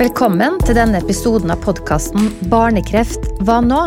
Velkommen 0.00 0.54
til 0.64 0.78
denne 0.78 0.96
episoden 1.02 1.50
av 1.52 1.58
podkasten 1.60 2.30
Barnekreft 2.48 3.26
hva 3.44 3.58
nå? 3.60 3.80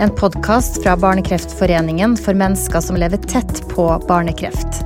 En 0.00 0.12
podkast 0.16 0.78
fra 0.80 0.94
Barnekreftforeningen 0.96 2.14
for 2.16 2.32
mennesker 2.40 2.80
som 2.80 2.96
lever 2.96 3.20
tett 3.28 3.60
på 3.68 3.84
barnekreft. 4.08 4.80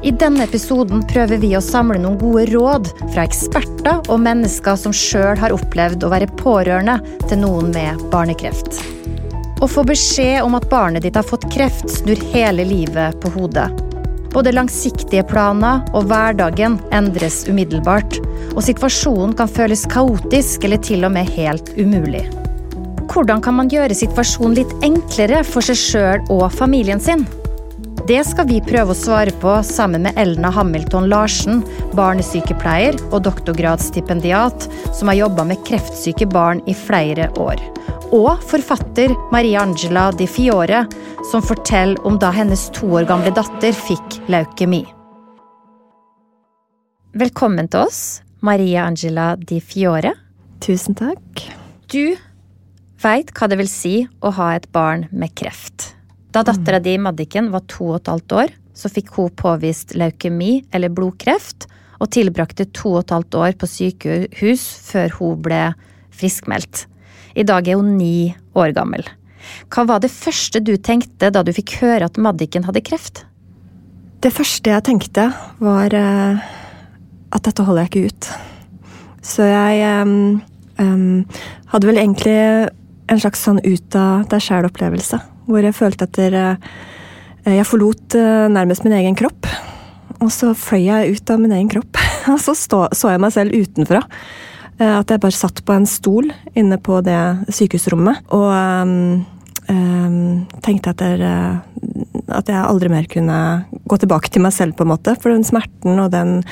I 0.00 0.14
denne 0.16 0.46
episoden 0.48 1.04
prøver 1.12 1.42
vi 1.44 1.52
å 1.58 1.60
samle 1.60 2.00
noen 2.00 2.16
gode 2.22 2.46
råd 2.54 2.88
fra 3.02 3.26
eksperter 3.28 4.00
og 4.08 4.24
mennesker 4.24 4.80
som 4.80 4.96
sjøl 4.96 5.36
har 5.44 5.52
opplevd 5.52 6.08
å 6.08 6.12
være 6.14 6.32
pårørende 6.40 6.96
til 7.26 7.44
noen 7.44 7.68
med 7.76 8.00
barnekreft. 8.14 8.80
Å 9.60 9.68
få 9.68 9.84
beskjed 9.84 10.40
om 10.40 10.56
at 10.56 10.70
barnet 10.72 11.04
ditt 11.04 11.20
har 11.20 11.28
fått 11.28 11.50
kreft, 11.52 11.84
snur 12.00 12.24
hele 12.32 12.64
livet 12.64 13.20
på 13.20 13.36
hodet. 13.36 13.68
Både 14.36 14.52
langsiktige 14.52 15.22
planer 15.24 15.80
og 15.96 16.10
hverdagen 16.10 16.74
endres 16.92 17.46
umiddelbart, 17.48 18.18
og 18.52 18.60
situasjonen 18.66 19.32
kan 19.38 19.48
føles 19.48 19.86
kaotisk 19.88 20.66
eller 20.68 20.82
til 20.84 21.06
og 21.08 21.14
med 21.14 21.30
helt 21.38 21.70
umulig. 21.80 22.26
Hvordan 23.08 23.40
kan 23.40 23.56
man 23.56 23.70
gjøre 23.72 23.96
situasjonen 23.96 24.58
litt 24.58 24.74
enklere 24.84 25.40
for 25.40 25.64
seg 25.64 25.80
sjøl 25.80 26.28
og 26.34 26.50
familien 26.52 27.00
sin? 27.00 27.24
Det 28.06 28.20
skal 28.28 28.44
vi 28.50 28.60
prøve 28.60 28.92
å 28.92 28.98
svare 28.98 29.32
på 29.40 29.56
sammen 29.64 30.04
med 30.04 30.20
Elna 30.20 30.52
Hamilton 30.52 31.08
Larsen, 31.08 31.64
barnesykepleier 31.96 33.00
og 33.08 33.22
doktorgradsstipendiat, 33.24 34.68
som 34.92 35.08
har 35.08 35.22
jobba 35.24 35.48
med 35.48 35.64
kreftsyke 35.64 36.28
barn 36.28 36.60
i 36.68 36.76
flere 36.76 37.32
år 37.40 37.64
og 38.14 38.42
forfatter 38.46 39.14
Maria 39.32 39.62
Angela 39.64 40.10
Di 40.14 40.26
Fiore, 40.30 40.84
som 41.30 41.42
forteller 41.42 41.98
om 42.06 42.18
da 42.22 42.30
hennes 42.34 42.68
to 42.76 42.88
år 42.98 43.06
gamle 43.08 43.32
datter 43.34 43.74
fikk 43.74 44.20
leukemi. 44.30 44.84
Velkommen 47.16 47.68
til 47.72 47.86
oss, 47.86 48.22
Maria 48.44 48.86
Angela 48.86 49.34
Di 49.36 49.58
Fiore. 49.60 50.14
Tusen 50.62 50.96
takk. 50.98 51.42
Du 51.90 52.16
veit 53.02 53.32
hva 53.34 53.48
det 53.48 53.58
vil 53.60 53.70
si 53.70 53.96
å 54.20 54.32
ha 54.36 54.52
et 54.54 54.68
barn 54.74 55.06
med 55.10 55.34
kreft. 55.38 55.92
Da 56.30 56.44
dattera 56.44 56.78
di, 56.82 56.98
Maddiken 57.00 57.50
var 57.52 57.64
to 57.70 57.92
og 57.94 58.00
et 58.02 58.10
halvt 58.12 58.36
år, 58.42 58.52
så 58.76 58.90
fikk 58.92 59.14
hun 59.16 59.32
påvist 59.32 59.94
leukemi, 59.96 60.66
eller 60.74 60.92
blodkreft, 60.92 61.64
og 61.96 62.10
tilbrakte 62.12 62.66
to 62.76 62.98
og 62.98 63.06
et 63.06 63.14
halvt 63.16 63.38
år 63.40 63.56
på 63.56 63.68
sykehus 63.72 64.66
før 64.84 65.16
hun 65.16 65.40
ble 65.46 65.62
friskmeldt. 66.12 66.84
I 67.36 67.44
dag 67.44 67.68
er 67.68 67.76
hun 67.76 67.96
ni 67.98 68.32
år 68.56 68.72
gammel. 68.76 69.04
Hva 69.70 69.84
var 69.88 70.00
det 70.02 70.12
første 70.12 70.62
du 70.64 70.74
tenkte 70.80 71.30
da 71.32 71.42
du 71.44 71.52
fikk 71.54 71.76
høre 71.82 72.08
at 72.08 72.16
Maddiken 72.20 72.64
hadde 72.66 72.84
kreft? 72.84 73.24
Det 74.24 74.32
første 74.32 74.72
jeg 74.72 74.86
tenkte, 74.86 75.28
var 75.60 75.92
uh, 75.92 76.40
at 77.36 77.44
dette 77.44 77.66
holder 77.66 77.84
jeg 77.84 77.92
ikke 77.92 78.08
ut. 78.08 78.30
Så 79.26 79.44
jeg 79.44 79.84
um, 80.80 81.22
hadde 81.72 81.90
vel 81.90 82.00
egentlig 82.00 82.38
en 83.06 83.20
slags 83.22 83.44
sånn 83.44 83.60
ut 83.62 83.98
av 84.00 84.24
deg 84.32 84.42
sjæl-opplevelse. 84.42 85.20
Hvor 85.46 85.62
jeg 85.62 85.76
følte 85.76 86.08
uh, 86.08 86.56
jeg 87.46 87.68
forlot 87.68 88.16
nærmest 88.50 88.82
min 88.82 88.96
egen 88.96 89.14
kropp. 89.18 89.46
Og 90.24 90.32
så 90.32 90.54
fløy 90.56 90.88
jeg 90.88 91.18
ut 91.18 91.30
av 91.30 91.42
min 91.42 91.52
egen 91.54 91.68
kropp. 91.70 92.00
Og 92.32 92.40
så 92.42 92.56
så 92.56 93.12
jeg 93.12 93.22
meg 93.22 93.36
selv 93.36 93.54
utenfra. 93.54 94.00
Eh, 94.76 94.96
at 94.98 95.08
jeg 95.08 95.22
bare 95.22 95.36
satt 95.36 95.62
på 95.64 95.72
en 95.72 95.86
stol 95.88 96.28
inne 96.56 96.76
på 96.76 97.00
det 97.04 97.20
sykehusrommet 97.54 98.26
og 98.36 98.48
um, 98.52 99.22
um, 99.72 100.18
tenkte 100.64 100.92
at, 100.92 101.04
uh, 101.22 101.62
at 102.36 102.50
jeg 102.52 102.60
aldri 102.60 102.90
mer 102.92 103.08
kunne 103.08 103.38
gå 103.88 103.98
tilbake 104.02 104.32
til 104.32 104.44
meg 104.44 104.52
selv, 104.52 104.76
på 104.76 104.84
en 104.84 104.92
måte. 104.92 105.16
For 105.22 105.32
den 105.32 105.46
smerten 105.48 105.96
og 106.02 106.10
den 106.12 106.42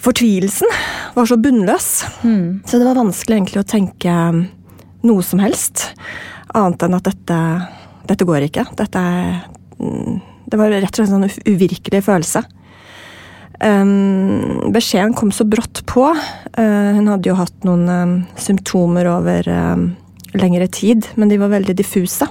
fortvilelsen 0.00 0.68
var 1.16 1.28
så 1.28 1.40
bunnløs. 1.40 1.88
Mm. 2.24 2.60
Så 2.68 2.80
det 2.80 2.88
var 2.88 3.00
vanskelig 3.00 3.38
egentlig 3.38 3.62
å 3.62 3.68
tenke 3.68 4.14
noe 5.06 5.24
som 5.24 5.40
helst. 5.40 5.90
Annet 6.56 6.84
enn 6.84 6.96
at 6.98 7.08
dette, 7.08 7.40
dette 8.10 8.28
går 8.28 8.48
ikke. 8.50 8.66
Dette 8.76 9.00
er 9.00 9.40
Det 10.50 10.58
var 10.58 10.72
rett 10.74 10.90
og 10.90 10.98
slett 10.98 11.12
en 11.14 11.22
sånn 11.30 11.54
uvirkelig 11.54 12.02
følelse. 12.04 12.42
Um, 13.60 14.72
beskjeden 14.72 15.12
kom 15.14 15.32
så 15.32 15.44
brått 15.44 15.86
på. 15.86 16.16
Uh, 16.58 16.92
hun 16.96 17.08
hadde 17.12 17.28
jo 17.28 17.34
hatt 17.36 17.64
noen 17.68 17.88
um, 17.88 18.24
symptomer 18.40 19.04
over 19.12 19.48
um, 19.52 19.96
lengre 20.32 20.66
tid, 20.72 21.06
men 21.20 21.28
de 21.28 21.36
var 21.40 21.48
veldig 21.52 21.76
diffuse. 21.76 22.26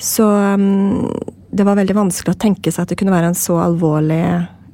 Så 0.00 0.24
det 1.52 1.64
var 1.66 1.76
veldig 1.76 1.96
vanskelig 1.98 2.32
å 2.32 2.38
tenke 2.40 2.72
seg 2.72 2.82
at 2.86 2.90
det 2.92 2.96
kunne 2.96 3.12
være 3.12 3.28
en 3.34 3.36
så 3.36 3.58
alvorlig 3.60 4.24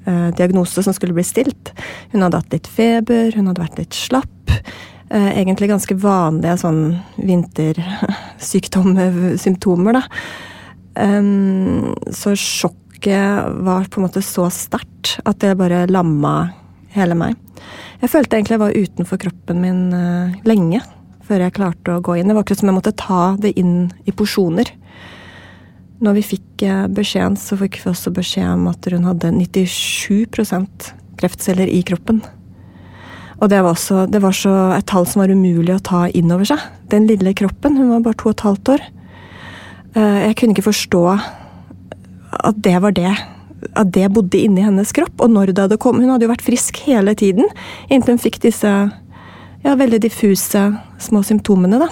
uh, 0.06 0.30
diagnose 0.38 0.82
som 0.86 0.94
skulle 0.94 1.16
bli 1.16 1.24
stilt. 1.26 1.72
Hun 2.12 2.22
hadde 2.22 2.38
hatt 2.38 2.52
litt 2.54 2.68
feber, 2.70 3.34
hun 3.34 3.50
hadde 3.50 3.64
vært 3.64 3.80
litt 3.82 3.94
slapp. 3.96 4.46
Uh, 5.10 5.32
egentlig 5.32 5.72
ganske 5.72 5.94
vanlige 5.98 6.56
sånn 6.62 7.02
vintersykdomssymptomer, 7.18 9.92
da. 9.98 10.06
så 12.14 12.30
sjokk 12.38 12.85
sjokket 13.06 13.64
var 13.64 13.84
på 13.84 14.00
en 14.00 14.06
måte 14.06 14.22
så 14.22 14.50
sterkt 14.50 15.20
at 15.24 15.38
det 15.40 15.56
bare 15.56 15.86
lamma 15.86 16.50
hele 16.90 17.14
meg. 17.14 17.36
Jeg 18.00 18.10
følte 18.10 18.36
egentlig 18.36 18.56
jeg 18.56 18.60
var 18.60 18.76
utenfor 18.76 19.18
kroppen 19.18 19.60
min 19.60 19.92
uh, 19.94 20.34
lenge 20.44 20.80
før 21.26 21.42
jeg 21.42 21.54
klarte 21.56 21.96
å 21.96 22.00
gå 22.02 22.16
inn. 22.16 22.28
Det 22.28 22.34
var 22.34 22.44
akkurat 22.44 22.60
som 22.60 22.68
jeg 22.68 22.76
måtte 22.76 22.94
ta 22.96 23.36
det 23.38 23.54
inn 23.58 23.90
i 24.06 24.12
porsjoner. 24.12 24.70
Når 26.00 26.16
vi 26.18 26.22
fikk 26.22 26.66
uh, 26.66 26.86
beskjeden, 26.88 27.36
så 27.36 27.56
fikk 27.56 27.80
vi 27.82 27.90
også 27.90 28.12
beskjed 28.14 28.48
om 28.52 28.66
at 28.70 28.86
hun 28.92 29.06
hadde 29.06 29.32
97% 29.34 30.90
kreftceller 31.16 31.68
i 31.68 31.82
kroppen. 31.86 32.22
Og 33.40 33.50
det 33.52 33.60
var, 33.60 33.74
også, 33.74 34.06
det 34.08 34.22
var 34.22 34.32
så 34.32 34.52
et 34.76 34.86
tall 34.88 35.06
som 35.08 35.20
var 35.22 35.32
umulig 35.32 35.74
å 35.74 35.82
ta 35.84 36.06
inn 36.08 36.30
over 36.32 36.48
seg. 36.48 36.60
Den 36.88 37.08
lille 37.08 37.34
kroppen. 37.36 37.76
Hun 37.76 37.90
var 37.92 38.04
bare 38.04 38.16
to 38.16 38.30
og 38.30 38.36
et 38.36 38.46
halvt 38.46 38.76
år. 38.76 38.86
Uh, 39.96 40.20
jeg 40.28 40.38
kunne 40.38 40.56
ikke 40.56 40.70
forstå 40.70 41.02
at 42.46 42.62
det 42.62 42.76
var 42.82 42.94
det. 42.96 43.12
At 43.74 43.92
det 43.94 44.10
bodde 44.14 44.38
inni 44.38 44.64
hennes 44.64 44.92
kropp. 44.94 45.20
Og 45.24 45.32
når 45.32 45.52
det 45.52 45.66
hadde 45.66 45.80
kommet 45.80 46.04
Hun 46.04 46.12
hadde 46.14 46.28
jo 46.28 46.32
vært 46.34 46.44
frisk 46.44 46.82
hele 46.86 47.16
tiden 47.18 47.48
inntil 47.88 48.16
hun 48.16 48.22
fikk 48.22 48.40
disse 48.44 48.72
ja, 49.66 49.72
veldig 49.74 49.98
diffuse 50.04 50.60
små 51.02 51.22
symptomene, 51.26 51.80
da. 51.80 51.88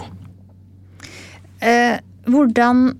Eh, 1.64 1.96
hvordan 2.30 2.92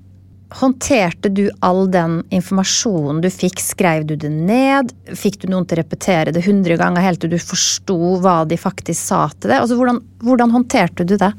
håndterte 0.54 1.31
du 1.34 1.44
all 1.66 1.84
den 1.91 2.22
informasjonen 2.34 3.20
du 3.22 3.28
fikk? 3.31 3.62
Skrev 3.62 4.06
du 4.09 4.16
det 4.19 4.32
ned? 4.34 4.91
Fikk 5.14 5.41
du 5.43 5.48
noen 5.53 5.66
til 5.69 5.78
å 5.78 5.82
repetere 5.82 6.34
det 6.34 6.44
hundre 6.47 6.78
ganger 6.81 7.04
helt 7.04 7.22
til 7.22 7.34
du 7.34 7.38
forsto 7.38 8.16
hva 8.25 8.41
de 8.48 8.59
faktisk 8.59 8.98
sa 8.98 9.26
til 9.34 9.53
deg? 9.53 9.60
Altså, 9.60 9.78
hvordan, 9.78 10.00
hvordan 10.25 10.54
håndterte 10.54 11.06
du 11.06 11.16
det? 11.20 11.31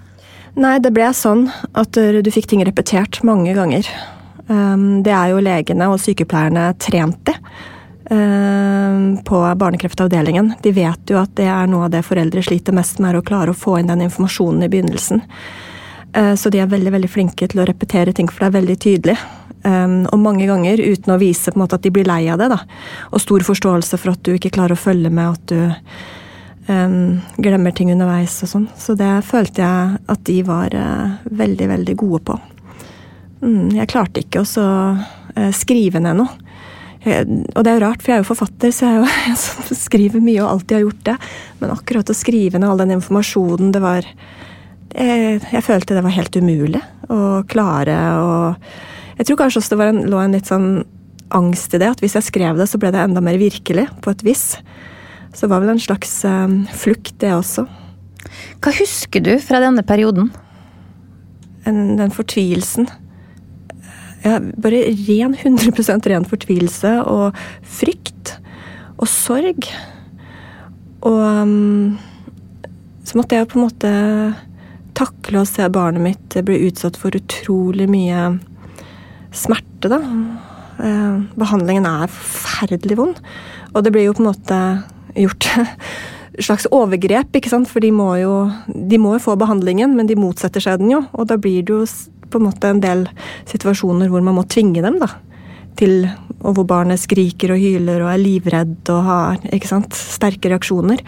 Nei, 0.56 0.78
det 0.80 0.94
ble 0.96 1.10
sånn 1.12 1.50
at 1.76 1.98
du 1.98 2.32
fikk 2.32 2.48
ting 2.52 2.64
repetert 2.64 3.20
mange 3.28 3.56
ganger. 3.58 3.90
Ehm, 4.48 5.04
det 5.04 5.14
er 5.14 5.32
jo 5.34 5.44
legene 5.44 5.88
og 5.90 6.02
sykepleierne 6.02 6.68
trent 6.82 7.32
i 7.32 7.36
ehm, 8.14 9.08
på 9.26 9.40
barnekreftavdelingen. 9.58 10.54
De 10.62 10.74
vet 10.76 11.10
jo 11.10 11.22
at 11.22 11.34
det 11.40 11.48
er 11.50 11.72
noe 11.72 11.88
av 11.88 11.96
det 11.96 12.06
foreldre 12.06 12.44
sliter 12.46 12.76
mest 12.78 13.02
med, 13.02 13.14
er 13.14 13.22
å 13.22 13.26
klare 13.26 13.54
å 13.54 13.58
få 13.58 13.80
inn 13.80 13.90
den 13.90 14.06
informasjonen 14.06 14.68
i 14.68 14.70
begynnelsen. 14.70 15.24
Ehm, 16.14 16.36
så 16.38 16.54
de 16.54 16.62
er 16.62 16.70
veldig 16.72 16.94
veldig 17.00 17.12
flinke 17.12 17.50
til 17.50 17.64
å 17.64 17.68
repetere 17.68 18.14
ting, 18.14 18.30
for 18.30 18.46
det 18.46 18.52
er 18.52 18.60
veldig 18.62 18.78
tydelig. 18.90 19.18
Og 19.66 20.20
mange 20.22 20.46
ganger 20.46 20.78
uten 20.78 21.10
å 21.10 21.18
vise 21.18 21.50
på 21.50 21.58
en 21.58 21.64
måte 21.64 21.80
at 21.80 21.82
de 21.82 21.90
blir 21.90 22.06
lei 22.06 22.28
av 22.30 22.38
det. 22.38 22.52
Da. 22.52 22.60
Og 23.10 23.24
stor 23.24 23.42
forståelse 23.48 23.98
for 23.98 24.14
at 24.14 24.22
du 24.22 24.36
ikke 24.36 24.52
klarer 24.54 24.78
å 24.78 24.78
følge 24.78 25.10
med, 25.10 25.40
at 25.40 25.50
du 25.50 26.70
um, 26.70 27.18
glemmer 27.42 27.74
ting 27.74 27.90
underveis 27.90 28.36
og 28.46 28.52
sånn. 28.52 28.68
Så 28.78 28.94
det 29.00 29.10
følte 29.26 29.66
jeg 29.66 30.04
at 30.06 30.22
de 30.30 30.38
var 30.46 30.78
uh, 30.78 31.18
veldig, 31.26 31.72
veldig 31.74 31.98
gode 31.98 32.22
på. 32.30 32.38
Mm, 33.44 33.76
jeg 33.76 33.92
klarte 33.92 34.24
ikke 34.24 34.44
å 34.44 34.64
uh, 34.64 35.52
skrive 35.56 36.02
ned 36.04 36.22
noe. 36.22 36.42
Og 37.06 37.62
det 37.62 37.70
er 37.70 37.76
jo 37.76 37.84
rart, 37.84 38.02
for 38.02 38.10
jeg 38.10 38.18
er 38.18 38.24
jo 38.24 38.30
forfatter, 38.32 38.72
så 38.74 38.88
jeg, 38.88 38.98
jo, 38.98 39.10
jeg 39.70 39.78
skriver 39.78 40.24
mye 40.24 40.42
og 40.42 40.56
alltid 40.56 40.78
har 40.78 40.86
gjort 40.88 41.06
det. 41.12 41.16
Men 41.62 41.76
akkurat 41.76 42.10
å 42.10 42.18
skrive 42.18 42.62
ned 42.62 42.72
all 42.72 42.82
den 42.82 42.96
informasjonen, 42.98 43.72
det 43.76 43.84
var 43.84 44.10
Jeg, 44.96 45.42
jeg 45.52 45.64
følte 45.66 45.96
det 45.98 46.06
var 46.06 46.14
helt 46.16 46.36
umulig 46.40 46.80
å 47.12 47.44
klare 47.52 47.96
å 48.16 48.30
Jeg 49.18 49.28
tror 49.28 49.40
kanskje 49.42 49.60
også 49.60 49.76
det 49.76 49.88
en, 49.90 50.04
lå 50.08 50.22
en 50.22 50.36
litt 50.38 50.48
sånn 50.48 50.70
angst 51.36 51.74
i 51.74 51.80
det, 51.82 51.90
at 51.90 52.02
hvis 52.04 52.16
jeg 52.16 52.30
skrev 52.30 52.58
det, 52.60 52.68
så 52.70 52.80
ble 52.80 52.94
det 52.94 53.02
enda 53.02 53.22
mer 53.24 53.38
virkelig, 53.42 53.88
på 54.04 54.12
et 54.14 54.24
vis. 54.24 54.44
Så 55.34 55.46
det 55.46 55.52
var 55.52 55.64
vel 55.64 55.74
en 55.74 55.82
slags 55.82 56.14
um, 56.28 56.62
flukt, 56.72 57.16
det 57.20 57.34
også. 57.34 57.66
Hva 58.64 58.74
husker 58.78 59.24
du 59.26 59.34
fra 59.44 59.60
denne 59.64 59.84
perioden? 59.88 60.30
En, 61.66 61.98
den 62.00 62.14
fortvilelsen 62.14 62.88
ja, 64.26 64.40
bare 64.42 64.82
ren 65.06 65.36
100% 65.38 66.10
ren 66.10 66.26
fortvilelse 66.28 66.96
og 67.12 67.38
frykt 67.78 68.36
og 68.98 69.08
sorg. 69.12 69.70
Og 71.06 71.22
um, 71.22 71.96
så 73.06 73.20
måtte 73.20 73.38
jeg 73.38 73.50
på 73.52 73.60
en 73.60 73.68
måte 73.68 73.94
takle 74.98 75.44
å 75.44 75.48
se 75.48 75.68
barnet 75.70 76.02
mitt 76.02 76.38
bli 76.48 76.64
utsatt 76.70 76.98
for 76.98 77.16
utrolig 77.16 77.88
mye 77.92 78.32
smerte, 79.36 79.92
da. 79.92 80.00
Eh, 80.80 81.20
behandlingen 81.40 81.86
er 81.88 82.12
forferdelig 82.12 82.98
vond. 83.00 83.20
Og 83.74 83.84
det 83.84 83.92
blir 83.94 84.08
jo 84.08 84.16
på 84.16 84.24
en 84.24 84.32
måte 84.32 84.60
gjort 85.16 85.50
slags 86.48 86.68
overgrep, 86.74 87.36
ikke 87.38 87.52
sant? 87.52 87.70
for 87.72 87.84
de 87.84 87.92
må, 87.96 88.10
jo, 88.20 88.34
de 88.68 89.00
må 89.00 89.16
jo 89.16 89.26
få 89.30 89.38
behandlingen, 89.40 89.96
men 89.96 90.10
de 90.10 90.18
motsetter 90.20 90.64
seg 90.64 90.82
den 90.82 90.96
jo. 90.96 91.04
Og 91.16 91.30
da 91.32 91.38
blir 91.40 91.64
det 91.64 91.76
jo 91.76 91.84
på 92.36 92.42
en 92.44 92.50
måte 92.50 92.70
en 92.70 92.84
del 92.84 93.08
situasjoner 93.48 94.12
hvor 94.12 94.24
man 94.26 94.36
må 94.38 94.46
tvinge 94.52 94.84
dem 94.84 95.00
da, 95.02 95.10
til 95.80 96.06
Og 96.46 96.54
hvor 96.60 96.68
barnet 96.68 97.02
skriker 97.02 97.56
og 97.56 97.60
hyler 97.60 98.04
og 98.04 98.12
er 98.12 98.22
livredd 98.22 98.90
og 98.94 99.04
har 99.08 99.46
ikke 99.56 99.70
sant, 99.72 99.96
sterke 99.98 100.52
reaksjoner. 100.52 101.02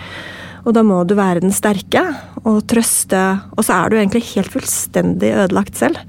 Og 0.66 0.74
da 0.74 0.82
må 0.84 1.04
du 1.06 1.14
være 1.16 1.44
den 1.44 1.54
sterke 1.54 2.02
og 2.42 2.64
trøste, 2.68 3.22
og 3.54 3.64
så 3.64 3.76
er 3.78 3.90
du 3.90 4.00
egentlig 4.00 4.24
helt 4.34 4.52
fullstendig 4.52 5.30
ødelagt 5.44 5.78
selv. 5.78 6.00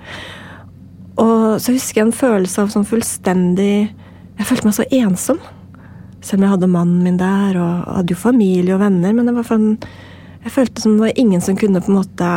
Og 1.19 1.59
så 1.63 1.75
husker 1.75 2.01
jeg 2.01 2.09
en 2.09 2.15
følelse 2.15 2.63
av 2.63 2.73
sånn 2.73 2.87
fullstendig 2.87 3.89
Jeg 4.39 4.47
følte 4.47 4.69
meg 4.69 4.77
så 4.77 4.87
ensom. 4.95 5.41
Selv 6.23 6.39
om 6.39 6.45
jeg 6.47 6.53
hadde 6.55 6.71
mannen 6.71 7.03
min 7.03 7.19
der, 7.19 7.59
og 7.59 7.89
hadde 7.99 8.15
jo 8.15 8.21
familie 8.21 8.77
og 8.77 8.83
venner. 8.85 9.15
Men 9.15 9.27
det 9.27 9.35
var 9.35 9.47
sånn, 9.49 9.73
jeg 10.45 10.55
følte 10.55 10.83
som 10.83 10.95
det 10.95 11.09
var 11.09 11.21
ingen 11.21 11.43
som 11.43 11.59
kunne 11.59 11.83
på 11.83 11.91
en 11.91 11.99
måte 11.99 12.31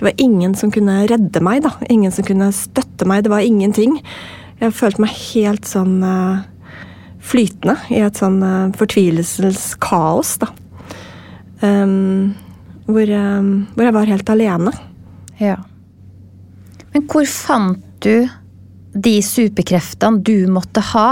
Det 0.00 0.06
var 0.06 0.12
ingen 0.16 0.54
som 0.56 0.70
kunne 0.72 1.02
redde 1.04 1.42
meg, 1.44 1.58
da. 1.60 1.74
Ingen 1.92 2.08
som 2.08 2.24
kunne 2.24 2.46
støtte 2.56 3.04
meg. 3.04 3.26
Det 3.26 3.32
var 3.34 3.44
ingenting. 3.44 3.98
Jeg 4.56 4.72
følte 4.72 5.02
meg 5.04 5.12
helt 5.12 5.68
sånn 5.68 5.98
uh, 6.00 6.40
flytende 7.20 7.74
i 7.92 7.98
et 8.06 8.16
sånn 8.16 8.38
uh, 8.40 8.70
fortvilelseskaos, 8.80 10.38
da. 10.40 10.48
Um, 11.60 12.32
hvor, 12.88 13.12
um, 13.12 13.52
hvor, 13.74 13.84
jeg 13.90 13.96
var 13.98 14.14
helt 14.14 14.32
alene. 14.32 14.72
Ja. 15.36 15.58
Men 16.94 17.04
hvor 17.12 17.28
fant 17.28 17.84
du 18.00 18.24
de 18.96 19.14
superkreftene 19.20 20.24
du 20.24 20.48
måtte 20.48 20.80
ha 20.94 21.08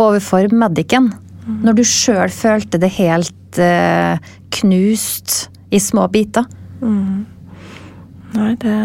overfor 0.00 0.48
medicen? 0.48 1.12
Mm. 1.44 1.60
Når 1.68 1.76
du 1.76 1.86
sjøl 1.92 2.32
følte 2.32 2.80
det 2.80 2.94
helt 2.96 3.60
uh, 3.60 4.16
knust 4.62 5.42
i 5.68 5.84
små 5.92 6.08
biter? 6.08 6.48
Mm. 6.80 7.26
Nei, 8.36 8.52
det 8.60 8.76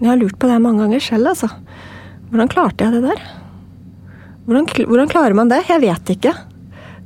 Jeg 0.00 0.08
har 0.08 0.20
lurt 0.20 0.38
på 0.40 0.48
det 0.48 0.60
mange 0.62 0.84
ganger 0.84 1.02
selv, 1.04 1.32
altså. 1.32 1.50
Hvordan 2.30 2.52
klarte 2.52 2.86
jeg 2.86 2.94
det 2.94 3.02
der? 3.08 3.20
Hvordan, 4.46 4.68
hvordan 4.88 5.10
klarer 5.10 5.36
man 5.36 5.50
det? 5.50 5.64
Jeg 5.68 5.82
vet 5.82 6.14
ikke. 6.14 6.32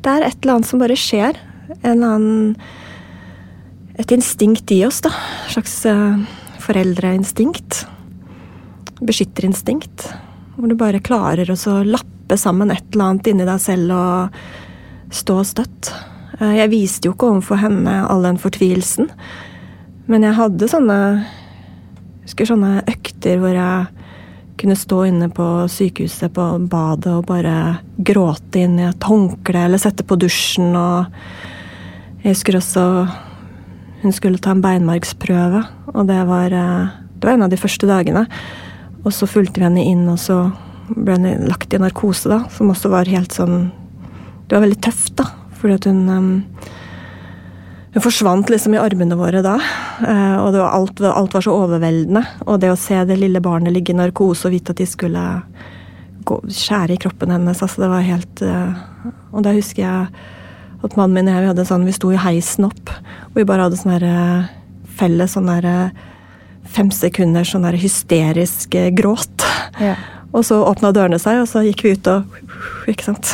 Det 0.05 0.13
er 0.13 0.27
et 0.27 0.39
eller 0.43 0.59
annet 0.59 0.69
som 0.69 0.83
bare 0.83 0.99
skjer. 0.99 1.41
En 1.81 1.91
eller 1.97 2.15
annen 2.19 2.57
Et 3.99 4.11
instinkt 4.11 4.71
i 4.75 4.81
oss, 4.87 5.01
da. 5.07 5.11
Et 5.47 5.53
slags 5.55 5.75
uh, 5.87 6.19
foreldreinstinkt 6.59 7.85
beskytterinstinkt. 9.05 10.09
Hvor 10.57 10.71
du 10.71 10.77
bare 10.79 11.03
klarer 11.03 11.51
å 11.51 11.77
lappe 11.87 12.39
sammen 12.41 12.73
et 12.73 12.85
eller 12.93 13.11
annet 13.11 13.31
inni 13.31 13.47
deg 13.47 13.63
selv 13.63 13.95
og 13.95 15.15
stå 15.15 15.41
støtt. 15.47 15.91
Eh, 16.41 16.59
jeg 16.61 16.73
viste 16.73 17.09
jo 17.09 17.15
ikke 17.15 17.33
overfor 17.33 17.61
henne 17.63 17.99
all 18.09 18.25
den 18.27 18.41
fortvilelsen. 18.41 19.11
Men 20.11 20.27
jeg 20.27 20.39
hadde 20.39 20.71
sånne 20.71 20.99
husker 22.25 22.49
sånne 22.49 22.83
økter 22.91 23.39
hvor 23.43 23.55
jeg 23.55 24.05
kunne 24.61 24.77
stå 24.79 25.01
inne 25.09 25.29
på 25.35 25.47
sykehuset 25.71 26.33
på 26.35 26.45
badet 26.71 27.13
og 27.13 27.27
bare 27.29 27.81
gråte 28.07 28.63
inn 28.65 28.79
i 28.79 28.89
et 28.89 29.09
håndkle 29.09 29.67
eller 29.67 29.83
sette 29.83 30.07
på 30.07 30.19
dusjen 30.21 30.75
og 30.79 31.11
Jeg 32.25 32.33
husker 32.33 32.57
også 32.57 32.85
hun 34.05 34.13
skulle 34.13 34.37
ta 34.41 34.53
en 34.53 34.61
beinmargsprøve, 34.61 35.63
og 35.95 36.07
det 36.11 36.19
var, 36.29 36.53
eh, 36.53 36.89
det 37.17 37.25
var 37.25 37.35
en 37.35 37.43
av 37.47 37.51
de 37.51 37.57
første 37.57 37.87
dagene. 37.89 38.27
Og 39.05 39.13
så 39.13 39.27
fulgte 39.27 39.61
vi 39.61 39.65
henne 39.65 39.85
inn, 39.85 40.07
og 40.09 40.19
så 40.21 40.53
ble 40.89 41.17
hun 41.17 41.49
lagt 41.49 41.73
i 41.73 41.81
narkose, 41.81 42.29
da, 42.29 42.45
som 42.53 42.69
også 42.69 42.91
var 42.93 43.09
helt 43.09 43.33
sånn 43.33 43.73
Det 44.47 44.59
var 44.59 44.67
veldig 44.67 44.81
tøft, 44.85 45.17
da, 45.17 45.25
fordi 45.57 45.75
at 45.75 45.85
hun 45.89 46.09
um, 46.09 46.45
hun 47.95 48.03
forsvant 48.03 48.51
liksom 48.51 48.75
i 48.75 48.81
armene 48.83 49.17
våre 49.19 49.43
da. 49.45 49.55
Uh, 50.03 50.37
og 50.43 50.57
var 50.57 50.73
alt, 50.75 51.03
alt, 51.07 51.35
var 51.37 51.45
så 51.47 51.55
overveldende. 51.55 52.25
Og 52.49 52.59
det 52.63 52.73
å 52.73 52.79
se 52.79 52.99
det 53.07 53.21
lille 53.21 53.43
barnet 53.45 53.75
ligge 53.75 53.95
i 53.95 53.99
narkose 53.99 54.49
og 54.49 54.57
vite 54.57 54.75
at 54.75 54.83
de 54.83 54.87
skulle 54.91 55.25
gå, 56.27 56.41
skjære 56.49 56.97
i 56.97 57.03
kroppen 57.05 57.31
hennes, 57.35 57.63
altså 57.63 57.85
det 57.85 57.93
var 57.93 58.07
helt 58.07 58.43
uh, 58.43 58.83
Og 59.31 59.45
da 59.47 59.53
husker 59.55 59.85
jeg 59.85 60.25
at 60.85 60.97
mannen 60.99 61.15
min 61.17 61.31
og 61.31 61.37
jeg 61.37 61.45
vi 61.45 61.51
hadde 61.53 61.69
sånn, 61.69 61.87
vi 61.87 61.95
sto 61.97 62.11
i 62.13 62.21
heisen 62.21 62.67
opp, 62.67 62.91
og 63.31 63.39
vi 63.39 63.47
bare 63.49 63.69
hadde 63.69 63.79
sånn 63.81 63.95
her 63.95 64.05
uh, 64.05 64.51
felles 64.99 65.37
sånn 65.37 65.49
derre 65.49 65.77
fem 66.75 66.91
sekunder 66.93 67.47
sånn 67.47 67.67
der 67.67 67.79
hysterisk 67.79 68.75
eh, 68.79 68.91
gråt. 68.95 69.45
Ja. 69.81 69.95
Og 70.35 70.47
så 70.49 70.59
åpna 70.67 70.91
dørene 70.95 71.21
seg, 71.23 71.43
og 71.45 71.49
så 71.51 71.63
gikk 71.65 71.85
vi 71.85 71.95
ut 71.95 72.11
og 72.11 72.91
Ikke 72.91 73.07
sant. 73.07 73.31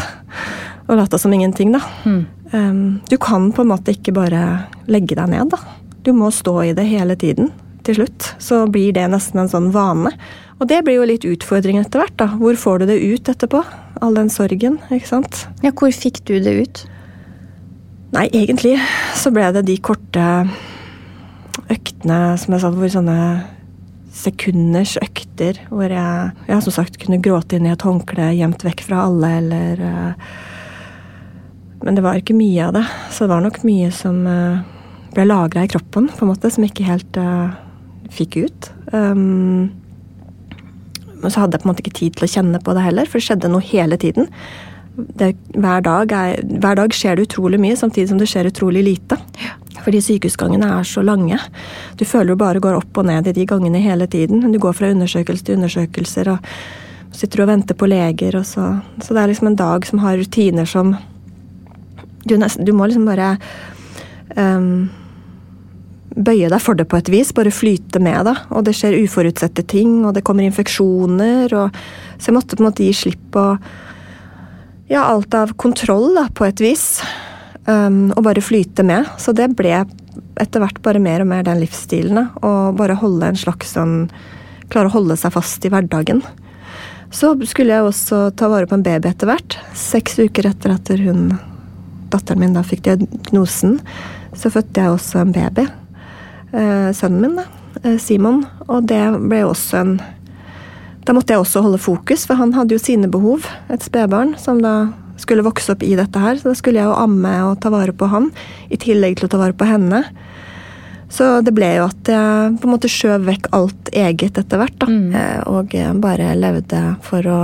Og 0.87 0.99
lata 0.99 1.19
som 1.19 1.33
ingenting, 1.33 1.73
da. 1.75 1.81
Mm. 2.05 2.25
Um, 2.52 3.00
du 3.11 3.17
kan 3.23 3.50
på 3.55 3.62
en 3.62 3.70
måte 3.70 3.94
ikke 3.94 4.14
bare 4.17 4.44
legge 4.91 5.19
deg 5.19 5.31
ned, 5.31 5.52
da. 5.52 5.61
Du 6.02 6.12
må 6.17 6.31
stå 6.35 6.56
i 6.64 6.76
det 6.76 6.87
hele 6.88 7.17
tiden. 7.19 7.52
Til 7.87 8.00
slutt 8.00 8.32
så 8.43 8.64
blir 8.70 8.93
det 8.97 9.06
nesten 9.12 9.43
en 9.43 9.50
sånn 9.52 9.70
vane. 9.75 10.12
Og 10.61 10.69
det 10.69 10.82
blir 10.85 10.99
jo 10.99 11.06
litt 11.08 11.25
utfordring 11.29 11.79
etter 11.81 12.02
hvert, 12.02 12.17
da. 12.20 12.31
Hvor 12.41 12.58
får 12.58 12.82
du 12.82 12.91
det 12.91 12.99
ut 13.00 13.31
etterpå? 13.32 13.62
All 14.05 14.19
den 14.19 14.32
sorgen, 14.32 14.81
ikke 14.93 15.08
sant. 15.08 15.44
Ja, 15.64 15.73
hvor 15.73 15.93
fikk 15.94 16.20
du 16.29 16.37
det 16.43 16.56
ut? 16.58 16.82
Nei, 18.11 18.26
egentlig 18.35 18.75
så 19.17 19.31
ble 19.32 19.46
det 19.55 19.64
de 19.69 19.79
korte 19.79 20.26
øktene, 21.70 22.20
som 22.41 22.55
jeg 22.56 22.62
sa, 22.64 22.70
hvor 22.75 22.91
sånne 22.91 23.19
sekunders 24.11 24.96
økter 24.99 25.61
hvor 25.70 25.87
jeg, 25.87 26.31
jeg 26.49 26.64
som 26.64 26.75
sagt 26.75 26.99
kunne 26.99 27.20
gråte 27.23 27.56
inn 27.56 27.69
i 27.69 27.73
et 27.73 27.85
håndkle 27.87 28.32
gjemt 28.35 28.64
vekk 28.67 28.82
fra 28.88 29.05
alle, 29.06 29.31
eller 29.38 29.85
uh, 29.87 30.32
Men 31.85 31.97
det 31.97 32.05
var 32.05 32.19
ikke 32.21 32.37
mye 32.37 32.69
av 32.69 32.77
det. 32.77 32.85
Så 33.11 33.25
det 33.25 33.32
var 33.32 33.44
nok 33.44 33.62
mye 33.67 33.91
som 33.94 34.23
uh, 34.29 34.62
ble 35.15 35.27
lagra 35.29 35.65
i 35.65 35.71
kroppen, 35.71 36.11
på 36.12 36.27
en 36.27 36.32
måte, 36.32 36.50
som 36.53 36.65
jeg 36.65 36.75
ikke 36.75 36.88
helt 36.88 37.21
uh, 37.21 37.55
fikk 38.12 38.41
ut. 38.44 38.73
Um, 38.93 39.71
men 41.21 41.32
så 41.32 41.43
hadde 41.43 41.56
jeg 41.56 41.62
på 41.62 41.69
en 41.69 41.73
måte 41.73 41.85
ikke 41.85 41.99
tid 41.99 42.17
til 42.17 42.27
å 42.27 42.32
kjenne 42.35 42.61
på 42.65 42.75
det 42.77 42.85
heller, 42.85 43.09
for 43.09 43.21
det 43.21 43.29
skjedde 43.29 43.53
noe 43.53 43.65
hele 43.65 43.99
tiden. 44.00 44.29
Det, 44.97 45.32
hver, 45.55 45.82
dag 45.87 46.12
er, 46.12 46.41
hver, 46.61 46.77
dag 46.81 46.94
skjer 46.97 47.17
det 47.17 47.29
utrolig 47.29 47.61
mye, 47.62 47.79
samtidig 47.79 48.11
som 48.11 48.21
det 48.21 48.29
skjer 48.31 48.50
utrolig 48.50 48.85
lite. 48.85 49.19
Fordi 49.81 50.00
sykehusgangene 50.05 50.69
er 50.77 50.88
så 50.88 51.05
lange. 51.05 51.38
Du 51.97 52.05
føler 52.09 52.35
du 52.35 52.41
bare 52.41 52.61
går 52.62 52.81
opp 52.81 53.00
og 53.00 53.09
ned 53.09 53.31
i 53.31 53.37
de 53.37 53.47
gangene 53.49 53.81
hele 53.81 54.09
tiden. 54.11 54.44
Du 54.53 54.59
går 54.61 54.77
fra 54.77 54.91
undersøkelse 54.93 55.47
til 55.47 55.61
undersøkelser 55.61 56.35
og 56.35 56.50
sitter 57.17 57.44
og 57.44 57.53
venter 57.53 57.79
på 57.79 57.88
leger. 57.88 58.37
Og 58.41 58.49
så. 58.49 58.67
så 59.00 59.17
det 59.17 59.23
er 59.23 59.32
liksom 59.32 59.53
en 59.53 59.61
dag 59.61 59.88
som 59.88 60.03
har 60.05 60.21
rutiner 60.21 60.69
som 60.69 60.93
Du, 62.25 62.37
nesten, 62.40 62.67
du 62.69 62.72
må 62.76 62.88
liksom 62.88 63.06
bare 63.08 63.34
um, 64.36 64.89
bøye 66.17 66.50
deg 66.50 66.60
for 66.62 66.79
det 66.79 66.89
på 66.91 66.98
et 67.00 67.10
vis. 67.12 67.32
Bare 67.36 67.53
flyte 67.55 68.03
med, 68.03 68.24
da. 68.29 68.36
Og 68.55 68.67
det 68.67 68.74
skjer 68.79 68.98
uforutsette 69.00 69.65
ting, 69.70 70.00
og 70.05 70.15
det 70.17 70.24
kommer 70.27 70.46
infeksjoner. 70.46 71.55
Og, 71.56 71.81
så 72.19 72.31
jeg 72.31 72.36
måtte 72.36 72.58
på 72.58 72.65
en 72.65 72.70
måte 72.70 72.86
gi 72.86 72.93
slipp 72.96 73.24
på 73.34 73.46
ja, 74.91 75.05
alt 75.05 75.34
av 75.39 75.55
kontroll, 75.60 76.10
da, 76.19 76.27
på 76.34 76.48
et 76.48 76.62
vis. 76.62 76.86
Um, 77.69 78.10
og 78.17 78.24
bare 78.27 78.43
flyte 78.43 78.84
med. 78.86 79.08
Så 79.22 79.34
det 79.36 79.53
ble 79.58 79.84
etter 80.41 80.62
hvert 80.62 80.81
bare 80.82 81.03
mer 81.03 81.22
og 81.22 81.31
mer 81.31 81.46
den 81.46 81.62
livsstilen. 81.62 82.31
Og 82.43 82.77
bare 82.81 82.98
holde 83.00 83.31
en 83.31 83.41
slags 83.41 83.77
sånn 83.79 84.05
Klare 84.70 84.86
å 84.86 84.93
holde 84.94 85.17
seg 85.19 85.32
fast 85.34 85.65
i 85.67 85.70
hverdagen. 85.72 86.20
Så 87.10 87.32
skulle 87.50 87.74
jeg 87.74 87.82
også 87.82 88.29
ta 88.39 88.46
vare 88.53 88.69
på 88.70 88.77
en 88.79 88.84
baby 88.86 89.10
etter 89.10 89.27
hvert. 89.27 89.56
Seks 89.74 90.20
uker 90.20 90.46
etter 90.46 90.77
at 90.77 90.93
hun, 90.94 91.32
datteren 92.12 92.43
min 92.43 92.56
da 92.56 92.64
fikk 92.67 92.84
diagnosen, 92.86 93.79
så 94.36 94.52
fødte 94.52 94.84
jeg 94.84 94.94
også 94.94 95.22
en 95.22 95.34
baby. 95.34 95.67
Eh, 96.52 96.90
sønnen 96.96 97.20
min, 97.24 97.36
da. 97.38 97.46
Eh, 97.82 97.98
Simon. 97.98 98.44
Og 98.69 98.86
det 98.90 99.02
ble 99.19 99.44
jo 99.44 99.52
også 99.55 99.84
en 99.84 100.00
Da 101.00 101.14
måtte 101.17 101.32
jeg 101.32 101.40
også 101.40 101.62
holde 101.64 101.79
fokus, 101.81 102.26
for 102.29 102.36
han 102.36 102.52
hadde 102.52 102.76
jo 102.76 102.79
sine 102.79 103.08
behov. 103.10 103.46
Et 103.72 103.82
spedbarn 103.82 104.34
som 104.38 104.60
da 104.62 104.93
skulle 105.19 105.43
vokse 105.43 105.72
opp 105.72 105.82
i 105.82 105.96
dette 105.98 106.20
her. 106.20 106.36
Så 106.36 106.50
da 106.50 106.55
skulle 106.55 106.79
jeg 106.79 106.86
jo 106.86 106.98
amme 106.98 107.32
og 107.48 107.56
ta 107.64 107.72
vare 107.72 107.94
på 107.96 108.06
han, 108.12 108.29
i 108.69 108.79
tillegg 108.79 109.17
til 109.19 109.26
å 109.26 109.31
ta 109.32 109.40
vare 109.40 109.56
på 109.56 109.67
henne. 109.67 110.05
Så 111.10 111.40
det 111.43 111.55
ble 111.56 111.72
jo 111.79 111.88
at 111.88 112.12
jeg 112.12 112.60
på 112.60 112.69
en 112.69 112.74
måte 112.76 112.93
skjøv 112.93 113.24
vekk 113.26 113.48
alt 113.56 113.90
eget 113.96 114.38
etter 114.38 114.60
hvert. 114.60 114.76
da, 114.79 114.86
mm. 114.86 115.10
Eh, 115.17 115.40
og 115.50 115.74
bare 116.05 116.34
levde 116.38 116.82
for 117.02 117.26
å 117.26 117.40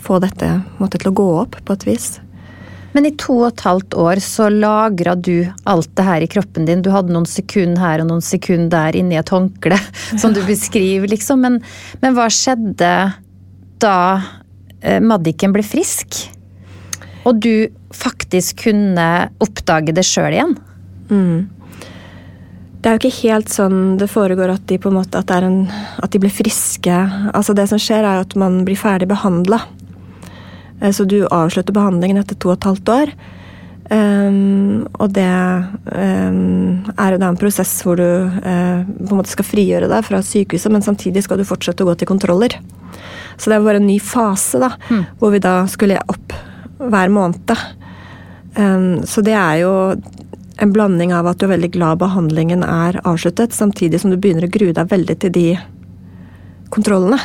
få 0.00 0.20
dette 0.22 0.60
måte, 0.78 1.00
til 1.00 1.10
å 1.10 1.16
gå 1.16 1.28
opp 1.42 1.58
på 1.64 1.76
et 1.76 1.88
vis. 1.88 2.12
Men 2.92 3.06
i 3.06 3.12
to 3.20 3.36
og 3.38 3.52
et 3.52 3.62
halvt 3.66 3.94
år 4.02 4.20
så 4.24 4.48
lagra 4.50 5.14
du 5.14 5.46
alt 5.70 5.92
det 5.98 6.06
her 6.06 6.24
i 6.24 6.30
kroppen 6.30 6.66
din. 6.66 6.82
Du 6.82 6.90
hadde 6.94 7.14
noen 7.14 7.28
sekunder 7.28 7.78
her 7.82 8.02
og 8.02 8.10
noen 8.10 8.24
sekunder 8.24 8.70
der 8.72 8.98
inni 8.98 9.18
et 9.20 9.30
håndkle, 9.30 9.78
som 10.20 10.34
du 10.34 10.42
beskriver, 10.46 11.10
liksom. 11.12 11.44
Men, 11.46 11.60
men 12.02 12.18
hva 12.18 12.26
skjedde 12.32 12.92
da 13.80 13.96
Maddiken 14.80 15.52
ble 15.54 15.62
frisk? 15.66 16.22
Og 17.28 17.40
du 17.44 17.68
faktisk 17.94 18.64
kunne 18.64 19.06
oppdage 19.42 19.94
det 19.94 20.06
sjøl 20.08 20.34
igjen. 20.34 20.54
Mm. 21.10 21.48
Det 22.80 22.88
er 22.88 22.96
jo 22.96 23.00
ikke 23.02 23.28
helt 23.28 23.50
sånn 23.52 23.80
det 24.00 24.08
foregår 24.08 24.54
at 24.54 24.62
de 24.70 24.78
på 24.80 24.88
en 24.88 24.96
måte, 24.96 25.20
at, 25.20 25.30
en, 25.36 25.66
at 26.00 26.12
de 26.14 26.20
blir 26.22 26.32
friske. 26.32 26.96
Altså 27.34 27.52
Det 27.56 27.66
som 27.68 27.80
skjer, 27.80 28.06
er 28.06 28.22
at 28.24 28.36
man 28.40 28.62
blir 28.64 28.78
ferdig 28.80 29.10
behandla. 29.10 29.60
Eh, 30.80 30.92
så 30.92 31.04
du 31.04 31.22
avslutter 31.26 31.76
behandlingen 31.76 32.20
etter 32.20 32.38
to 32.40 32.52
og 32.52 32.58
et 32.58 32.68
halvt 32.70 32.94
år. 32.96 33.14
Um, 33.90 34.84
og 35.02 35.08
det 35.16 35.26
um, 35.26 36.76
er 36.94 37.10
jo 37.10 37.16
da 37.18 37.26
en 37.26 37.38
prosess 37.40 37.72
hvor 37.82 37.98
du 37.98 38.04
uh, 38.06 38.84
på 38.86 39.08
en 39.08 39.18
måte 39.18 39.32
skal 39.32 39.48
frigjøre 39.48 39.88
deg 39.90 40.04
fra 40.06 40.20
sykehuset, 40.22 40.70
men 40.70 40.84
samtidig 40.86 41.24
skal 41.26 41.40
du 41.40 41.48
fortsette 41.48 41.82
å 41.82 41.88
gå 41.88 41.96
til 41.98 42.10
kontroller. 42.12 42.54
Så 43.34 43.50
det 43.50 43.58
var 43.58 43.72
bare 43.72 43.80
en 43.82 43.88
ny 43.90 43.98
fase, 43.98 44.60
da, 44.62 44.70
mm. 44.86 45.02
hvor 45.18 45.34
vi 45.34 45.42
da 45.42 45.56
skulle 45.72 45.98
opp 46.12 46.36
hver 46.78 47.10
måned. 47.10 47.50
Um, 48.54 49.02
så 49.10 49.26
det 49.26 49.34
er 49.34 49.64
jo 49.64 49.74
en 50.60 50.76
blanding 50.76 51.10
av 51.16 51.26
at 51.26 51.40
du 51.40 51.48
er 51.48 51.56
veldig 51.56 51.72
glad 51.74 51.98
behandlingen 51.98 52.62
er 52.62 53.00
avsluttet, 53.02 53.56
samtidig 53.56 54.02
som 54.02 54.14
du 54.14 54.20
begynner 54.20 54.46
å 54.46 54.54
grue 54.54 54.76
deg 54.76 54.90
veldig 54.92 55.18
til 55.24 55.34
de 55.34 55.46
kontrollene. 56.70 57.18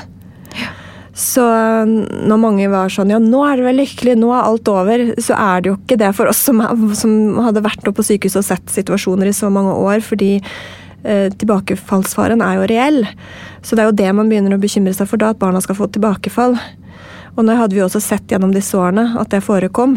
Så 1.16 1.44
når 1.88 2.40
mange 2.42 2.68
var 2.68 2.92
sånn 2.92 3.14
ja, 3.14 3.22
nå 3.24 3.40
er 3.48 3.60
det 3.60 3.68
vel 3.70 3.78
lykkelig, 3.80 4.18
nå 4.20 4.34
er 4.36 4.48
alt 4.50 4.68
over, 4.68 5.04
så 5.24 5.38
er 5.40 5.64
det 5.64 5.72
jo 5.72 5.78
ikke 5.78 6.00
det 6.02 6.10
for 6.18 6.28
oss 6.28 6.42
som, 6.44 6.60
som 6.98 7.38
hadde 7.46 7.64
vært 7.64 7.88
oppe 7.88 8.02
på 8.02 8.08
sykehuset 8.10 8.42
og 8.42 8.48
sett 8.50 8.74
situasjoner 8.74 9.32
i 9.32 9.36
så 9.36 9.48
mange 9.54 9.78
år, 9.80 10.04
fordi 10.04 10.34
eh, 10.42 11.30
tilbakefallsfaren 11.32 12.44
er 12.44 12.58
jo 12.60 12.68
reell. 12.68 13.00
Så 13.64 13.78
det 13.78 13.86
er 13.86 13.94
jo 13.94 14.00
det 14.04 14.12
man 14.18 14.32
begynner 14.32 14.58
å 14.58 14.62
bekymre 14.62 14.96
seg 14.98 15.08
for 15.08 15.24
da, 15.24 15.32
at 15.32 15.40
barna 15.40 15.64
skal 15.64 15.80
få 15.80 15.88
tilbakefall. 15.96 16.60
Og 17.36 17.48
nå 17.48 17.56
hadde 17.56 17.80
vi 17.80 17.84
også 17.86 18.04
sett 18.04 18.32
gjennom 18.32 18.52
disse 18.56 18.76
årene 18.76 19.14
at 19.22 19.32
det 19.32 19.44
forekom. 19.46 19.96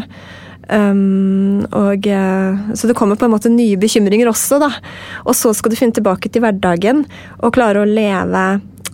Um, 0.69 1.65
og, 1.73 2.05
eh, 2.07 2.73
så 2.77 2.87
det 2.87 2.95
kommer 2.95 3.17
på 3.19 3.25
en 3.25 3.33
måte 3.33 3.51
nye 3.51 3.75
bekymringer 3.81 4.29
også, 4.29 4.59
da. 4.61 4.69
Og 5.25 5.35
så 5.35 5.51
skal 5.57 5.73
du 5.73 5.79
finne 5.79 5.95
tilbake 5.97 6.31
til 6.31 6.45
hverdagen 6.45 7.07
og 7.41 7.55
klare 7.55 7.83
å 7.83 7.89
leve 7.89 8.43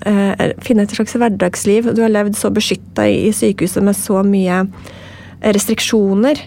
finne 0.04 0.84
et 0.84 0.92
slags 0.94 1.16
hverdagsliv. 1.16 1.88
Du 1.96 2.04
har 2.04 2.12
levd 2.12 2.36
så 2.38 2.52
beskytta 2.54 3.08
i 3.10 3.32
sykehuset 3.34 3.84
med 3.86 3.98
så 3.98 4.22
mye 4.28 4.64
restriksjoner 5.56 6.40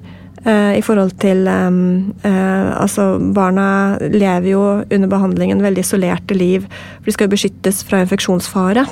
eh, 0.45 0.78
i 0.78 0.85
forhold 0.85 1.14
til 1.23 1.49
uh, 1.49 2.71
Altså, 2.78 3.19
barna 3.35 3.99
lever 4.00 4.50
jo 4.52 4.62
under 4.81 5.11
behandlingen 5.11 5.62
veldig 5.62 5.85
isolerte 5.85 6.37
liv. 6.37 6.67
For 6.99 7.11
de 7.11 7.17
skal 7.17 7.28
jo 7.28 7.35
beskyttes 7.37 7.83
fra 7.87 8.02
infeksjonsfare. 8.05 8.87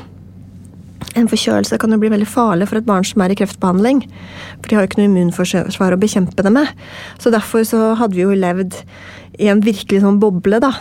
En 1.17 1.29
forkjølelse 1.31 1.79
kan 1.81 1.93
jo 1.93 2.01
bli 2.01 2.11
veldig 2.13 2.29
farlig 2.29 2.69
for 2.69 2.81
et 2.81 2.89
barn 2.89 3.05
som 3.07 3.23
er 3.25 3.33
i 3.33 3.39
kreftbehandling. 3.39 4.03
For 4.61 4.69
de 4.69 4.77
har 4.77 4.85
jo 4.85 4.91
ikke 4.91 5.01
noe 5.01 5.11
immunforsvar 5.11 5.95
å 5.95 6.01
bekjempe 6.01 6.45
det 6.45 6.53
med. 6.53 6.73
Så 7.23 7.33
derfor 7.33 7.65
så 7.69 7.95
hadde 8.01 8.19
vi 8.19 8.27
jo 8.27 8.37
levd 8.37 8.77
i 9.41 9.49
en 9.53 9.63
virkelig 9.65 10.03
sånn 10.03 10.21
boble, 10.21 10.61
da. 10.65 10.73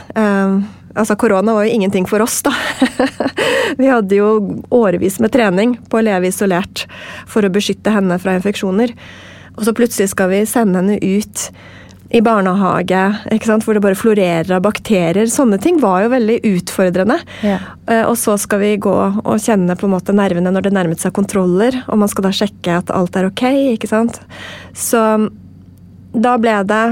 Altså, 0.95 1.17
korona 1.19 1.53
var 1.53 1.67
jo 1.67 1.75
ingenting 1.75 2.07
for 2.07 2.23
oss, 2.23 2.41
da. 2.45 2.53
vi 3.79 3.89
hadde 3.91 4.19
jo 4.19 4.29
årevis 4.73 5.19
med 5.23 5.33
trening 5.35 5.75
på 5.91 5.99
å 5.99 6.05
leve 6.07 6.31
isolert 6.31 6.85
for 7.27 7.45
å 7.45 7.51
beskytte 7.51 7.91
henne 7.91 8.17
fra 8.21 8.37
infeksjoner. 8.39 8.95
Og 9.55 9.65
så 9.67 9.73
plutselig 9.75 10.11
skal 10.13 10.31
vi 10.31 10.45
sende 10.49 10.79
henne 10.81 10.99
ut 10.99 11.49
i 12.15 12.21
barnehage 12.21 13.01
hvor 13.65 13.73
det 13.75 13.81
bare 13.83 13.97
florerer 13.97 14.51
av 14.55 14.63
bakterier. 14.63 15.25
Sånne 15.31 15.57
ting 15.61 15.79
var 15.81 16.03
jo 16.05 16.13
veldig 16.13 16.37
utfordrende. 16.51 17.17
Ja. 17.43 17.57
Eh, 17.89 18.03
og 18.05 18.15
så 18.19 18.37
skal 18.39 18.61
vi 18.61 18.75
gå 18.81 18.93
og 18.93 19.41
kjenne 19.41 19.75
på 19.75 19.89
en 19.89 19.95
måte 19.95 20.15
nervene 20.15 20.53
når 20.53 20.67
det 20.67 20.75
nærmet 20.77 21.01
seg 21.01 21.15
kontroller, 21.17 21.81
og 21.89 21.99
man 22.03 22.11
skal 22.11 22.27
da 22.27 22.33
sjekke 22.35 22.79
at 22.79 22.93
alt 22.93 23.17
er 23.17 23.29
ok. 23.31 23.43
ikke 23.73 23.89
sant? 23.91 24.21
Så 24.77 25.01
da 26.15 26.37
ble 26.39 26.55
det 26.69 26.85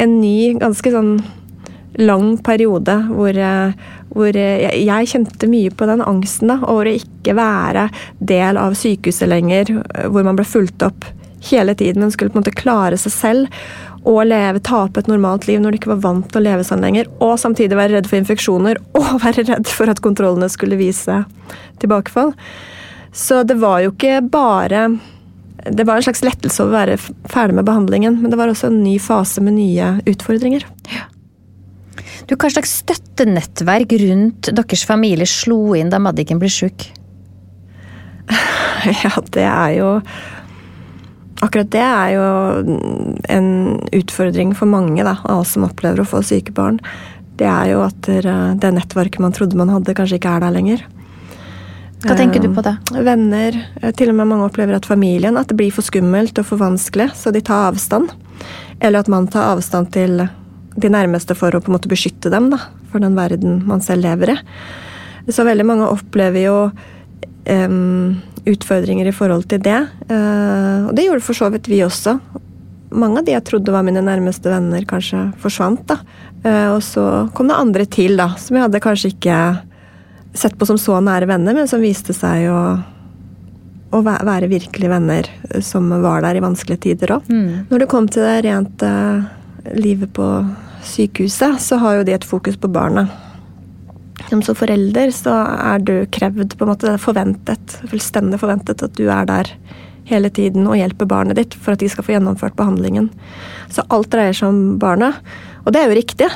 en 0.00 0.18
ny, 0.22 0.54
ganske 0.62 0.94
sånn 0.94 1.16
lang 2.00 2.36
periode 2.44 2.94
hvor, 3.10 3.36
eh, 3.36 3.88
hvor 4.12 4.36
jeg, 4.36 4.84
jeg, 4.86 5.08
kjente 5.12 5.48
mye 5.50 5.72
på 5.76 5.88
den 5.88 6.04
angsten 6.04 6.52
da, 6.52 6.60
over 6.64 6.88
å 6.88 6.96
ikke 6.96 7.36
være 7.36 7.88
del 8.18 8.60
av 8.60 8.76
sykehuset 8.78 9.28
lenger, 9.28 9.74
hvor 10.08 10.24
man 10.26 10.38
ble 10.38 10.46
fulgt 10.48 10.84
opp 10.86 11.08
hele 11.50 11.74
tiden, 11.74 12.02
men 12.02 12.12
skulle 12.14 12.30
på 12.30 12.38
en 12.38 12.44
måte 12.44 12.54
klare 12.54 12.98
seg 13.00 13.12
selv 13.14 13.62
og 14.08 14.24
leve, 14.26 14.62
tape 14.66 14.98
et 14.98 15.08
normalt 15.10 15.46
liv 15.46 15.60
når 15.62 15.74
du 15.74 15.78
ikke 15.78 15.92
var 15.92 16.02
vant 16.02 16.28
til 16.30 16.40
å 16.40 16.44
leve 16.44 16.66
sånn 16.66 16.82
lenger, 16.82 17.08
og 17.22 17.38
samtidig 17.38 17.78
være 17.78 17.96
redd 17.96 18.10
for 18.10 18.18
infeksjoner 18.18 18.80
og 18.98 19.14
være 19.22 19.46
redd 19.50 19.70
for 19.70 19.90
at 19.92 20.02
kontrollene 20.04 20.50
skulle 20.52 20.80
vise 20.80 21.22
tilbakefall. 21.82 22.34
Så 23.12 23.42
det 23.46 23.58
var 23.60 23.82
jo 23.84 23.90
ikke 23.92 24.22
bare 24.24 24.86
Det 25.68 25.84
var 25.84 25.98
en 26.00 26.02
slags 26.02 26.22
lettelse 26.24 26.64
å 26.64 26.70
være 26.72 26.96
ferdig 27.30 27.54
med 27.54 27.66
behandlingen, 27.68 28.16
men 28.22 28.32
det 28.32 28.38
var 28.40 28.50
også 28.50 28.70
en 28.70 28.80
ny 28.82 28.96
fase 28.98 29.42
med 29.44 29.54
nye 29.54 29.98
utfordringer. 30.10 30.64
Ja. 30.90 31.04
Du, 32.28 32.36
Hva 32.36 32.50
slags 32.52 32.78
støttenettverk 32.82 33.94
rundt 34.02 34.52
deres 34.54 34.84
familie 34.88 35.28
slo 35.28 35.74
inn 35.78 35.92
da 35.92 36.00
Maddiken 36.02 36.42
ble 36.42 36.50
sjuk? 36.52 36.88
Ja, 38.82 39.12
det 39.30 39.44
er 39.46 39.74
jo 39.76 39.88
Akkurat 41.42 41.68
det 41.70 41.82
er 41.82 42.08
jo 42.14 42.24
en 43.30 43.48
utfordring 43.94 44.52
for 44.58 44.70
mange 44.70 45.02
da, 45.02 45.16
av 45.26 45.42
oss 45.42 45.54
som 45.56 45.66
opplever 45.66 46.02
å 46.02 46.06
få 46.06 46.20
syke 46.22 46.54
barn. 46.54 46.78
Det 47.34 47.48
er 47.50 47.72
jo 47.72 47.80
at 47.82 48.06
det 48.06 48.70
nettverket 48.76 49.18
man 49.22 49.34
trodde 49.34 49.58
man 49.58 49.72
hadde, 49.74 49.94
kanskje 49.98 50.20
ikke 50.20 50.36
er 50.36 50.44
der 50.44 50.54
lenger. 50.54 50.84
Hva 52.02 52.16
tenker 52.18 52.42
du 52.42 52.48
på 52.50 52.62
det? 52.66 52.74
Eh, 52.94 53.02
venner. 53.06 53.56
Eh, 53.80 53.92
til 53.94 54.10
og 54.10 54.16
med 54.18 54.30
mange 54.32 54.48
opplever 54.48 54.74
at 54.74 54.88
familien 54.88 55.38
at 55.38 55.50
det 55.50 55.58
blir 55.58 55.74
for 55.74 55.86
skummelt 55.86 56.38
og 56.40 56.48
for 56.48 56.62
vanskelig, 56.62 57.12
så 57.18 57.30
de 57.34 57.42
tar 57.44 57.70
avstand. 57.70 58.10
Eller 58.80 59.02
at 59.02 59.10
man 59.12 59.28
tar 59.30 59.52
avstand 59.52 59.92
til 59.94 60.24
de 60.76 60.90
nærmeste 60.92 61.36
for 61.38 61.54
å 61.54 61.60
på 61.62 61.70
en 61.70 61.76
måte 61.76 61.90
beskytte 61.90 62.30
dem 62.32 62.50
da, 62.52 62.60
for 62.92 63.02
den 63.02 63.16
verden 63.18 63.62
man 63.68 63.82
selv 63.84 64.06
lever 64.06 64.34
i. 64.34 64.38
Så 65.30 65.46
veldig 65.46 65.66
mange 65.68 65.90
opplever 65.90 66.46
jo 66.46 66.56
um, 67.46 68.20
utfordringer 68.48 69.08
i 69.08 69.14
forhold 69.14 69.46
til 69.50 69.62
det. 69.62 69.80
Uh, 70.10 70.88
og 70.88 70.94
det 70.96 71.06
gjorde 71.06 71.26
for 71.26 71.38
så 71.38 71.50
vidt 71.52 71.70
vi 71.70 71.82
også. 71.84 72.16
Mange 72.92 73.20
av 73.20 73.26
de 73.26 73.36
jeg 73.36 73.46
trodde 73.48 73.74
var 73.74 73.86
mine 73.86 74.02
nærmeste 74.04 74.50
venner, 74.52 74.84
kanskje 74.88 75.28
forsvant. 75.42 75.84
da. 75.90 76.00
Uh, 76.42 76.68
og 76.74 76.80
så 76.86 77.04
kom 77.36 77.50
det 77.50 77.58
andre 77.58 77.86
til, 77.86 78.16
da, 78.18 78.32
som 78.40 78.58
jeg 78.58 78.66
hadde 78.66 78.82
kanskje 78.82 79.12
ikke 79.14 79.42
sett 80.34 80.56
på 80.58 80.66
som 80.66 80.80
så 80.80 80.96
nære 81.04 81.28
venner, 81.28 81.54
men 81.54 81.68
som 81.68 81.82
viste 81.84 82.14
seg 82.16 82.48
å, 82.48 82.60
å 83.92 84.00
være 84.02 84.48
virkelige 84.48 84.90
venner 84.90 85.28
som 85.62 85.90
var 86.02 86.24
der 86.24 86.40
i 86.40 86.44
vanskelige 86.44 86.88
tider 86.88 87.18
òg. 87.18 87.28
Mm. 87.28 87.68
Når 87.68 87.84
det 87.84 87.90
kom 87.92 88.08
til 88.10 88.24
det 88.24 88.38
rent 88.48 88.84
uh, 88.86 89.28
livet 89.76 90.10
på 90.16 90.28
sykehuset, 90.86 91.60
så 91.62 91.78
har 91.82 91.98
jo 91.98 92.06
de 92.08 92.16
et 92.16 92.26
fokus 92.26 92.58
på 92.60 92.70
barna. 92.72 93.06
Som 94.30 94.42
forelder 94.56 95.10
så 95.14 95.34
er 95.56 95.82
du 95.82 95.94
krevd, 96.14 96.56
på 96.56 96.64
en 96.64 96.72
måte, 96.72 96.86
det 96.86 96.96
er 96.96 97.02
forventet, 97.02 97.78
fullstendig 97.90 98.40
forventet 98.40 98.84
at 98.84 98.94
du 98.98 99.08
er 99.10 99.26
der 99.28 99.50
hele 100.08 100.30
tiden 100.34 100.66
og 100.66 100.78
hjelper 100.78 101.08
barnet 101.08 101.38
ditt 101.38 101.54
for 101.54 101.74
at 101.74 101.82
de 101.82 101.88
skal 101.90 102.06
få 102.06 102.14
gjennomført 102.16 102.56
behandlingen. 102.58 103.10
Så 103.72 103.84
alt 103.92 104.10
dreier 104.12 104.36
seg 104.36 104.50
om 104.50 104.78
barna. 104.82 105.12
Og 105.64 105.74
det 105.74 105.82
er 105.82 105.90
jo 105.90 105.98
riktig, 105.98 106.30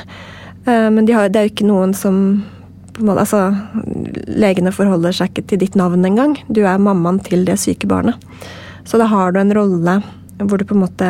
eh, 0.65 0.89
men 0.93 1.07
de 1.07 1.15
har, 1.15 1.31
det 1.31 1.39
er 1.39 1.47
jo 1.47 1.55
ikke 1.55 1.71
noen 1.71 1.95
som 1.97 2.21
måte, 2.97 3.23
altså, 3.25 3.41
Legene 4.27 4.73
forholder 4.73 5.13
seg 5.13 5.31
ikke 5.31 5.47
til 5.51 5.61
ditt 5.61 5.75
navn 5.77 6.05
engang. 6.07 6.37
Du 6.49 6.63
er 6.65 6.81
mammaen 6.81 7.19
til 7.23 7.45
det 7.47 7.59
syke 7.61 7.89
barnet. 7.89 8.17
Så 8.87 8.99
da 9.01 9.09
har 9.11 9.33
du 9.33 9.41
en 9.41 9.53
rolle 9.53 9.99
hvor 10.37 10.59
det 10.61 10.67
på 10.69 10.75
en 10.77 10.83
måte 10.83 11.07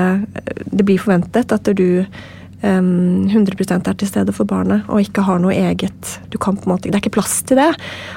det 0.72 0.86
blir 0.88 1.02
forventet 1.04 1.52
at 1.52 1.68
du 1.76 2.06
um, 2.64 3.28
100% 3.28 3.90
er 3.90 3.98
til 3.98 4.10
stede 4.10 4.34
for 4.36 4.50
barnet 4.50 4.88
og 4.92 5.04
ikke 5.04 5.26
har 5.28 5.42
noe 5.44 5.56
eget 5.56 6.14
du 6.32 6.38
kan 6.42 6.58
på 6.58 6.68
en 6.68 6.74
måte, 6.76 6.90
Det 6.90 6.96
er 6.96 7.04
ikke 7.04 7.18
plass 7.18 7.42
til 7.44 7.60
det. 7.60 7.70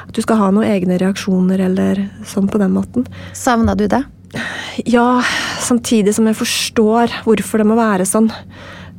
At 0.06 0.14
du 0.14 0.22
skal 0.22 0.40
ha 0.40 0.50
noen 0.50 0.68
egne 0.68 0.98
reaksjoner 1.00 1.60
eller 1.66 2.06
sånn 2.26 2.48
på 2.50 2.60
den 2.62 2.74
måten. 2.74 3.06
Savna 3.32 3.74
du 3.74 3.86
det? 3.88 4.02
Ja, 4.86 5.22
samtidig 5.58 6.14
som 6.14 6.28
jeg 6.30 6.38
forstår 6.38 7.10
hvorfor 7.26 7.58
det 7.58 7.66
må 7.66 7.78
være 7.78 8.06
sånn. 8.06 8.30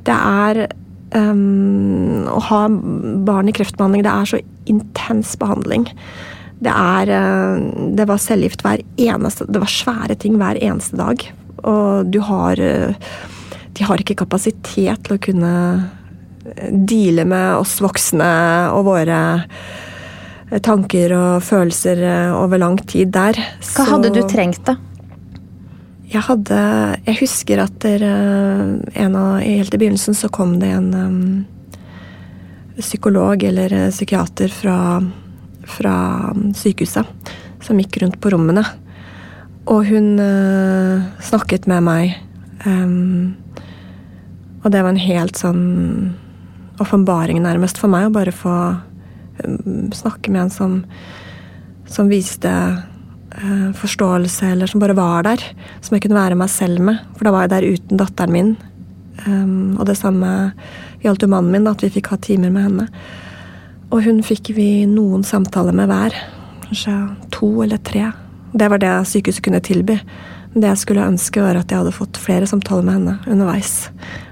Det 0.04 0.16
er 0.16 0.66
um, 1.16 2.28
Å 2.28 2.40
ha 2.50 2.66
barn 2.70 3.50
i 3.50 3.56
kreftbehandling, 3.56 4.04
det 4.04 4.12
er 4.12 4.32
så 4.34 4.42
intens 4.70 5.36
behandling. 5.40 5.88
Det 6.62 6.72
er 6.72 7.10
Det 7.98 8.06
var 8.06 8.20
cellegift 8.22 8.62
hver 8.62 8.84
eneste 9.02 9.48
Det 9.50 9.58
var 9.64 9.72
svære 9.72 10.14
ting 10.22 10.36
hver 10.38 10.60
eneste 10.62 11.00
dag 11.00 11.24
og 11.68 12.10
du 12.12 12.20
har 12.26 12.60
eh, 12.62 12.96
De 13.78 13.88
har 13.88 14.02
ikke 14.02 14.20
kapasitet 14.20 15.06
til 15.06 15.16
å 15.16 15.22
kunne 15.22 15.54
eh, 15.78 16.70
deale 16.72 17.26
med 17.28 17.62
oss 17.62 17.78
voksne 17.84 18.32
og 18.76 18.86
våre 18.90 19.20
eh, 20.52 20.60
tanker 20.64 21.16
og 21.18 21.44
følelser 21.48 22.04
over 22.36 22.62
lang 22.62 22.80
tid 22.86 23.14
der. 23.16 23.40
Hva 23.74 23.88
hadde 23.94 24.14
du 24.16 24.24
trengt, 24.30 24.64
da? 24.68 24.78
Jeg 26.12 26.26
hadde 26.28 26.60
Jeg 27.06 27.22
husker 27.22 27.62
at 27.64 27.78
der, 27.86 28.04
en 28.04 29.16
av, 29.16 29.40
helt 29.40 29.72
i 29.72 29.80
begynnelsen 29.80 30.18
så 30.18 30.28
kom 30.28 30.58
det 30.60 30.74
en 30.76 30.90
um, 30.92 31.22
psykolog 32.76 33.44
eller 33.48 33.72
psykiater 33.94 34.52
fra, 34.52 34.76
fra 35.64 35.96
sykehuset 36.58 37.32
som 37.64 37.80
gikk 37.80 38.02
rundt 38.02 38.20
på 38.22 38.34
rommene. 38.34 38.64
Og 39.72 39.86
hun 39.88 40.18
uh, 40.20 41.06
snakket 41.24 41.68
med 41.70 41.86
meg. 41.86 42.18
Um, 42.66 43.36
og 44.62 44.72
det 44.74 44.84
var 44.84 44.94
en 44.94 45.02
helt 45.02 45.40
sånn 45.40 45.66
åpenbaring, 46.82 47.42
nærmest, 47.42 47.80
for 47.82 47.92
meg 47.92 48.08
å 48.08 48.16
bare 48.16 48.34
få 48.36 48.56
um, 49.44 49.90
snakke 49.96 50.34
med 50.34 50.46
en 50.46 50.54
som, 50.54 50.80
som 51.90 52.10
viste 52.12 52.52
uh, 52.52 53.70
forståelse, 53.78 54.54
eller 54.54 54.70
som 54.70 54.82
bare 54.84 54.98
var 54.98 55.30
der. 55.30 55.46
Som 55.82 55.98
jeg 55.98 56.06
kunne 56.06 56.20
være 56.20 56.38
meg 56.40 56.52
selv 56.54 56.84
med. 56.90 57.02
For 57.18 57.28
da 57.28 57.36
var 57.36 57.48
jeg 57.48 57.56
der 57.56 57.72
uten 57.78 58.02
datteren 58.02 58.38
min 58.38 58.54
Um, 59.26 59.78
og 59.78 59.86
det 59.86 59.98
samme 60.00 60.52
gjaldt 61.04 61.26
jo 61.26 61.30
mannen 61.30 61.52
min, 61.54 61.66
da, 61.66 61.76
at 61.76 61.84
vi 61.84 61.92
fikk 61.94 62.12
ha 62.14 62.18
timer 62.22 62.54
med 62.54 62.68
henne. 62.68 62.88
Og 63.92 64.06
hun 64.06 64.22
fikk 64.26 64.54
vi 64.56 64.86
noen 64.90 65.26
samtaler 65.28 65.76
med 65.76 65.92
hver. 65.92 66.16
Kanskje 66.66 66.96
to 67.34 67.52
eller 67.66 67.82
tre. 67.86 68.08
Det 68.52 68.70
var 68.72 68.82
det 68.82 68.94
sykehuset 69.10 69.44
kunne 69.46 69.62
tilby. 69.64 70.00
Det 70.52 70.68
jeg 70.68 70.80
skulle 70.82 71.08
ønske, 71.08 71.40
var 71.44 71.56
at 71.56 71.72
jeg 71.72 71.80
hadde 71.80 71.96
fått 71.96 72.20
flere 72.20 72.48
samtaler 72.50 72.84
med 72.84 72.98
henne 72.98 73.14
underveis. 73.32 73.88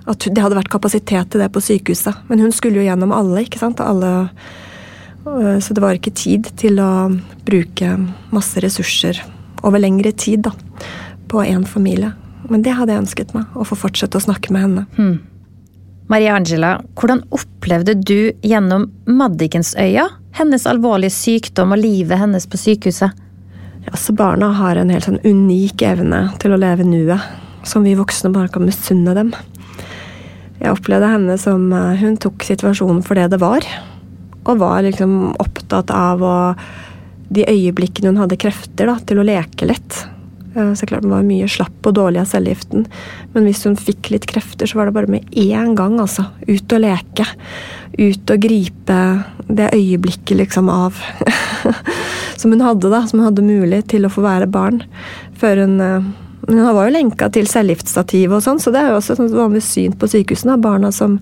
At 0.09 0.25
det 0.27 0.43
hadde 0.43 0.57
vært 0.57 0.71
kapasitet 0.73 1.31
til 1.31 1.43
det 1.43 1.47
på 1.55 1.63
sykehuset. 1.63 2.25
Men 2.27 2.43
hun 2.43 2.51
skulle 2.55 2.81
jo 2.81 2.87
gjennom 2.87 3.13
alle, 3.15 3.45
ikke 3.45 3.61
sant. 3.61 3.79
Alle, 3.79 4.29
øh, 5.23 5.57
så 5.63 5.75
det 5.75 5.83
var 5.83 5.95
ikke 5.95 6.15
tid 6.15 6.51
til 6.59 6.81
å 6.83 6.91
bruke 7.47 7.95
masse 8.35 8.59
ressurser 8.63 9.21
over 9.63 9.79
lengre 9.79 10.11
tid 10.11 10.43
da, 10.49 10.53
på 11.31 11.45
én 11.45 11.63
familie. 11.67 12.11
Men 12.51 12.63
det 12.65 12.75
hadde 12.75 12.95
jeg 12.95 13.05
ønsket 13.05 13.33
meg, 13.37 13.47
å 13.55 13.67
få 13.67 13.77
fortsette 13.79 14.19
å 14.19 14.27
snakke 14.27 14.51
med 14.55 14.65
henne. 14.65 14.85
Hmm. 14.99 15.17
Maria 16.09 16.35
Angela, 16.35 16.79
hvordan 16.97 17.21
opplevde 17.35 17.93
du 18.01 18.31
gjennom 18.41 18.87
Maddikensøya 19.05 20.07
hennes 20.39 20.65
alvorlige 20.67 21.13
sykdom 21.13 21.75
og 21.75 21.83
livet 21.83 22.19
hennes 22.19 22.47
på 22.49 22.59
sykehuset? 22.59 23.13
Ja, 23.89 23.97
så 23.97 24.13
Barna 24.13 24.51
har 24.53 24.77
en 24.77 24.91
helt 24.93 25.07
sånn 25.07 25.21
unik 25.25 25.81
evne 25.81 26.27
til 26.41 26.53
å 26.53 26.59
leve 26.61 26.85
nuet, 26.85 27.23
som 27.65 27.81
vi 27.81 27.95
voksne 27.97 28.29
bare 28.29 28.51
kan 28.53 28.67
misunne 28.67 29.15
dem. 29.17 29.31
Jeg 30.59 30.75
opplevde 30.75 31.09
henne 31.09 31.37
som 31.41 31.71
eh, 31.73 31.95
Hun 31.97 32.19
tok 32.21 32.43
situasjonen 32.45 33.01
for 33.05 33.17
det 33.17 33.29
det 33.33 33.39
var, 33.41 33.65
og 34.43 34.61
var 34.61 34.83
liksom 34.85 35.33
opptatt 35.41 35.89
av 35.95 36.21
å 36.21 36.35
de 37.33 37.45
øyeblikkene 37.49 38.11
hun 38.11 38.21
hadde 38.21 38.37
krefter 38.41 38.89
da, 38.89 38.95
til 39.05 39.21
å 39.21 39.25
leke 39.25 39.65
litt. 39.69 39.97
Eh, 40.55 40.73
så 40.73 40.85
klart 40.85 41.03
Hun 41.03 41.13
var 41.13 41.25
mye 41.27 41.47
slapp 41.47 41.85
og 41.85 41.95
dårlig 41.97 42.21
av 42.23 42.29
cellegiften, 42.31 42.85
men 43.33 43.45
hvis 43.45 43.63
hun 43.67 43.77
fikk 43.77 44.11
litt 44.13 44.25
krefter, 44.29 44.69
så 44.69 44.79
var 44.79 44.89
det 44.89 44.95
bare 44.97 45.11
med 45.11 45.29
én 45.31 45.75
gang, 45.77 45.99
altså. 46.01 46.25
Ut 46.47 46.73
og 46.73 46.81
leke. 46.83 47.27
Ut 47.99 48.31
og 48.31 48.41
gripe 48.41 48.99
det 49.49 49.71
øyeblikket 49.73 50.37
liksom 50.37 50.69
av 50.69 50.97
Som 52.39 52.53
hun 52.53 52.63
hadde, 52.63 52.89
da. 52.89 53.03
Som 53.07 53.19
hun 53.19 53.29
hadde 53.29 53.45
mulig 53.45 53.83
til 53.91 54.05
å 54.05 54.11
få 54.13 54.23
være 54.23 54.49
barn. 54.49 54.83
Før 55.39 55.65
hun 55.65 55.79
eh, 55.83 56.09
Hun 56.49 56.61
var 56.73 56.87
jo 56.87 56.93
lenka 56.95 57.27
til 57.29 57.45
cellegiftstativet 57.45 58.33
og 58.33 58.41
sånn, 58.41 58.61
så 58.63 58.71
det 58.73 58.79
er 58.81 58.93
jo 58.93 58.99
også 59.01 59.17
et 59.19 59.33
vanlig 59.35 59.61
syn 59.61 59.93
på 59.99 60.07
sykehusene. 60.09 60.55
Barna 60.57 60.89
som 60.95 61.19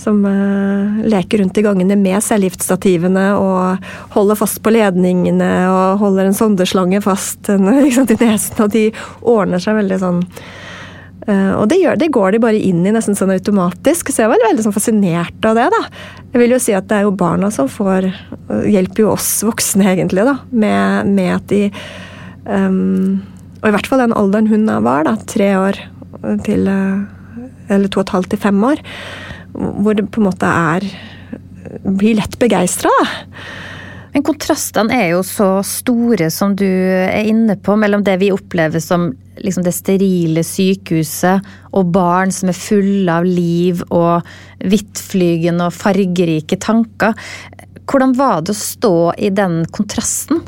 som 0.00 0.24
uh, 0.24 1.02
leker 1.04 1.38
rundt 1.38 1.58
i 1.58 1.64
gangene 1.64 1.96
med 1.98 2.22
cellegiftstativene 2.24 3.26
og 3.36 3.92
holder 4.14 4.38
fast 4.38 4.62
på 4.64 4.72
ledningene 4.72 5.50
og 5.68 6.00
holder 6.00 6.30
en 6.30 6.36
sondeslange 6.36 7.02
fast 7.04 7.50
sant, 7.96 8.14
i 8.14 8.18
nesen, 8.20 8.58
og 8.64 8.72
de 8.72 8.88
ordner 9.20 9.62
seg 9.62 9.76
veldig 9.80 10.00
sånn 10.00 10.22
uh, 10.24 11.52
Og 11.58 11.66
det, 11.70 11.80
gjør, 11.82 12.00
det, 12.00 12.10
går 12.16 12.34
de 12.34 12.42
bare 12.46 12.62
inn 12.70 12.82
i 12.86 12.94
nesten 12.96 13.18
sånn 13.18 13.34
automatisk, 13.34 14.12
så 14.12 14.24
jeg 14.24 14.32
var 14.32 14.44
veldig 14.48 14.66
sånn 14.66 14.76
fascinert 14.76 15.48
av 15.50 15.58
det. 15.58 15.68
da. 15.76 15.82
Jeg 16.32 16.44
vil 16.44 16.56
jo 16.56 16.62
si 16.64 16.76
at 16.76 16.88
det 16.90 17.00
er 17.00 17.08
jo 17.08 17.16
barna 17.16 17.52
som 17.54 17.70
får 17.70 18.08
Hjelper 18.70 19.04
jo 19.04 19.12
oss 19.12 19.28
voksne, 19.46 19.92
egentlig, 19.92 20.24
da, 20.26 20.38
med, 20.50 21.12
med 21.12 21.34
at 21.36 21.50
de 21.52 21.64
um, 22.48 23.20
Og 23.60 23.68
i 23.68 23.74
hvert 23.76 23.90
fall 23.90 24.06
den 24.06 24.16
alderen 24.16 24.50
hun 24.50 24.64
var, 24.86 25.04
da, 25.06 25.18
tre 25.28 25.52
år 25.60 25.84
til 26.44 26.66
Eller 26.68 27.88
to 27.88 28.00
og 28.00 28.08
et 28.08 28.16
halvt 28.16 28.34
til 28.34 28.40
fem 28.42 28.64
år 28.66 28.80
hvor 29.54 29.96
det 29.96 30.08
på 30.10 30.22
en 30.22 30.30
måte 30.30 30.48
er 30.48 30.86
Blir 31.84 32.16
lett 32.18 32.38
begeistra, 32.40 32.90
Men 34.10 34.24
kontrastene 34.26 34.96
er 34.96 35.10
jo 35.12 35.20
så 35.22 35.60
store, 35.62 36.30
som 36.34 36.56
du 36.58 36.66
er 36.66 37.28
inne 37.28 37.54
på, 37.54 37.76
mellom 37.78 38.02
det 38.02 38.16
vi 38.18 38.32
opplever 38.34 38.82
som 38.82 39.10
liksom 39.38 39.62
det 39.62 39.74
sterile 39.76 40.42
sykehuset, 40.42 41.46
og 41.76 41.92
barn 41.94 42.32
som 42.34 42.50
er 42.50 42.58
fulle 42.58 43.12
av 43.20 43.28
liv 43.28 43.84
og 43.90 44.26
vidtflygende 44.66 45.68
og 45.68 45.76
fargerike 45.76 46.58
tanker. 46.58 47.14
Hvordan 47.86 48.16
var 48.18 48.42
det 48.42 48.56
å 48.56 48.60
stå 48.60 48.96
i 49.18 49.30
den 49.36 49.62
kontrasten? 49.70 50.42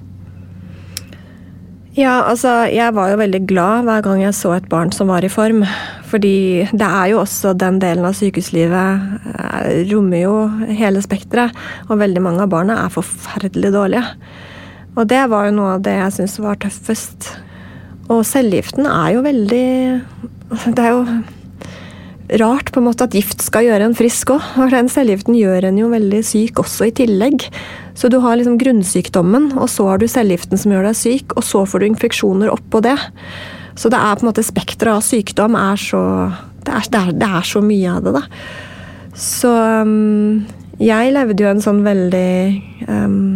Ja, 1.92 2.22
altså, 2.24 2.48
jeg 2.72 2.94
var 2.96 3.10
jo 3.10 3.18
veldig 3.20 3.42
glad 3.50 3.82
hver 3.84 4.00
gang 4.06 4.22
jeg 4.22 4.32
så 4.36 4.54
et 4.56 4.68
barn 4.70 4.94
som 4.96 5.10
var 5.12 5.24
i 5.26 5.28
form. 5.32 5.60
Fordi 6.08 6.64
det 6.72 6.86
er 6.86 7.10
jo 7.12 7.18
også 7.20 7.52
den 7.56 7.82
delen 7.82 8.06
av 8.08 8.16
sykehuslivet 8.16 9.02
eh, 9.28 9.82
rommer 9.90 10.22
jo 10.24 10.36
hele 10.72 11.02
spekteret. 11.04 11.52
Og 11.90 12.00
veldig 12.00 12.22
mange 12.24 12.46
av 12.46 12.52
barna 12.52 12.78
er 12.86 12.94
forferdelig 12.94 13.74
dårlige. 13.76 14.06
Og 14.96 15.04
det 15.08 15.20
var 15.32 15.48
jo 15.48 15.56
noe 15.58 15.76
av 15.76 15.84
det 15.84 15.98
jeg 15.98 16.16
syntes 16.16 16.40
var 16.40 16.60
tøffest. 16.64 17.28
Og 18.08 18.24
cellegiften 18.28 18.88
er 18.88 19.12
jo 19.14 19.22
veldig 19.24 19.68
altså, 20.48 20.72
Det 20.72 20.84
er 20.84 20.96
jo 20.96 21.04
rart 22.40 22.72
på 22.72 22.80
en 22.80 22.86
måte 22.86 23.04
at 23.04 23.14
gift 23.16 23.42
skal 23.44 23.66
gjøre 23.66 23.88
en 23.88 23.96
frisk 23.96 24.32
òg. 24.34 24.44
Den 24.72 24.88
cellegiften 24.92 25.36
gjør 25.36 25.68
en 25.68 25.80
jo 25.80 25.90
veldig 25.92 26.22
syk 26.24 26.62
også 26.62 26.88
i 26.88 26.94
tillegg. 27.02 27.44
Så 27.98 28.08
du 28.12 28.18
har 28.24 28.38
liksom 28.38 28.56
grunnsykdommen, 28.60 29.50
og 29.58 29.68
så 29.70 29.90
har 29.90 30.00
du 30.00 30.08
cellegiften 30.08 30.60
som 30.60 30.72
gjør 30.72 30.88
deg 30.88 30.98
syk, 30.98 31.36
og 31.36 31.44
så 31.44 31.64
får 31.68 31.82
du 31.82 31.90
infeksjoner 31.90 32.52
oppå 32.52 32.80
det. 32.84 32.96
Så 33.76 33.90
det 33.92 34.00
er 34.00 34.16
på 34.16 34.24
en 34.24 34.30
måte 34.30 34.44
spekteret 34.46 34.96
av 34.96 35.04
sykdom 35.04 35.56
er 35.58 35.80
så 35.80 36.02
det 36.62 36.70
er, 36.70 36.86
det, 36.92 37.00
er, 37.00 37.14
det 37.18 37.28
er, 37.28 37.46
så 37.46 37.62
mye 37.64 37.96
av 37.96 38.04
det, 38.06 38.12
da. 38.14 38.22
Så 39.18 39.50
um, 39.82 40.44
jeg 40.80 41.10
levde 41.12 41.42
jo 41.42 41.50
en 41.50 41.64
sånn 41.64 41.82
veldig 41.84 42.30
um, 42.88 43.26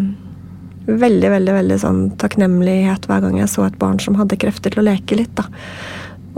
Veldig, 0.87 1.29
veldig 1.33 1.51
veldig 1.51 1.77
sånn 1.83 1.97
takknemlighet 2.15 3.09
hver 3.11 3.25
gang 3.25 3.41
jeg 3.41 3.51
så 3.51 3.65
et 3.67 3.79
barn 3.81 3.97
som 3.99 4.15
hadde 4.21 4.37
krefter 4.39 4.71
til 4.71 4.85
å 4.85 4.87
leke 4.87 5.17
litt, 5.19 5.33
da. 5.35 5.49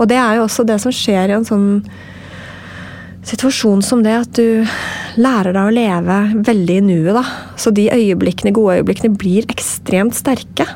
Og 0.01 0.07
det 0.09 0.17
er 0.17 0.39
jo 0.39 0.47
også 0.47 0.65
det 0.65 0.79
som 0.81 0.95
skjer 0.95 1.29
i 1.29 1.35
en 1.35 1.45
sånn 1.45 1.67
situasjon 3.29 3.81
som 3.85 4.03
det 4.05 4.15
at 4.17 4.37
du 4.37 4.65
lærer 5.19 5.53
deg 5.55 5.63
å 5.63 5.73
leve 5.73 6.19
veldig 6.47 6.77
i 6.79 6.85
nuet, 6.85 7.13
da. 7.17 7.23
Så 7.59 7.73
de 7.75 7.89
øyeblikkene, 7.93 8.53
gode 8.55 8.79
øyeblikkene 8.79 9.17
blir 9.19 9.47
ekstremt 9.51 10.17
sterke. 10.17 10.67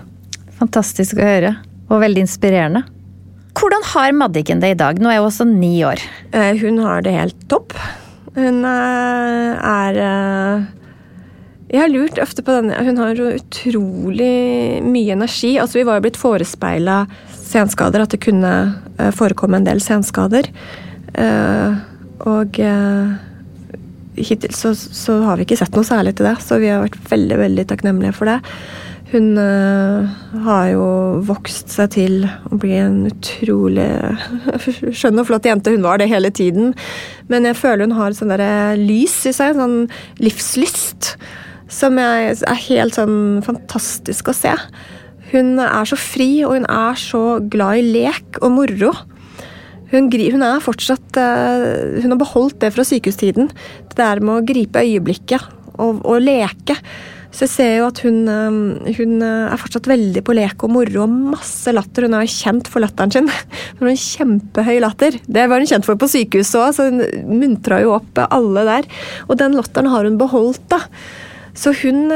Fantastisk 0.60 1.20
å 1.20 1.26
høre, 1.28 1.56
og 1.89 2.04
veldig 2.04 2.26
inspirerende. 2.28 2.86
Hvordan 3.58 3.86
har 3.92 4.13
Maddiken 4.18 4.62
det 4.63 4.74
i 4.74 4.78
dag? 4.80 5.00
Nå 5.02 5.12
er 5.12 5.22
hun 5.22 5.30
også 5.30 5.46
ni 5.50 5.76
år. 5.86 6.02
Eh, 6.34 6.56
hun 6.62 6.80
har 6.82 7.04
det 7.06 7.13
helt 7.13 7.44
topp. 7.52 7.76
Hun 8.34 8.63
eh, 8.66 9.68
er 9.70 10.00
eh, 10.02 10.63
Jeg 11.70 11.82
har 11.84 11.92
lurt 11.92 12.18
ofte 12.22 12.42
på 12.42 12.56
denne 12.56 12.80
Hun 12.82 12.98
har 12.98 13.20
utrolig 13.30 14.82
mye 14.82 15.13
energi. 15.13 15.56
Altså, 15.62 15.80
vi 15.80 15.86
var 15.86 16.00
jo 16.00 16.08
blitt 16.08 16.22
forespeila 16.22 17.04
senskader, 17.44 18.02
at 18.02 18.13
det 18.16 18.24
kunne 18.24 18.54
forekomme 19.13 19.60
en 19.60 19.68
del 19.68 19.82
senskader. 19.84 20.48
Og 22.21 22.60
eh, 22.62 23.13
hittil 24.19 24.54
så, 24.56 24.73
så, 24.76 25.19
har 25.26 25.38
vi 25.38 25.47
ikke 25.47 25.60
sett 25.60 25.76
noe 25.76 25.88
særlig 25.88 26.15
til 26.17 26.30
det, 26.30 26.38
så 26.43 26.60
vi 26.62 26.71
har 26.71 26.84
vært 26.86 26.99
veldig, 27.12 27.38
veldig 27.41 27.67
takknemlige 27.69 28.15
for 28.17 28.30
det. 28.30 28.39
Hun 29.13 29.38
øh, 29.38 30.10
har 30.45 30.67
jo 30.71 30.86
vokst 31.28 31.69
seg 31.69 31.91
til 31.93 32.23
å 32.26 32.58
bli 32.58 32.73
en 32.82 33.04
utrolig 33.12 33.91
skjønn 34.97 35.21
og 35.21 35.28
flott 35.30 35.45
jente. 35.45 35.73
Hun 35.76 35.86
var 35.86 36.02
det 36.02 36.10
hele 36.10 36.32
tiden. 36.34 36.73
Men 37.30 37.45
jeg 37.45 37.60
føler 37.60 37.86
hun 37.86 37.97
har 37.99 38.17
sånn 38.17 38.34
lys 38.82 39.19
i 39.30 39.36
seg, 39.36 39.60
sånn 39.60 39.86
livslyst, 40.23 41.13
som 41.69 42.02
er, 42.02 42.34
er 42.34 42.65
helt 42.65 42.97
sånn 42.97 43.43
fantastisk 43.45 44.34
å 44.34 44.38
se. 44.38 44.56
Hun 45.30 45.58
er 45.62 45.86
så 45.89 45.97
fri, 45.97 46.43
og 46.45 46.58
hun 46.58 46.67
er 46.69 46.97
så 46.97 47.23
glad 47.54 47.82
i 47.84 47.88
lek 47.93 48.41
og 48.41 48.54
moro. 48.58 48.93
Hun, 49.93 50.10
hun, 50.10 50.43
er 50.45 50.62
fortsatt 50.63 51.17
eh, 51.21 52.01
Hun 52.01 52.15
har 52.15 52.21
beholdt 52.21 52.62
det 52.63 52.73
fra 52.73 52.86
sykehustiden. 52.88 53.51
Det 53.91 53.99
der 53.99 54.23
med 54.23 54.39
å 54.39 54.45
gripe 54.45 54.82
øyeblikket 54.82 55.51
og, 55.77 56.01
og 56.01 56.23
leke. 56.23 56.77
Så 57.34 57.47
jeg 57.47 57.51
ser 57.53 57.71
jo 57.79 57.86
at 57.89 58.01
hun, 58.06 58.17
eh, 58.29 58.89
hun, 58.97 59.13
eh, 59.25 59.53
er 59.53 59.62
fortsatt 59.62 59.89
veldig 59.89 60.23
på 60.25 60.36
lek 60.38 60.65
og 60.65 60.73
moro 60.73 61.06
og 61.06 61.15
masse 61.36 61.73
latter. 61.73 62.08
Hun 62.08 62.17
er 62.17 62.29
kjent 62.29 62.69
for 62.73 62.82
latteren 62.82 63.13
sin. 63.13 63.29
Hun 63.77 63.91
har 63.91 64.01
kjempehøy 64.01 64.82
latter. 64.82 65.19
Det 65.25 65.45
var 65.49 65.62
hun 65.62 65.69
kjent 65.69 65.86
for 65.86 65.99
på 65.99 66.10
sykehuset 66.10 66.60
òg, 66.62 66.73
så 66.77 66.89
hun 66.89 67.01
muntra 67.41 67.82
jo 67.84 67.95
opp 67.97 68.21
alle 68.29 68.65
der. 68.69 68.89
Og 69.27 69.38
den 69.41 69.58
latteren 69.58 69.89
har 69.91 70.08
hun 70.08 70.19
beholdt, 70.21 70.65
da. 70.71 70.79
Så 71.58 71.73
hun 71.84 72.08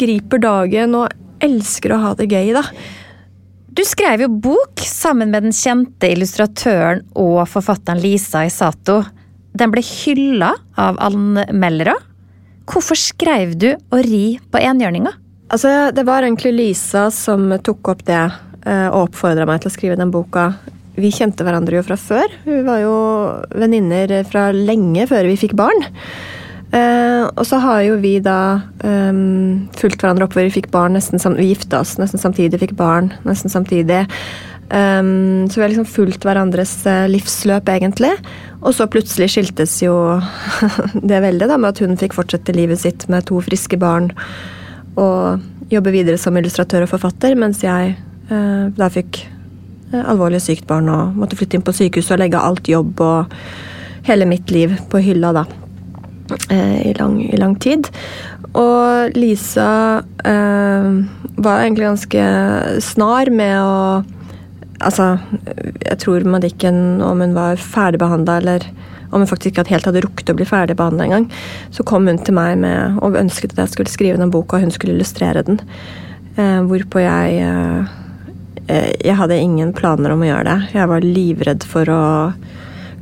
griper 0.00 0.40
dagen 0.42 0.96
og 0.98 1.12
elsker 1.44 1.92
å 1.94 2.00
ha 2.04 2.14
det 2.18 2.30
gøy, 2.30 2.54
da. 2.56 2.64
Du 3.70 3.84
skrev 3.86 4.24
jo 4.24 4.28
bok 4.28 4.82
sammen 4.82 5.30
med 5.30 5.44
den 5.46 5.54
kjente 5.54 6.08
illustratøren 6.10 7.04
og 7.14 7.44
forfatteren 7.48 8.00
Lisa 8.02 8.42
Isato. 8.48 8.98
Den 9.54 9.70
ble 9.70 9.82
hylla 9.86 10.50
av 10.74 10.98
anmeldere. 10.98 11.94
Hvorfor 12.70 12.98
skrev 12.98 13.54
du 13.58 13.68
å 13.70 14.00
ri 14.02 14.40
på 14.50 14.62
enhjørninga? 14.62 15.12
Altså, 15.54 15.90
det 15.94 16.02
var 16.06 16.26
egentlig 16.26 16.52
Lisa 16.56 17.08
som 17.14 17.46
tok 17.62 17.92
opp 17.94 18.02
det 18.10 18.18
eh, 18.18 18.88
og 18.90 19.08
oppfordra 19.08 19.46
meg 19.46 19.62
til 19.62 19.70
å 19.70 19.74
skrive 19.74 19.98
den 19.98 20.12
boka. 20.14 20.50
Vi 20.98 21.12
kjente 21.14 21.46
hverandre 21.46 21.78
jo 21.78 21.86
fra 21.86 21.98
før. 21.98 22.34
Vi 22.46 22.60
var 22.66 22.82
jo 22.82 22.94
venninner 23.54 24.18
fra 24.26 24.48
lenge 24.54 25.06
før 25.10 25.30
vi 25.30 25.38
fikk 25.38 25.54
barn. 25.58 25.86
Uh, 26.70 27.26
og 27.34 27.42
så 27.48 27.58
har 27.58 27.80
jo 27.82 27.96
vi 27.98 28.18
da 28.22 28.60
um, 28.86 29.66
fulgt 29.74 30.02
hverandre 30.02 30.28
oppover. 30.28 30.46
Vi 30.46 30.60
fikk 30.60 30.70
barn 30.70 30.94
nesten 30.94 31.22
sam 31.22 31.34
vi 31.38 31.48
gifta 31.50 31.80
oss 31.82 31.96
nesten 31.98 32.22
samtidig, 32.22 32.60
fikk 32.62 32.76
barn 32.78 33.10
nesten 33.26 33.50
samtidig. 33.50 34.04
Um, 34.70 35.48
så 35.50 35.58
vi 35.58 35.64
har 35.64 35.72
liksom 35.72 35.88
fulgt 35.90 36.22
hverandres 36.22 36.76
uh, 36.86 37.08
livsløp, 37.10 37.68
egentlig. 37.74 38.12
Og 38.62 38.76
så 38.76 38.86
plutselig 38.90 39.32
skiltes 39.34 39.80
jo 39.82 39.96
det 41.10 41.22
veldig, 41.24 41.48
da, 41.50 41.58
med 41.58 41.72
at 41.72 41.82
hun 41.82 41.98
fikk 41.98 42.14
fortsette 42.14 42.54
livet 42.54 42.78
sitt 42.82 43.08
med 43.10 43.26
to 43.26 43.40
friske 43.42 43.80
barn 43.80 44.12
og 44.98 45.42
jobbe 45.70 45.92
videre 45.94 46.18
som 46.18 46.38
illustratør 46.38 46.84
og 46.86 46.92
forfatter, 46.92 47.34
mens 47.38 47.64
jeg 47.64 47.96
uh, 48.30 48.70
da 48.76 48.90
fikk 48.94 49.24
uh, 49.90 50.04
alvorlig 50.04 50.42
sykt 50.44 50.68
barn 50.70 50.90
og 50.92 51.18
måtte 51.18 51.38
flytte 51.38 51.58
inn 51.58 51.66
på 51.66 51.74
sykehuset 51.74 52.14
og 52.14 52.22
legge 52.22 52.44
alt 52.46 52.70
jobb 52.70 53.02
og 53.02 53.34
hele 54.06 54.28
mitt 54.30 54.54
liv 54.54 54.78
på 54.90 55.02
hylla, 55.02 55.34
da. 55.34 55.48
I 56.50 56.94
lang, 56.98 57.18
i 57.26 57.38
lang 57.40 57.56
tid. 57.62 57.88
Og 58.54 59.16
Lisa 59.18 60.02
var 60.20 61.62
egentlig 61.62 61.86
ganske 61.86 62.24
snar 62.84 63.32
med 63.34 63.58
å 63.60 63.76
Altså, 64.80 65.18
jeg 65.84 65.98
tror 66.00 66.24
Madikken, 66.24 67.02
om 67.04 67.20
hun 67.20 67.34
var 67.36 67.60
ferdigbehandla 67.60 68.38
eller 68.40 68.62
om 69.10 69.20
hun 69.20 69.28
faktisk 69.28 69.52
ikke 69.52 69.74
helt 69.74 69.88
hadde 69.88 70.02
rukket 70.04 70.30
å 70.30 70.36
bli 70.38 70.46
ferdigbehandla 70.46 71.06
engang, 71.06 71.26
så 71.74 71.84
kom 71.86 72.06
hun 72.08 72.20
til 72.22 72.36
meg 72.36 72.60
med, 72.62 73.00
og 73.02 73.18
ønsket 73.18 73.56
at 73.56 73.64
jeg 73.64 73.74
skulle 73.74 73.92
skrive 73.92 74.20
den 74.20 74.32
boka, 74.32 74.58
og 74.58 74.66
hun 74.66 74.74
skulle 74.74 74.94
illustrere 74.96 75.42
den. 75.46 75.60
Eh, 76.36 76.60
hvorpå 76.66 77.02
jeg 77.02 77.42
eh, 77.42 77.96
Jeg 78.70 79.16
hadde 79.18 79.34
ingen 79.34 79.72
planer 79.74 80.12
om 80.14 80.20
å 80.22 80.28
gjøre 80.28 80.46
det. 80.46 80.74
Jeg 80.78 80.86
var 80.86 81.02
livredd 81.02 81.64
for 81.66 81.90
å 81.90 82.02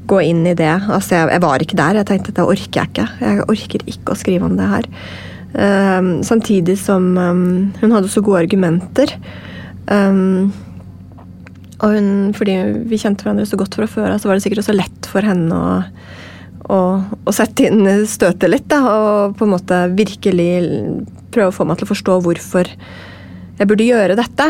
gå 0.09 0.21
inn 0.25 0.45
i 0.49 0.57
det. 0.59 0.75
Altså, 0.89 1.17
jeg, 1.17 1.33
jeg 1.35 1.45
var 1.45 1.65
ikke 1.65 1.79
der. 1.81 2.01
Jeg 2.01 2.09
tenkte 2.09 2.33
at 2.33 2.41
det 2.41 2.47
orker 2.55 2.81
jeg 2.81 2.93
ikke. 2.93 3.09
Jeg 3.23 3.43
orker 3.55 3.85
ikke 3.95 4.15
å 4.15 4.19
skrive 4.19 4.49
om 4.49 4.57
det 4.59 4.71
her. 4.71 4.89
Um, 5.59 6.09
samtidig 6.27 6.77
som 6.81 7.13
um, 7.17 7.45
hun 7.81 7.95
hadde 7.95 8.11
så 8.13 8.23
gode 8.25 8.45
argumenter. 8.45 9.15
Um, 9.89 10.51
og 11.79 11.95
hun, 11.95 12.09
fordi 12.37 12.57
vi 12.91 12.99
kjente 12.99 13.25
hverandre 13.25 13.47
så 13.49 13.59
godt 13.59 13.79
fra 13.79 13.87
før 13.89 14.17
så 14.19 14.29
var 14.29 14.37
det 14.37 14.45
sikkert 14.45 14.65
også 14.65 14.75
lett 14.75 15.09
for 15.09 15.25
henne 15.25 15.55
å, 15.55 15.77
å, 16.75 16.81
å 17.23 17.35
sette 17.35 17.69
inn 17.69 17.87
støtet 18.11 18.51
litt. 18.51 18.67
Da, 18.71 18.81
og 18.83 19.39
på 19.39 19.47
en 19.47 19.55
måte 19.55 19.85
virkelig 19.95 20.51
prøve 21.35 21.53
å 21.53 21.55
få 21.55 21.69
meg 21.69 21.79
til 21.79 21.87
å 21.89 21.93
forstå 21.93 22.19
hvorfor 22.25 22.73
jeg 23.59 23.71
burde 23.71 23.89
gjøre 23.89 24.17
dette. 24.19 24.47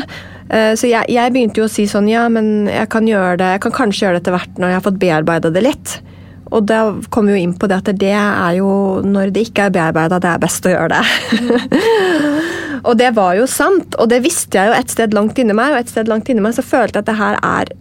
Eh, 0.49 0.73
så 0.79 0.91
jeg, 0.91 1.09
jeg 1.13 1.35
begynte 1.35 1.63
jo 1.63 1.67
å 1.69 1.73
si 1.73 1.89
sånn 1.91 2.09
ja, 2.11 2.27
men 2.33 2.69
jeg 2.71 2.89
kan 2.93 3.09
gjøre 3.09 3.39
det, 3.41 3.51
jeg 3.57 3.65
kan 3.67 3.77
kanskje 3.81 4.07
gjøre 4.07 4.19
det 4.19 4.25
etter 4.25 4.37
hvert 4.37 4.61
når 4.61 4.73
jeg 4.73 4.81
har 4.81 4.87
fått 4.87 5.03
bearbeida 5.03 5.53
det 5.55 5.65
litt. 5.65 5.99
Og 6.49 6.65
da 6.65 6.81
kom 7.13 7.29
vi 7.29 7.37
jo 7.37 7.43
inn 7.45 7.57
på 7.61 7.69
det 7.69 7.83
at 7.83 7.91
det 8.01 8.15
er 8.17 8.55
jo 8.57 8.71
når 9.05 9.35
det 9.35 9.49
ikke 9.49 9.69
er 9.69 9.75
bearbeida, 9.75 10.21
det 10.23 10.31
er 10.31 10.41
best 10.45 10.69
å 10.69 10.73
gjøre 10.73 10.97
det. 10.97 11.03
Og 12.89 12.95
det 12.99 13.11
var 13.17 13.35
jo 13.35 13.45
sant, 13.51 13.97
og 13.99 14.07
det 14.09 14.21
visste 14.25 14.55
jeg 14.55 14.71
jo 14.71 14.77
et 14.79 14.93
sted 14.93 15.15
langt 15.17 15.39
inni 15.41 15.57
meg. 15.57 15.75
Og 15.75 15.83
et 15.83 15.91
sted 15.91 16.09
langt 16.09 16.29
inni 16.31 16.45
meg 16.45 16.55
så 16.57 16.65
følte 16.65 17.01
jeg 17.01 17.05
at 17.05 17.11
det 17.11 17.19
her 17.19 17.39
er 17.43 17.73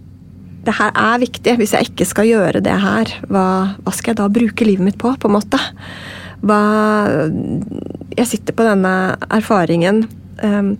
det 0.68 0.76
her 0.76 0.92
er 1.00 1.22
viktig. 1.22 1.54
Hvis 1.62 1.74
jeg 1.78 1.92
ikke 1.92 2.08
skal 2.10 2.28
gjøre 2.28 2.62
det 2.66 2.76
her, 2.84 3.12
hva, 3.32 3.48
hva 3.86 3.94
skal 3.96 4.12
jeg 4.12 4.20
da 4.20 4.28
bruke 4.34 4.68
livet 4.68 4.84
mitt 4.84 4.98
på? 5.00 5.14
på 5.16 5.30
en 5.30 5.36
måte? 5.38 5.60
Hva, 6.44 6.60
jeg 8.18 8.30
sitter 8.34 8.58
på 8.58 8.66
denne 8.68 8.94
erfaringen. 9.38 10.04
Um, 10.44 10.74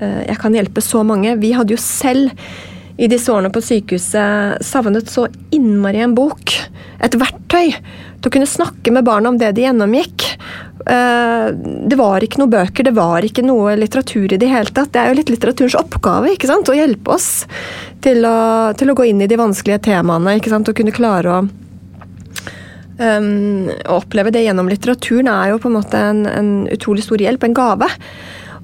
jeg 0.00 0.38
kan 0.38 0.54
hjelpe 0.54 0.82
så 0.84 1.04
mange. 1.06 1.36
Vi 1.42 1.54
hadde 1.56 1.74
jo 1.74 1.80
selv 1.82 2.34
i 2.98 3.06
disse 3.10 3.30
årene 3.30 3.50
på 3.54 3.62
sykehuset 3.62 4.64
savnet 4.66 5.10
så 5.10 5.28
innmari 5.54 6.00
en 6.02 6.16
bok. 6.18 6.54
Et 6.98 7.14
verktøy 7.14 7.70
til 7.70 8.26
å 8.26 8.32
kunne 8.34 8.50
snakke 8.50 8.90
med 8.94 9.06
barna 9.06 9.30
om 9.30 9.38
det 9.38 9.52
de 9.54 9.62
gjennomgikk. 9.68 10.24
Eh, 10.88 11.46
det 11.90 11.98
var 12.00 12.24
ikke 12.24 12.40
noen 12.42 12.54
bøker, 12.56 12.88
det 12.88 12.94
var 12.96 13.26
ikke 13.26 13.44
noe 13.46 13.76
litteratur 13.78 14.34
i 14.34 14.40
det 14.40 14.50
hele 14.50 14.74
tatt. 14.74 14.90
Det 14.94 15.02
er 15.02 15.12
jo 15.12 15.18
litt 15.20 15.30
litteraturens 15.30 15.78
oppgave 15.78 16.32
ikke 16.34 16.50
sant? 16.50 16.70
å 16.70 16.76
hjelpe 16.76 17.14
oss 17.14 17.30
til 18.04 18.26
å, 18.26 18.38
til 18.78 18.90
å 18.90 18.98
gå 18.98 19.06
inn 19.10 19.22
i 19.22 19.30
de 19.30 19.38
vanskelige 19.38 19.84
temaene. 19.90 20.34
ikke 20.38 20.52
sant? 20.52 20.70
Å 20.70 20.76
kunne 20.76 20.94
klare 20.94 21.36
å 21.36 21.44
um, 22.98 23.68
oppleve 23.94 24.34
det 24.34 24.42
gjennom 24.46 24.70
litteraturen 24.70 25.30
er 25.32 25.52
jo 25.52 25.62
på 25.62 25.70
en 25.70 25.78
måte 25.78 26.02
en, 26.02 26.24
en 26.26 26.52
utrolig 26.74 27.06
stor 27.06 27.22
hjelp, 27.22 27.46
en 27.46 27.58
gave. 27.58 27.90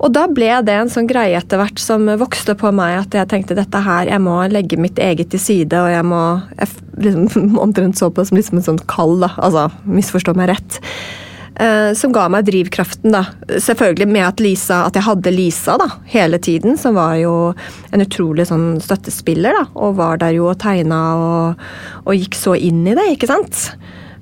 Og 0.01 0.13
da 0.15 0.27
ble 0.31 0.51
det 0.67 0.75
en 0.77 0.91
sånn 0.93 1.09
greie 1.11 1.39
etter 1.39 1.61
hvert 1.61 1.81
som 1.83 2.07
vokste 2.21 2.57
på 2.59 2.73
meg, 2.75 2.99
at 3.05 3.17
jeg 3.17 3.31
tenkte 3.31 3.59
dette 3.59 3.83
her, 3.85 4.11
jeg 4.11 4.23
må 4.23 4.39
legge 4.51 4.81
mitt 4.81 4.99
eget 5.03 5.31
til 5.33 5.43
side, 5.43 5.79
og 5.79 5.93
jeg 5.93 6.07
må 6.09 6.23
jeg 6.59 6.73
liksom, 7.07 7.59
Omtrent 7.65 8.01
så 8.01 8.11
på 8.11 8.23
det 8.23 8.31
som 8.31 8.41
liksom 8.41 8.61
en 8.61 8.69
sånn 8.73 8.83
kall, 8.91 9.19
da. 9.23 9.35
Altså, 9.39 9.69
misforstå 9.87 10.35
meg 10.39 10.53
rett. 10.55 10.81
Eh, 11.55 11.93
som 11.95 12.11
ga 12.15 12.27
meg 12.33 12.49
drivkraften, 12.49 13.15
da. 13.15 13.25
Selvfølgelig 13.47 14.09
med 14.11 14.27
at 14.27 14.41
Lisa, 14.43 14.81
at 14.89 14.97
jeg 14.99 15.07
hadde 15.07 15.35
Lisa 15.35 15.77
da, 15.79 15.87
hele 16.11 16.41
tiden, 16.43 16.79
som 16.81 16.99
var 16.99 17.15
jo 17.21 17.35
en 17.95 18.03
utrolig 18.03 18.49
sånn 18.51 18.81
støttespiller, 18.83 19.55
da. 19.55 19.69
Og 19.79 19.95
var 20.01 20.19
der 20.23 20.35
jo 20.35 20.49
og 20.51 20.59
tegna 20.63 21.03
og, 21.15 21.69
og 22.03 22.19
gikk 22.19 22.39
så 22.39 22.57
inn 22.59 22.83
i 22.89 22.97
det, 22.99 23.13
ikke 23.15 23.31
sant. 23.31 23.69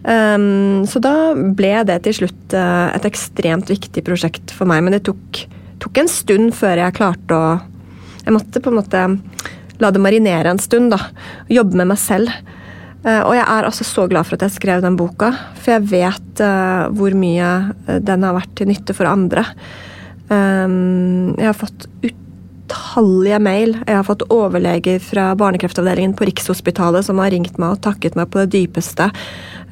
Um, 0.03 0.83
så 0.91 0.99
da 0.99 1.33
ble 1.35 1.77
det 1.87 2.01
til 2.05 2.17
slutt 2.23 2.55
uh, 2.59 2.91
et 2.91 3.05
ekstremt 3.07 3.71
viktig 3.71 4.03
prosjekt 4.05 4.53
for 4.55 4.69
meg. 4.69 4.83
Men 4.85 4.97
det 4.97 5.05
tok, 5.07 5.45
tok, 5.83 6.03
en 6.03 6.11
stund 6.11 6.55
før 6.57 6.87
jeg 6.87 6.99
klarte 6.99 7.37
å 7.37 7.53
Jeg 8.23 8.37
måtte 8.37 8.63
på 8.63 8.71
en 8.71 8.79
måte 8.79 9.07
la 9.83 9.91
det 9.91 10.03
marinere 10.03 10.53
en 10.53 10.63
stund, 10.63 10.93
da. 10.95 11.01
Jobbe 11.51 11.81
med 11.81 11.91
meg 11.91 11.99
selv. 11.99 12.31
Eh, 13.03 13.23
og 13.25 13.35
jeg 13.35 13.43
er 13.43 13.67
altså 13.67 13.87
så 13.87 14.07
glad 14.11 14.29
for 14.29 14.39
at 14.39 14.47
jeg 14.47 14.59
skrev 14.61 14.83
den 14.85 14.99
boka, 14.99 15.33
for 15.59 15.75
jeg 15.75 15.89
vet 15.91 16.43
uh, 16.43 16.87
hvor 16.95 17.15
mye 17.19 17.49
eh, 17.89 17.99
den 18.05 18.27
har 18.27 18.37
vært 18.37 18.53
til 18.59 18.71
nytte 18.71 18.95
for 18.95 19.11
andre. 19.11 19.43
Um, 20.31 21.35
jeg 21.35 21.49
har 21.49 21.59
fått 21.59 21.89
utallige 22.07 23.41
mail. 23.43 23.75
Jeg 23.89 23.99
har 23.99 24.07
fått 24.07 24.23
overleger 24.31 25.03
fra 25.03 25.33
barnekreftavdelingen 25.39 26.15
på 26.19 26.31
Rikshospitalet 26.31 27.09
som 27.09 27.19
har 27.21 27.35
ringt 27.35 27.59
meg 27.59 27.75
og 27.75 27.83
takket 27.85 28.15
meg 28.19 28.31
på 28.31 28.45
det 28.45 28.53
dypeste. 28.55 29.11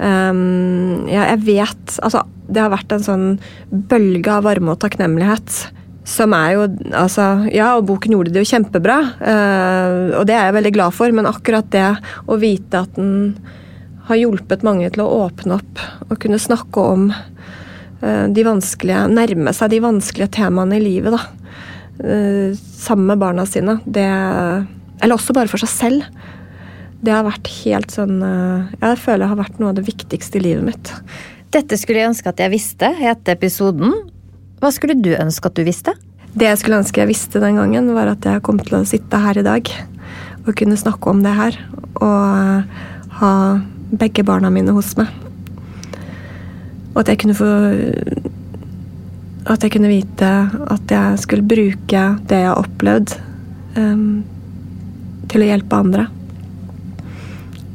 Ja, 0.00 1.24
jeg 1.28 1.40
vet 1.44 1.96
Altså, 2.00 2.22
det 2.48 2.62
har 2.62 2.70
vært 2.72 2.92
en 2.94 3.02
sånn 3.04 3.24
bølge 3.68 4.32
av 4.32 4.46
varme 4.46 4.72
og 4.72 4.80
takknemlighet 4.80 5.58
som 6.06 6.34
er 6.36 6.56
jo 6.56 6.66
Altså, 6.96 7.26
ja, 7.52 7.74
og 7.76 7.86
boken 7.88 8.14
gjorde 8.16 8.34
det 8.34 8.42
jo 8.42 8.50
kjempebra, 8.50 8.98
uh, 9.20 10.18
og 10.20 10.26
det 10.28 10.36
er 10.36 10.48
jeg 10.48 10.56
veldig 10.58 10.74
glad 10.76 10.96
for, 10.96 11.12
men 11.14 11.28
akkurat 11.28 11.68
det 11.72 11.86
å 12.26 12.38
vite 12.40 12.84
at 12.84 12.96
den 12.98 13.36
har 14.10 14.18
hjulpet 14.18 14.64
mange 14.66 14.88
til 14.90 15.04
å 15.04 15.26
åpne 15.26 15.60
opp 15.60 15.82
og 16.08 16.16
kunne 16.22 16.40
snakke 16.40 16.86
om 16.94 17.10
uh, 17.12 18.26
de 18.32 18.46
vanskelige 18.46 19.06
Nærme 19.12 19.54
seg 19.54 19.74
de 19.74 19.82
vanskelige 19.84 20.34
temaene 20.40 20.80
i 20.80 20.84
livet, 20.84 21.14
da. 21.14 21.22
Uh, 22.00 22.56
sammen 22.56 23.12
med 23.12 23.20
barna 23.20 23.46
sine. 23.46 23.78
Det 23.84 24.06
Eller 24.06 25.16
også 25.16 25.36
bare 25.36 25.52
for 25.52 25.60
seg 25.62 25.72
selv. 25.72 26.22
Det 27.00 27.12
har 27.12 27.24
vært 27.24 27.48
helt 27.62 27.92
sånn 27.94 28.18
Jeg 28.20 28.98
føler 29.00 29.22
det 29.22 29.28
har 29.30 29.38
vært 29.38 29.60
noe 29.60 29.70
av 29.70 29.78
det 29.78 29.86
viktigste 29.86 30.36
i 30.36 30.42
livet 30.50 30.66
mitt. 30.66 30.90
Dette 31.54 31.78
skulle 31.80 32.02
jeg 32.02 32.10
ønske 32.10 32.28
at 32.28 32.40
jeg 32.42 32.52
visste, 32.52 32.90
heter 32.98 33.38
episoden. 33.38 34.09
Hva 34.60 34.68
skulle 34.74 34.98
du 35.00 35.14
ønske 35.16 35.48
at 35.48 35.56
du 35.56 35.64
visste? 35.64 35.94
Det 36.36 36.44
jeg 36.44 36.58
skulle 36.60 36.82
ønske 36.82 37.00
jeg 37.00 37.08
visste 37.10 37.40
den 37.42 37.56
gangen, 37.56 37.88
var 37.96 38.12
at 38.12 38.26
jeg 38.28 38.42
kom 38.44 38.60
til 38.60 38.76
å 38.76 38.86
sitte 38.86 39.18
her 39.18 39.40
i 39.40 39.46
dag 39.46 39.70
og 40.44 40.52
kunne 40.56 40.78
snakke 40.78 41.10
om 41.10 41.22
det 41.24 41.32
her. 41.36 41.56
Og 41.96 43.16
ha 43.20 43.32
begge 43.90 44.24
barna 44.26 44.50
mine 44.52 44.74
hos 44.76 44.92
meg. 44.98 45.08
Og 46.92 47.00
at 47.02 47.12
jeg 47.12 47.22
kunne 47.22 47.38
få 47.38 47.50
At 49.50 49.62
jeg 49.64 49.72
kunne 49.72 49.88
vite 49.88 50.28
at 50.70 50.92
jeg 50.92 51.18
skulle 51.22 51.46
bruke 51.48 52.02
det 52.28 52.38
jeg 52.42 52.46
har 52.46 52.58
opplevd, 52.60 53.14
um, 53.80 54.20
til 55.32 55.42
å 55.42 55.48
hjelpe 55.48 55.78
andre. 55.80 56.04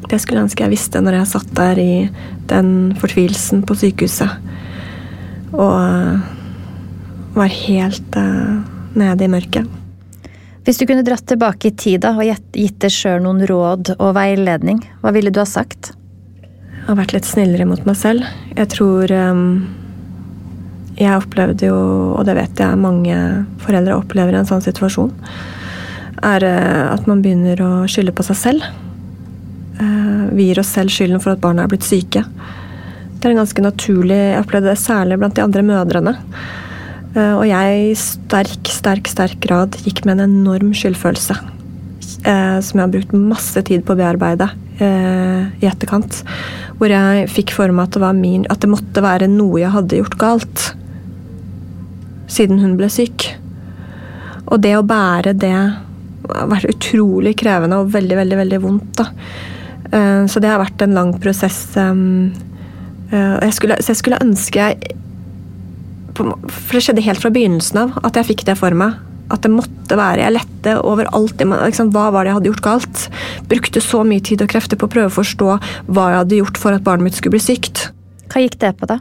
Det 0.05 0.19
skulle 0.21 0.39
jeg 0.39 0.45
ønske 0.45 0.63
jeg 0.63 0.73
visste 0.75 1.01
når 1.01 1.17
jeg 1.17 1.31
satt 1.31 1.51
der 1.57 1.81
i 1.81 1.95
den 2.47 2.69
fortvilelsen 3.01 3.65
på 3.65 3.75
sykehuset. 3.81 4.37
Og 5.57 6.34
var 7.35 7.51
helt 7.51 8.15
uh, 8.17 8.61
nede 8.95 9.25
i 9.25 9.31
mørket. 9.31 9.67
Hvis 10.65 10.79
du 10.81 10.87
kunne 10.89 11.05
dratt 11.05 11.27
tilbake 11.29 11.69
i 11.69 11.75
tid 11.77 12.07
og 12.09 12.23
gitt 12.25 12.79
deg 12.81 12.93
sjøl 12.93 13.19
noen 13.21 13.43
råd 13.45 13.91
og 13.99 14.15
veiledning, 14.17 14.79
hva 15.03 15.11
ville 15.13 15.29
du 15.29 15.37
ha 15.43 15.45
sagt? 15.45 15.91
Jeg 16.85 16.87
har 16.87 16.97
vært 16.97 17.13
litt 17.13 17.27
snillere 17.27 17.67
mot 17.69 17.83
meg 17.85 17.97
selv. 17.99 18.25
Jeg 18.55 18.71
tror 18.73 19.11
um, 19.13 19.43
Jeg 20.97 21.19
opplevde 21.19 21.69
jo, 21.69 21.77
og 22.15 22.25
det 22.25 22.37
vet 22.37 22.61
jeg 22.61 22.81
mange 22.81 23.19
foreldre 23.61 23.99
opplever 23.99 24.33
i 24.33 24.41
en 24.41 24.49
sånn 24.49 24.65
situasjon, 24.65 25.13
er 26.25 26.47
uh, 26.49 26.95
at 26.95 27.05
man 27.09 27.21
begynner 27.21 27.61
å 27.61 27.71
skylde 27.91 28.15
på 28.15 28.25
seg 28.25 28.41
selv. 28.41 28.67
Uh, 29.77 30.31
vi 30.33 30.49
gir 30.49 30.63
oss 30.63 30.73
selv 30.73 30.93
skylden 30.93 31.21
for 31.21 31.35
at 31.35 31.43
barna 31.43 31.65
er 31.65 31.73
blitt 31.73 31.85
syke. 31.85 32.23
Det 33.19 33.27
er 33.27 33.35
en 33.35 33.41
ganske 33.41 33.61
naturlig 33.65 34.17
Jeg 34.17 34.41
opplevde 34.43 34.69
det 34.71 34.81
særlig 34.81 35.17
blant 35.21 35.37
de 35.37 35.45
andre 35.45 35.65
mødrene. 35.65 36.17
Eh, 37.15 37.34
og 37.38 37.45
jeg 37.47 37.75
i 37.80 37.95
sterk, 37.99 38.67
sterk, 38.71 39.08
sterk 39.08 39.39
grad 39.43 39.78
gikk 39.86 40.04
med 40.08 40.19
en 40.19 40.28
enorm 40.28 40.73
skyldfølelse. 40.75 41.38
Eh, 42.25 42.58
som 42.65 42.80
jeg 42.80 42.84
har 42.84 42.93
brukt 42.93 43.15
masse 43.15 43.62
tid 43.67 43.86
på 43.86 43.95
å 43.95 43.99
bearbeide 43.99 44.49
eh, 44.84 45.47
i 45.62 45.69
etterkant. 45.69 46.23
Hvor 46.80 46.91
jeg 46.91 47.30
fikk 47.32 47.56
for 47.56 47.71
meg 47.71 47.88
at 47.88 47.99
det, 48.01 48.12
min, 48.19 48.45
at 48.51 48.62
det 48.63 48.71
måtte 48.71 49.06
være 49.06 49.32
noe 49.32 49.62
jeg 49.63 49.75
hadde 49.75 50.01
gjort 50.01 50.19
galt. 50.19 50.67
Siden 52.32 52.60
hun 52.60 52.75
ble 52.80 52.91
syk. 52.91 53.30
Og 54.51 54.60
det 54.62 54.75
å 54.78 54.86
bære 54.86 55.36
det 55.39 55.56
har 55.56 56.49
vært 56.51 56.69
utrolig 56.73 57.36
krevende 57.39 57.80
og 57.80 57.93
veldig, 57.93 58.17
veldig, 58.19 58.38
veldig 58.41 58.60
vondt. 58.63 58.99
da. 58.99 59.06
Så 60.28 60.41
det 60.41 60.49
har 60.49 60.60
vært 60.60 60.82
en 60.82 60.95
lang 60.97 61.12
prosess. 61.21 61.60
Jeg 61.78 63.54
skulle, 63.56 63.78
så 63.80 63.93
jeg 63.93 63.99
skulle 64.01 64.21
ønske 64.25 64.60
jeg 64.60 64.95
For 66.15 66.32
det 66.71 66.84
skjedde 66.84 67.04
helt 67.06 67.21
fra 67.21 67.34
begynnelsen 67.34 67.82
av 67.82 67.99
at 68.08 68.17
jeg 68.19 68.32
fikk 68.32 68.45
det 68.47 68.58
for 68.60 68.75
meg. 68.78 68.95
At 69.34 69.41
det 69.41 69.49
måtte 69.49 69.97
være 69.97 70.21
Jeg 70.21 70.36
lette 70.36 70.75
over 70.86 71.10
alt. 71.17 71.41
Liksom, 71.41 71.89
hva 71.95 72.12
var 72.13 72.23
det 72.23 72.32
jeg 72.32 72.38
hadde 72.39 72.51
gjort 72.51 72.67
galt? 72.67 73.08
Brukte 73.49 73.82
så 73.82 74.04
mye 74.06 74.23
tid 74.23 74.43
og 74.45 74.51
krefter 74.51 74.78
på 74.78 74.88
å 74.88 74.91
prøve 74.91 75.10
å 75.10 75.17
forstå 75.17 75.49
hva 75.89 76.06
jeg 76.12 76.21
hadde 76.21 76.39
gjort 76.41 76.62
for 76.62 76.78
at 76.78 76.86
barnet 76.86 77.10
mitt 77.10 77.17
skulle 77.17 77.36
bli 77.38 77.43
sykt. 77.43 77.89
Hva 78.30 78.43
gikk 78.43 78.60
det 78.62 78.75
på, 78.80 78.89
da? 78.89 78.99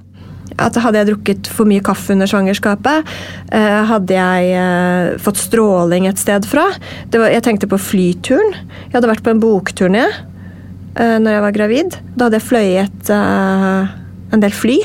At 0.61 0.77
hadde 0.79 1.01
jeg 1.01 1.09
drukket 1.09 1.49
for 1.51 1.69
mye 1.69 1.83
kaffe 1.85 2.15
under 2.15 2.31
svangerskapet? 2.31 3.09
Eh, 3.57 3.81
hadde 3.91 4.17
jeg 4.17 4.53
eh, 4.61 5.17
fått 5.23 5.41
stråling 5.41 6.07
et 6.09 6.21
sted 6.21 6.47
fra? 6.49 6.69
Var, 7.13 7.31
jeg 7.35 7.45
tenkte 7.47 7.71
på 7.71 7.81
flyturen. 7.81 8.55
Jeg 8.87 8.97
hadde 8.97 9.11
vært 9.11 9.25
på 9.27 9.33
en 9.35 9.43
bokturné 9.43 10.05
uh, 10.05 11.19
når 11.21 11.31
jeg 11.33 11.45
var 11.47 11.57
gravid. 11.59 11.99
Da 12.15 12.29
hadde 12.29 12.41
jeg 12.41 12.49
fløyet 12.49 13.13
en 13.15 14.43
del 14.45 14.55
fly. 14.55 14.79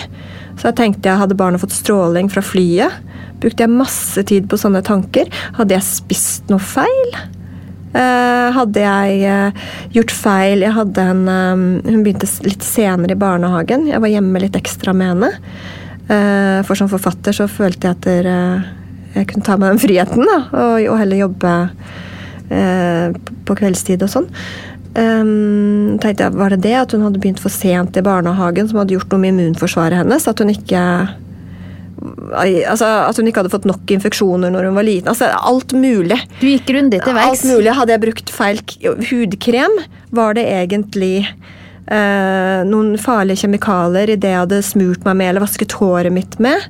Så 0.60 0.68
jeg 0.68 0.78
tenkte 0.80 1.08
jeg 1.08 1.22
hadde 1.22 1.38
barnet 1.40 1.62
fått 1.62 1.76
stråling 1.76 2.30
fra 2.32 2.44
flyet. 2.44 3.00
Brukte 3.40 3.64
jeg 3.64 3.72
masse 3.72 4.24
tid 4.28 4.50
på 4.52 4.60
sånne 4.60 4.84
tanker? 4.86 5.30
Hadde 5.56 5.78
jeg 5.78 5.88
spist 5.88 6.50
noe 6.52 6.60
feil? 6.60 7.14
Uh, 7.90 8.52
hadde 8.54 8.84
jeg 8.84 9.22
uh, 9.26 9.70
gjort 9.96 10.12
feil 10.14 10.62
Jeg 10.62 10.76
hadde 10.76 11.02
en 11.10 11.24
um, 11.26 11.62
Hun 11.82 12.04
begynte 12.06 12.28
litt 12.46 12.62
senere 12.66 13.16
i 13.16 13.18
barnehagen. 13.18 13.88
Jeg 13.90 14.04
var 14.04 14.12
hjemme 14.12 14.44
litt 14.44 14.60
ekstra 14.60 14.94
med 14.94 15.16
henne. 15.16 15.32
Uh, 16.10 16.60
for 16.68 16.78
som 16.78 16.92
forfatter 16.92 17.34
så 17.34 17.48
følte 17.50 17.90
jeg 17.90 17.98
at 17.98 18.06
der, 18.06 18.30
jeg 19.16 19.32
kunne 19.32 19.48
ta 19.48 19.58
meg 19.58 19.74
den 19.74 19.82
friheten 19.82 20.26
da, 20.26 20.38
og, 20.52 20.86
og 20.92 21.02
heller 21.02 21.24
jobbe 21.26 21.56
på 22.50 23.56
kveldstid 23.60 24.02
og 24.02 24.10
sånn. 24.10 24.26
Um, 24.98 26.00
tenkte 26.02 26.26
jeg, 26.26 26.34
Var 26.34 26.56
det 26.56 26.64
det 26.66 26.74
at 26.80 26.94
hun 26.96 27.04
hadde 27.06 27.20
begynt 27.22 27.42
for 27.42 27.54
sent 27.54 27.98
i 28.00 28.02
barnehagen 28.02 28.70
som 28.70 28.80
hadde 28.82 28.96
gjort 28.96 29.12
noe 29.14 29.22
med 29.22 29.36
immunforsvaret 29.36 30.02
hennes? 30.02 30.26
At 30.28 30.42
hun 30.42 30.50
ikke 30.50 30.82
altså, 32.02 32.88
At 33.06 33.20
hun 33.20 33.30
ikke 33.30 33.44
hadde 33.44 33.54
fått 33.54 33.68
nok 33.70 33.94
infeksjoner 33.94 34.54
når 34.54 34.70
hun 34.70 34.80
var 34.80 34.88
liten. 34.88 35.12
altså 35.12 35.30
Alt 35.30 35.76
mulig. 35.78 36.18
Du 36.40 36.48
gikk 36.48 36.68
grundig 36.72 37.04
til 37.04 37.16
verks. 37.16 37.44
Alt 37.44 37.52
mulig. 37.52 37.76
Hadde 37.78 37.96
jeg 37.96 38.04
brukt 38.06 38.34
feil 38.34 38.62
hudkrem? 39.12 39.78
Var 40.16 40.38
det 40.40 40.46
egentlig 40.50 41.14
uh, 41.28 42.66
noen 42.70 42.96
farlige 43.02 43.46
kjemikalier 43.46 44.16
i 44.16 44.20
det 44.20 44.34
jeg 44.34 44.44
hadde 44.46 44.64
smurt 44.66 45.06
meg 45.08 45.20
med 45.22 45.34
eller 45.34 45.46
vasket 45.46 45.78
håret 45.80 46.14
mitt 46.16 46.40
med? 46.42 46.66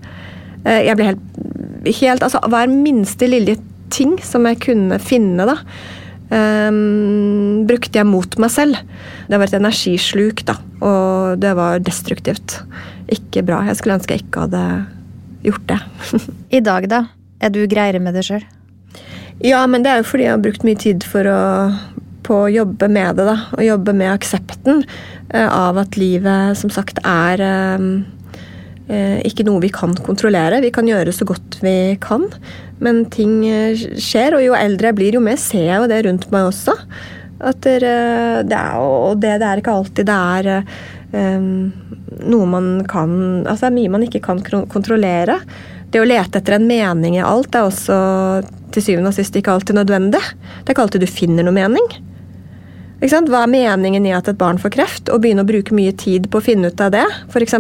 Uh, 0.66 0.82
jeg 0.84 1.00
ble 1.00 1.12
helt, 1.14 1.42
helt 2.02 2.26
altså 2.26 2.44
Hver 2.52 2.72
minste 2.72 3.30
lille 3.30 3.56
ting 3.94 4.20
som 4.22 4.46
jeg 4.46 4.60
kunne 4.68 5.00
finne, 5.02 5.48
da. 5.50 5.62
Um, 6.30 7.66
brukte 7.66 7.98
jeg 7.98 8.06
mot 8.06 8.38
meg 8.42 8.52
selv. 8.54 8.78
Det 9.30 9.38
var 9.40 9.50
et 9.50 9.58
energisluk, 9.58 10.44
da. 10.46 10.60
Og 10.86 11.42
det 11.42 11.56
var 11.58 11.82
destruktivt. 11.82 12.60
Ikke 13.10 13.44
bra. 13.46 13.64
Jeg 13.68 13.80
skulle 13.80 13.98
ønske 13.98 14.16
jeg 14.16 14.28
ikke 14.28 14.46
hadde 14.46 14.64
gjort 15.48 15.66
det. 15.72 15.80
I 16.58 16.62
dag, 16.66 16.90
da? 16.92 17.04
Er 17.42 17.54
du 17.54 17.64
greiere 17.72 18.02
med 18.04 18.18
det 18.18 18.28
sjøl? 18.28 18.46
Ja, 19.42 19.64
men 19.72 19.86
det 19.86 19.92
er 19.92 20.02
jo 20.02 20.10
fordi 20.10 20.28
jeg 20.28 20.36
har 20.36 20.44
brukt 20.44 20.66
mye 20.68 20.80
tid 20.80 21.06
å, 21.08 21.40
på 22.28 22.44
å 22.44 22.52
jobbe 22.52 22.90
med 22.92 23.18
det. 23.18 23.26
da, 23.30 23.38
Og 23.56 23.66
jobbe 23.66 23.96
med 23.96 24.12
aksepten 24.12 24.84
uh, 25.34 25.50
av 25.50 25.80
at 25.82 25.98
livet 25.98 26.60
som 26.60 26.74
sagt 26.74 27.00
er 27.08 27.42
uh, 27.42 27.88
ikke 28.90 29.46
noe 29.46 29.62
vi 29.62 29.70
kan 29.74 29.94
kontrollere. 30.06 30.64
Vi 30.64 30.72
kan 30.74 30.88
gjøre 30.90 31.14
så 31.14 31.28
godt 31.30 31.60
vi 31.62 31.96
kan, 32.02 32.24
men 32.82 33.04
ting 33.14 33.44
skjer. 33.70 34.34
Og 34.38 34.42
jo 34.48 34.58
eldre 34.58 34.90
jeg 34.90 34.98
blir, 34.98 35.18
jo 35.20 35.24
mer 35.24 35.38
ser 35.38 35.68
jeg 35.68 35.84
jo 35.84 35.90
det 35.92 36.00
rundt 36.08 36.30
meg 36.34 36.50
også. 36.50 36.74
At 37.40 37.62
det, 37.64 37.84
er, 37.86 38.80
og 38.82 39.20
det, 39.22 39.38
det 39.40 39.48
er 39.48 39.62
ikke 39.62 39.76
alltid 39.78 40.10
det 40.10 40.16
er 40.16 40.50
um, 41.16 41.70
noe 42.28 42.48
man 42.52 42.66
kan 42.90 43.14
Altså 43.46 43.66
det 43.66 43.70
er 43.70 43.78
mye 43.78 43.94
man 43.94 44.04
ikke 44.08 44.24
kan 44.26 44.42
kontrollere. 44.44 45.38
Det 45.90 46.02
å 46.02 46.08
lete 46.08 46.42
etter 46.42 46.58
en 46.58 46.68
mening 46.70 47.18
i 47.18 47.26
alt 47.26 47.56
er 47.56 47.66
også 47.70 47.96
til 48.74 48.86
syvende 48.86 49.10
og 49.10 49.18
sist 49.18 49.38
ikke 49.38 49.56
alltid 49.56 49.80
nødvendig. 49.80 50.22
Det 50.22 50.70
er 50.70 50.76
ikke 50.76 50.86
alltid 50.86 51.06
du 51.06 51.10
finner 51.10 51.48
noe 51.48 51.56
mening. 51.56 51.88
Hva 53.00 53.44
er 53.46 53.52
meningen 53.52 54.06
i 54.06 54.14
at 54.14 54.28
et 54.28 54.38
barn 54.38 54.60
får 54.60 54.74
kreft, 54.76 55.10
og 55.10 55.24
begynne 55.24 55.46
å 55.46 55.50
bruke 55.50 55.74
mye 55.76 55.94
tid 55.96 56.28
på 56.30 56.42
å 56.42 56.44
finne 56.44 56.70
ut 56.70 56.84
av 56.84 56.92
det, 56.94 57.06
f.eks.? 57.32 57.56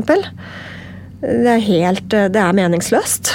Det 1.19 1.51
er 1.51 1.63
helt 1.63 2.10
Det 2.10 2.39
er 2.39 2.55
meningsløst. 2.55 3.34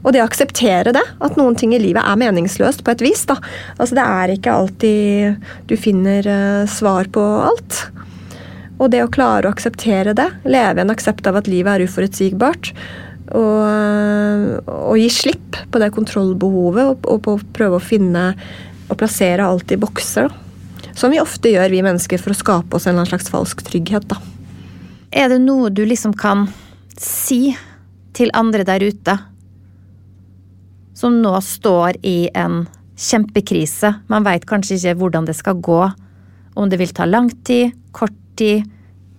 Og 0.00 0.14
det 0.14 0.22
å 0.22 0.26
akseptere 0.26 0.94
det, 0.96 1.02
at 1.20 1.36
noen 1.36 1.56
ting 1.60 1.74
i 1.76 1.80
livet 1.80 2.00
er 2.00 2.18
meningsløst 2.18 2.82
på 2.86 2.94
et 2.94 3.02
vis. 3.04 3.26
da. 3.28 3.36
Altså 3.76 3.98
Det 3.98 4.06
er 4.06 4.32
ikke 4.32 4.54
alltid 4.56 5.50
du 5.68 5.76
finner 5.76 6.24
uh, 6.24 6.64
svar 6.70 7.10
på 7.12 7.20
alt. 7.20 7.82
Og 8.80 8.88
det 8.94 9.02
å 9.04 9.12
klare 9.12 9.48
å 9.48 9.52
akseptere 9.52 10.14
det, 10.16 10.30
leve 10.48 10.80
i 10.80 10.84
en 10.86 10.92
aksept 10.94 11.28
av 11.28 11.36
at 11.36 11.50
livet 11.52 11.74
er 11.74 11.84
uforutsigbart, 11.84 12.72
og, 13.36 14.66
og 14.66 14.96
gi 14.98 15.10
slipp 15.12 15.58
på 15.70 15.78
det 15.78 15.92
kontrollbehovet 15.94 16.88
og, 16.88 17.04
og 17.04 17.20
på 17.22 17.34
å 17.36 17.42
prøve 17.54 17.76
å 17.76 17.84
finne 17.84 18.24
og 18.88 18.96
plassere 18.98 19.44
alt 19.44 19.70
i 19.70 19.78
bokser. 19.78 20.32
Da. 20.32 20.90
Som 20.96 21.12
vi 21.12 21.20
ofte 21.22 21.52
gjør, 21.52 21.70
vi 21.70 21.84
mennesker, 21.84 22.18
for 22.18 22.32
å 22.32 22.40
skape 22.40 22.80
oss 22.80 22.88
en 22.90 22.98
slags 23.06 23.30
falsk 23.30 23.62
trygghet. 23.68 24.08
Da. 24.10 24.18
Er 25.12 25.30
det 25.30 25.38
noe 25.44 25.70
du 25.70 25.84
liksom 25.86 26.16
kan 26.18 26.48
si 27.00 27.50
til 28.16 28.32
andre 28.36 28.66
der 28.68 28.84
ute 28.84 29.16
som 30.96 31.16
nå 31.22 31.32
står 31.40 32.00
i 32.04 32.28
en 32.36 32.66
kjempekrise? 33.00 33.94
Man 34.12 34.26
veit 34.26 34.44
kanskje 34.48 34.76
ikke 34.76 34.98
hvordan 35.00 35.28
det 35.28 35.38
skal 35.38 35.62
gå, 35.64 35.80
om 36.54 36.68
det 36.68 36.80
vil 36.80 36.92
ta 36.92 37.06
lang 37.08 37.30
tid, 37.46 37.72
kort 37.96 38.16
tid. 38.36 38.66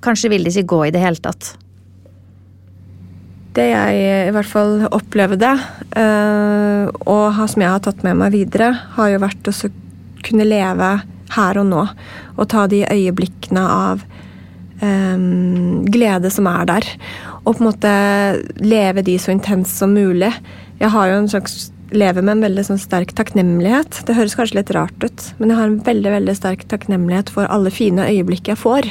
Kanskje 0.01 0.29
vil 0.33 0.45
det 0.45 0.53
ikke 0.53 0.73
gå 0.75 0.83
i 0.87 0.93
det 0.93 1.01
hele 1.01 1.21
tatt. 1.21 1.55
Det 3.51 3.65
jeg 3.67 4.27
i 4.29 4.31
hvert 4.31 4.47
fall 4.47 4.85
opplevde, 4.87 5.49
eh, 5.99 6.85
og 6.87 7.41
som 7.51 7.65
jeg 7.65 7.73
har 7.73 7.81
tatt 7.83 8.05
med 8.05 8.19
meg 8.21 8.31
videre, 8.35 8.69
har 8.95 9.11
jo 9.11 9.23
vært 9.25 9.49
å 9.49 9.55
kunne 10.23 10.47
leve 10.47 10.91
her 11.35 11.59
og 11.59 11.67
nå. 11.67 11.83
Og 12.37 12.47
ta 12.51 12.67
de 12.71 12.85
øyeblikkene 12.85 13.63
av 13.65 14.05
um, 14.81 15.83
glede 15.91 16.31
som 16.33 16.47
er 16.51 16.69
der. 16.69 16.87
Og 17.41 17.55
på 17.55 17.63
en 17.63 17.69
måte 17.71 17.91
leve 18.61 19.03
de 19.05 19.17
så 19.19 19.33
intenst 19.33 19.79
som 19.81 19.93
mulig. 19.95 20.31
Jeg 20.81 20.93
har 20.93 21.09
jo 21.09 21.21
en 21.21 21.31
slags 21.31 21.71
lever 21.91 22.23
med 22.23 22.37
en 22.37 22.45
veldig 22.45 22.63
sånn 22.69 22.81
sterk 22.81 23.13
takknemlighet. 23.17 24.01
Det 24.07 24.15
høres 24.15 24.35
kanskje 24.37 24.61
litt 24.61 24.71
rart 24.75 25.03
ut, 25.03 25.25
men 25.39 25.51
jeg 25.51 25.59
har 25.59 25.69
en 25.69 25.81
veldig 25.85 26.13
veldig 26.15 26.35
sterk 26.37 26.63
takknemlighet 26.71 27.31
for 27.33 27.49
alle 27.51 27.73
fine 27.73 28.07
øyeblikk 28.07 28.51
jeg 28.51 28.59
får. 28.61 28.87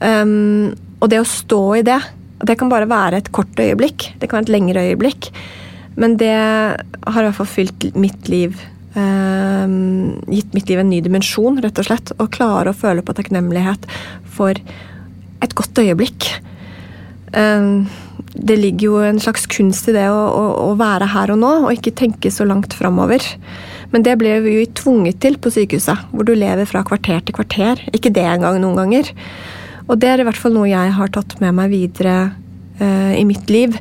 Um, 0.00 0.76
og 1.00 1.10
det 1.10 1.22
å 1.22 1.28
stå 1.28 1.60
i 1.78 1.84
det 1.86 1.96
Det 2.46 2.58
kan 2.60 2.68
bare 2.68 2.84
være 2.84 3.16
et 3.16 3.30
kort 3.32 3.56
øyeblikk. 3.56 4.10
Det 4.20 4.28
kan 4.28 4.36
være 4.36 4.44
et 4.44 4.52
lengre 4.52 4.82
øyeblikk. 4.90 5.30
Men 5.96 6.18
det 6.20 6.36
har 6.36 7.20
i 7.22 7.24
hvert 7.24 7.38
fall 7.38 7.48
fylt 7.48 7.86
mitt 7.96 8.28
liv. 8.28 8.58
Um, 8.92 10.20
gitt 10.28 10.52
mitt 10.52 10.68
liv 10.68 10.82
en 10.82 10.90
ny 10.92 11.00
dimensjon, 11.00 11.56
rett 11.64 11.80
og 11.80 11.88
slett. 11.88 12.12
Å 12.20 12.28
klare 12.28 12.74
å 12.74 12.76
føle 12.76 13.00
på 13.00 13.16
takknemlighet 13.16 13.88
for 14.36 14.52
et 14.52 15.56
godt 15.56 15.80
øyeblikk. 15.80 16.28
Um, 17.34 17.86
det 18.36 18.58
ligger 18.60 18.86
jo 18.86 18.96
en 19.02 19.18
slags 19.20 19.46
kunst 19.50 19.88
i 19.88 19.94
det 19.96 20.06
å, 20.12 20.16
å, 20.16 20.44
å, 20.68 20.72
være 20.78 21.08
her 21.12 21.32
og 21.32 21.40
nå, 21.40 21.52
og 21.66 21.72
ikke 21.74 21.94
tenke 21.96 22.30
så 22.32 22.46
langt 22.46 22.76
framover. 22.76 23.24
Men 23.92 24.04
det 24.06 24.16
ble 24.20 24.34
vi 24.44 24.56
jo 24.58 24.66
tvunget 24.76 25.20
til 25.24 25.38
på 25.40 25.52
sykehuset, 25.54 26.10
hvor 26.12 26.26
du 26.26 26.34
lever 26.36 26.68
fra 26.68 26.84
kvarter 26.86 27.22
til 27.24 27.36
kvarter. 27.38 27.80
Ikke 27.96 28.12
det 28.14 28.26
engang 28.28 28.60
noen 28.62 28.78
ganger. 28.78 29.12
Og 29.86 30.00
det 30.02 30.10
er 30.10 30.22
i 30.22 30.26
hvert 30.26 30.40
fall 30.40 30.56
noe 30.56 30.68
jeg 30.68 30.92
har 30.98 31.12
tatt 31.14 31.38
med 31.42 31.54
meg 31.56 31.72
videre 31.72 32.16
uh, 32.80 33.12
i 33.16 33.24
mitt 33.28 33.50
liv. 33.52 33.78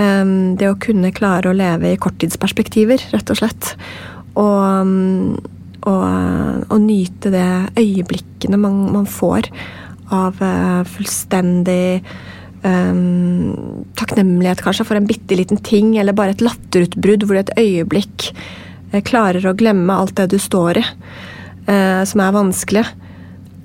Um, 0.00 0.56
det 0.58 0.70
å 0.70 0.78
kunne 0.80 1.12
klare 1.14 1.50
å 1.50 1.56
leve 1.56 1.92
i 1.92 2.00
korttidsperspektiver, 2.00 3.10
rett 3.12 3.32
og 3.32 3.38
slett. 3.38 3.74
Og, 4.40 4.58
um, 4.82 5.36
og, 5.84 6.04
og 6.72 6.78
nyte 6.82 7.32
det 7.34 7.48
øyeblikkene 7.76 8.58
man, 8.60 8.86
man 8.96 9.08
får 9.08 9.50
av 10.12 10.40
uh, 10.40 10.82
fullstendig 10.88 12.02
um, 12.62 13.84
takknemlighet 13.98 14.62
kanskje 14.64 14.86
for 14.86 14.98
en 14.98 15.06
bitte 15.08 15.36
liten 15.38 15.60
ting, 15.64 15.96
eller 15.98 16.16
bare 16.16 16.36
et 16.36 16.44
latterutbrudd 16.44 17.26
hvor 17.26 17.38
du 17.38 17.42
et 17.42 17.54
øyeblikk 17.60 18.28
uh, 18.32 19.00
klarer 19.06 19.46
å 19.46 19.56
glemme 19.58 19.94
alt 19.94 20.16
det 20.20 20.30
du 20.32 20.38
står 20.42 20.82
i, 20.82 20.84
uh, 21.68 22.02
som 22.08 22.24
er 22.24 22.36
vanskelig. 22.36 22.84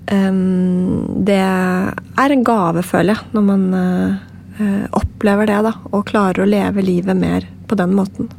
Um, 0.07 1.23
det 1.27 1.39
er 1.43 2.33
en 2.33 2.47
gave, 2.47 2.83
føler 2.85 3.15
jeg, 3.15 3.31
når 3.35 3.47
man 3.51 3.69
uh, 3.77 4.83
opplever 4.97 5.49
det, 5.49 5.61
da, 5.67 5.75
og 5.91 6.07
klarer 6.09 6.43
å 6.43 6.49
leve 6.49 6.85
livet 6.85 7.17
mer 7.17 7.47
på 7.67 7.77
den 7.79 7.95
måten. 7.97 8.31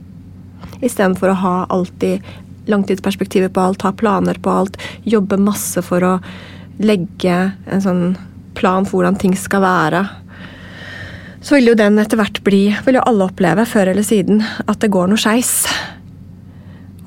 Istedenfor 0.78 1.32
å 1.32 1.40
ha 1.42 1.56
alltid 1.74 2.24
langtidsperspektivet 2.68 3.52
på 3.54 3.62
alt, 3.64 3.84
ha 3.86 3.92
planer 3.96 4.38
på 4.42 4.52
alt, 4.52 4.76
jobbe 5.08 5.38
masse 5.40 5.80
for 5.84 6.04
å 6.04 6.14
legge 6.78 7.36
en 7.66 7.82
sånn 7.82 8.02
plan 8.58 8.86
for 8.86 8.98
hvordan 8.98 9.18
ting 9.18 9.34
skal 9.38 9.62
være 9.64 10.02
så 11.48 11.56
vil 11.56 11.70
jo 11.70 11.78
den 11.80 11.96
etter 11.96 12.18
hvert 12.20 12.42
bli 12.44 12.66
Vil 12.84 12.98
jo 12.98 13.04
alle 13.08 13.24
oppleve, 13.24 13.64
før 13.64 13.94
eller 13.94 14.04
siden, 14.04 14.42
at 14.68 14.82
det 14.82 14.90
går 14.92 15.08
noe 15.08 15.20
skeis. 15.20 15.62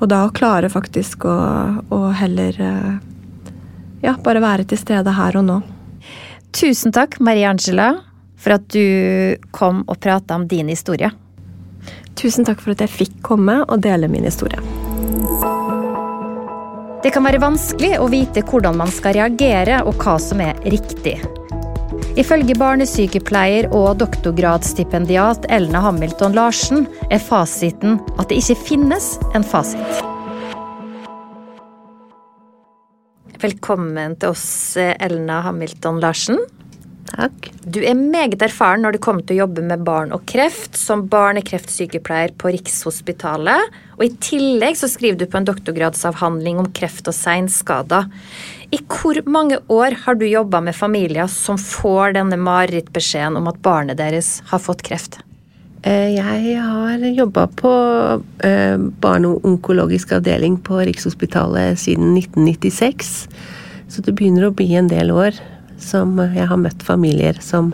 Og 0.00 0.08
da 0.10 0.24
å 0.26 0.32
klare 0.34 0.66
faktisk 0.72 1.28
å, 1.30 1.34
å 1.94 1.98
heller 2.18 2.56
eh, 2.58 2.94
ja, 4.02 4.16
bare 4.18 4.42
være 4.42 4.66
til 4.66 4.80
stede 4.80 5.14
her 5.14 5.38
og 5.38 5.46
nå. 5.46 5.60
Tusen 6.58 6.90
takk, 6.90 7.20
Marie 7.22 7.46
Angela, 7.46 7.92
for 8.34 8.56
at 8.56 8.66
du 8.74 9.38
kom 9.54 9.84
og 9.86 10.00
prata 10.02 10.34
om 10.34 10.48
din 10.50 10.72
historie. 10.74 11.12
Tusen 12.18 12.42
takk 12.42 12.58
for 12.64 12.74
at 12.74 12.82
jeg 12.82 12.90
fikk 12.96 13.20
komme 13.22 13.60
og 13.62 13.78
dele 13.86 14.10
min 14.10 14.26
historie. 14.26 14.58
Det 17.02 17.14
kan 17.14 17.22
være 17.22 17.44
vanskelig 17.46 17.94
å 18.02 18.10
vite 18.10 18.42
hvordan 18.42 18.82
man 18.82 18.90
skal 18.90 19.14
reagere 19.20 19.84
og 19.86 20.02
hva 20.02 20.18
som 20.22 20.42
er 20.42 20.58
riktig. 20.66 21.20
Ifølge 22.12 22.52
barnesykepleier 22.60 23.70
og 23.72 23.94
doktorgradsstipendiat 24.02 25.46
Elna 25.48 25.80
Hamilton 25.80 26.34
Larsen 26.36 26.82
er 27.08 27.22
fasiten 27.24 27.94
at 28.20 28.28
det 28.28 28.42
ikke 28.42 28.58
finnes 28.66 29.06
en 29.32 29.46
fasit. 29.48 30.02
Velkommen 33.40 34.18
til 34.20 34.34
oss, 34.34 34.76
Elna 34.76 35.40
Hamilton 35.46 36.02
Larsen. 36.04 36.42
Takk. 37.12 37.50
Du 37.68 37.82
er 37.84 37.92
meget 37.98 38.40
erfaren 38.40 38.82
når 38.86 38.96
det 38.96 39.02
kommer 39.04 39.24
til 39.26 39.36
å 39.36 39.42
jobbe 39.42 39.64
med 39.66 39.82
barn 39.84 40.14
og 40.16 40.24
kreft, 40.30 40.78
som 40.80 41.04
barnekreftssykepleier 41.12 42.32
på 42.40 42.54
Rikshospitalet. 42.54 43.74
Og 43.98 44.06
i 44.06 44.14
tillegg 44.24 44.78
så 44.80 44.88
skriver 44.88 45.20
du 45.20 45.26
på 45.28 45.40
en 45.40 45.48
doktorgradsavhandling 45.48 46.62
om 46.62 46.70
kreft 46.72 47.10
og 47.12 47.16
seinskader. 47.16 48.08
I 48.72 48.80
hvor 48.88 49.20
mange 49.28 49.60
år 49.68 49.98
har 50.06 50.16
du 50.16 50.24
jobba 50.24 50.62
med 50.64 50.76
familier 50.78 51.28
som 51.28 51.60
får 51.60 52.16
denne 52.16 52.40
marerittbeskjeden 52.40 53.36
om 53.42 53.52
at 53.52 53.60
barnet 53.64 54.00
deres 54.00 54.38
har 54.48 54.64
fått 54.64 54.84
kreft? 54.86 55.20
Eh, 55.84 56.14
jeg 56.16 56.56
har 56.62 57.08
jobba 57.12 57.48
på 57.58 57.72
eh, 58.46 58.78
barne- 59.04 59.34
og 59.34 59.44
onkologisk 59.44 60.16
avdeling 60.16 60.56
på 60.64 60.80
Rikshospitalet 60.88 61.76
siden 61.76 62.14
1996. 62.16 63.16
Så 63.92 64.00
det 64.00 64.16
begynner 64.16 64.48
å 64.48 64.56
bli 64.56 64.70
en 64.78 64.88
del 64.88 65.12
år 65.12 65.36
som 65.84 66.18
jeg 66.22 66.46
har 66.48 66.60
møtt 66.60 66.82
familier 66.86 67.38
som, 67.42 67.72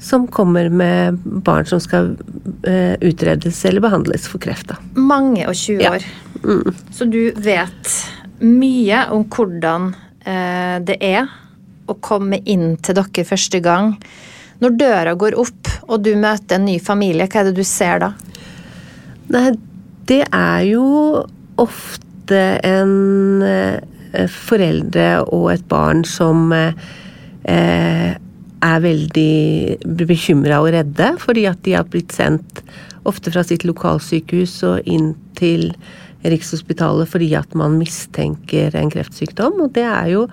som 0.00 0.26
kommer 0.32 0.70
med 0.72 1.18
barn 1.44 1.68
som 1.68 1.80
skal 1.82 2.14
uh, 2.66 2.94
utredes 3.00 3.64
eller 3.68 3.84
behandles 3.84 4.28
for 4.30 4.42
kreft. 4.42 4.72
Da. 4.72 4.78
Mange 4.96 5.46
og 5.48 5.56
20 5.56 5.90
år. 5.90 6.06
Ja. 6.06 6.26
Mm. 6.44 6.74
Så 6.92 7.06
du 7.10 7.20
vet 7.36 7.94
mye 8.40 9.04
om 9.12 9.26
hvordan 9.28 9.92
uh, 9.92 10.76
det 10.86 10.96
er 11.04 11.28
å 11.90 11.96
komme 12.00 12.40
inn 12.48 12.76
til 12.80 12.96
dere 13.00 13.26
første 13.26 13.60
gang. 13.64 13.94
Når 14.60 14.76
døra 14.78 15.14
går 15.18 15.36
opp 15.40 15.70
og 15.88 16.04
du 16.04 16.12
møter 16.20 16.58
en 16.58 16.68
ny 16.68 16.78
familie, 16.82 17.28
hva 17.28 17.42
er 17.42 17.50
det 17.50 17.58
du 17.58 17.66
ser 17.66 18.02
da? 18.04 18.12
Nei, 19.30 19.50
det 20.10 20.24
er 20.26 20.64
jo 20.68 20.84
ofte 21.60 22.42
en 22.66 23.44
uh, 23.44 23.78
foreldre 24.30 25.20
og 25.28 25.50
et 25.54 25.66
barn 25.70 26.02
som 26.08 26.50
Eh, 27.50 28.16
er 28.60 28.82
veldig 28.84 30.04
bekymra 30.06 30.58
og 30.60 30.74
redde 30.74 31.06
fordi 31.22 31.46
at 31.48 31.62
de 31.64 31.72
har 31.78 31.86
blitt 31.88 32.12
sendt 32.12 32.60
ofte 33.08 33.32
fra 33.32 33.40
sitt 33.46 33.64
lokalsykehus 33.64 34.58
og 34.68 34.90
inn 34.90 35.14
til 35.38 35.70
Rikshospitalet 36.20 37.08
fordi 37.08 37.30
at 37.38 37.54
man 37.56 37.78
mistenker 37.80 38.74
en 38.76 38.92
kreftsykdom. 38.92 39.62
Og 39.64 39.72
det 39.76 39.86
er 39.88 40.10
jo 40.12 40.26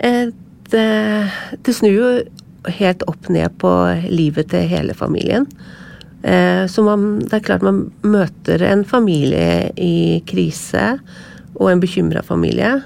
et 0.00 0.72
eh, 0.72 1.34
Det 1.60 1.74
snur 1.76 1.92
jo 1.92 2.08
helt 2.78 3.04
opp 3.10 3.28
ned 3.28 3.52
på 3.60 3.72
livet 4.08 4.48
til 4.54 4.64
hele 4.70 4.96
familien. 4.96 5.44
Eh, 6.22 6.64
så 6.64 6.86
man, 6.86 7.20
det 7.26 7.36
er 7.36 7.44
klart 7.44 7.66
man 7.66 7.84
møter 8.00 8.64
en 8.64 8.86
familie 8.88 9.68
i 9.76 10.22
krise, 10.24 10.96
og 11.60 11.68
en 11.68 11.82
bekymra 11.82 12.22
familie. 12.24 12.78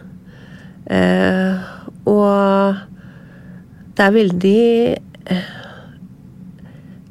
Og 2.11 2.81
det 3.97 4.05
er 4.05 4.13
veldig 4.13 4.65
eh, 5.33 5.53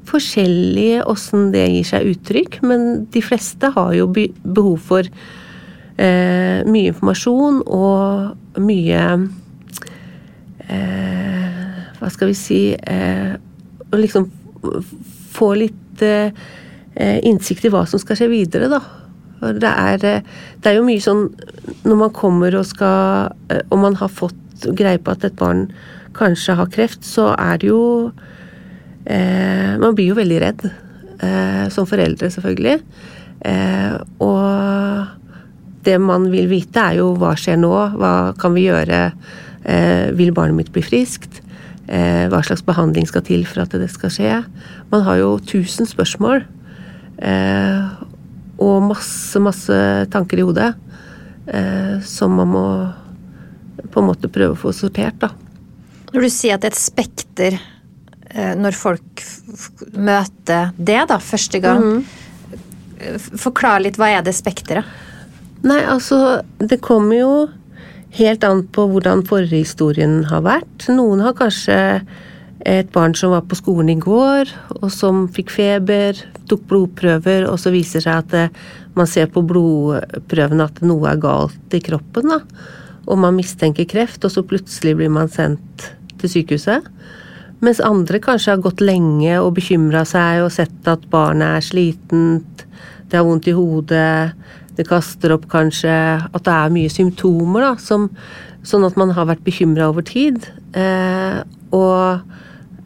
forskjellig 0.05 1.01
åssen 1.09 1.49
det 1.53 1.65
gir 1.71 1.87
seg 1.87 2.11
uttrykk, 2.13 2.59
men 2.67 3.05
de 3.11 3.23
fleste 3.25 3.71
har 3.75 3.93
jo 3.97 4.07
behov 4.11 4.77
for 4.91 5.07
eh, 5.07 6.61
mye 6.67 6.91
informasjon 6.91 7.63
og 7.65 8.61
mye 8.61 9.01
eh, 10.69 11.63
Hva 11.99 12.11
skal 12.13 12.29
vi 12.31 12.37
si 12.37 12.59
eh, 12.75 13.33
Å 13.89 13.99
liksom 13.99 14.29
få 15.35 15.51
litt 15.59 16.05
eh, 16.05 16.31
innsikt 17.27 17.65
i 17.67 17.73
hva 17.73 17.83
som 17.89 17.99
skal 17.99 18.17
skje 18.19 18.29
videre, 18.31 18.69
da. 18.71 18.79
Det 19.45 19.67
er, 19.69 19.99
det 20.63 20.69
er 20.69 20.77
jo 20.77 20.85
mye 20.87 21.01
sånn 21.03 21.27
når 21.83 21.97
man 21.99 22.13
kommer 22.15 22.55
og 22.55 22.63
skal 22.65 23.33
Og 23.67 23.75
man 23.77 23.97
har 23.99 24.09
fått 24.09 24.65
greie 24.79 25.01
på 25.03 25.11
at 25.11 25.25
et 25.27 25.35
barn 25.37 25.67
kanskje 26.15 26.55
har 26.59 26.71
kreft, 26.71 27.05
så 27.07 27.31
er 27.33 27.59
det 27.61 27.69
jo 27.69 28.11
eh, 29.05 29.75
Man 29.81 29.95
blir 29.95 30.13
jo 30.13 30.19
veldig 30.19 30.41
redd. 30.41 30.65
Eh, 31.19 31.67
som 31.71 31.87
foreldre, 31.87 32.29
selvfølgelig. 32.31 32.79
Eh, 33.45 33.93
og 34.23 35.07
det 35.85 35.97
man 36.01 36.29
vil 36.31 36.49
vite, 36.49 36.81
er 36.81 36.99
jo 36.99 37.13
hva 37.19 37.35
skjer 37.39 37.59
nå? 37.61 37.73
Hva 37.99 38.13
kan 38.39 38.55
vi 38.55 38.67
gjøre? 38.67 39.01
Eh, 39.65 40.11
vil 40.17 40.33
barnet 40.35 40.57
mitt 40.57 40.73
bli 40.73 40.83
friskt? 40.85 41.41
Eh, 41.85 42.25
hva 42.31 42.41
slags 42.45 42.65
behandling 42.65 43.05
skal 43.09 43.23
til 43.25 43.45
for 43.45 43.63
at 43.63 43.75
det 43.77 43.91
skal 43.93 44.13
skje? 44.13 44.33
Man 44.91 45.05
har 45.05 45.21
jo 45.21 45.37
tusen 45.39 45.87
spørsmål. 45.89 46.43
Eh, 47.21 47.87
og 48.59 48.89
masse, 48.89 49.39
masse 49.43 49.79
tanker 50.11 50.39
i 50.39 50.47
hodet. 50.47 50.73
som 52.01 52.31
man 52.31 52.47
må 52.47 52.67
på 53.93 54.01
en 54.01 54.07
måte 54.07 54.31
prøve 54.33 54.55
å 54.55 54.57
få 54.57 54.71
sortert, 54.73 55.19
da. 55.21 55.29
Når 56.13 56.27
du 56.27 56.29
sier 56.31 56.55
at 56.55 56.63
det 56.63 56.71
er 56.71 56.75
et 56.75 56.81
spekter 56.81 57.57
eh, 57.57 58.53
når 58.59 58.77
folk 58.77 59.25
møter 59.95 60.71
det 60.77 61.01
da, 61.09 61.19
første 61.23 61.61
gang, 61.63 61.83
mm. 61.99 63.25
forklar 63.41 63.83
litt 63.83 63.99
hva 63.99 64.11
er 64.17 64.25
det 64.25 64.35
spekteret? 64.37 64.87
Nei, 65.65 65.81
altså 65.89 66.43
Det 66.61 66.77
kommer 66.83 67.17
jo 67.17 67.33
helt 68.15 68.45
an 68.47 68.63
på 68.71 68.85
hvordan 68.91 69.25
forhistorien 69.27 70.23
har 70.29 70.45
vært. 70.45 70.87
Noen 70.93 71.23
har 71.25 71.35
kanskje 71.37 71.77
et 72.65 72.87
barn 72.95 73.13
som 73.17 73.33
var 73.33 73.43
på 73.49 73.57
skolen 73.59 73.91
i 73.91 73.99
går, 73.99 74.49
og 74.79 74.87
som 74.93 75.25
fikk 75.33 75.51
feber, 75.53 76.17
tok 76.49 76.63
blodprøver, 76.69 77.45
og 77.49 77.59
så 77.61 77.73
viser 77.73 78.05
seg 78.05 78.23
at 78.23 78.31
det, 78.31 78.45
man 78.95 79.09
ser 79.09 79.27
på 79.31 79.43
blodprøvene 79.45 80.69
at 80.69 80.81
noe 80.85 81.11
er 81.11 81.21
galt 81.21 81.75
i 81.75 81.81
kroppen. 81.83 82.31
da. 82.31 82.39
Og 83.05 83.19
man 83.21 83.37
mistenker 83.37 83.87
kreft, 83.89 84.23
og 84.25 84.33
så 84.33 84.43
plutselig 84.45 84.95
blir 84.97 85.11
man 85.13 85.29
sendt 85.31 85.89
til 86.21 86.31
sykehuset. 86.31 86.89
Mens 87.63 87.81
andre 87.83 88.19
kanskje 88.21 88.55
har 88.55 88.63
gått 88.63 88.83
lenge 88.83 89.37
og 89.39 89.55
bekymra 89.57 90.03
seg 90.07 90.43
og 90.43 90.51
sett 90.53 90.89
at 90.89 91.05
barnet 91.11 91.59
er 91.59 91.65
slitent, 91.65 92.65
det 93.09 93.19
har 93.19 93.25
vondt 93.27 93.47
i 93.47 93.55
hodet, 93.55 94.33
det 94.75 94.87
kaster 94.89 95.31
opp 95.35 95.45
kanskje 95.51 95.93
At 96.25 96.43
det 96.43 96.53
er 96.53 96.73
mye 96.73 96.91
symptomer, 96.91 97.63
da, 97.63 97.73
som, 97.79 98.09
sånn 98.65 98.85
at 98.87 98.97
man 98.99 99.13
har 99.15 99.29
vært 99.29 99.45
bekymra 99.45 99.89
over 99.91 100.05
tid. 100.05 100.49
Eh, 100.75 101.39
og 101.75 102.25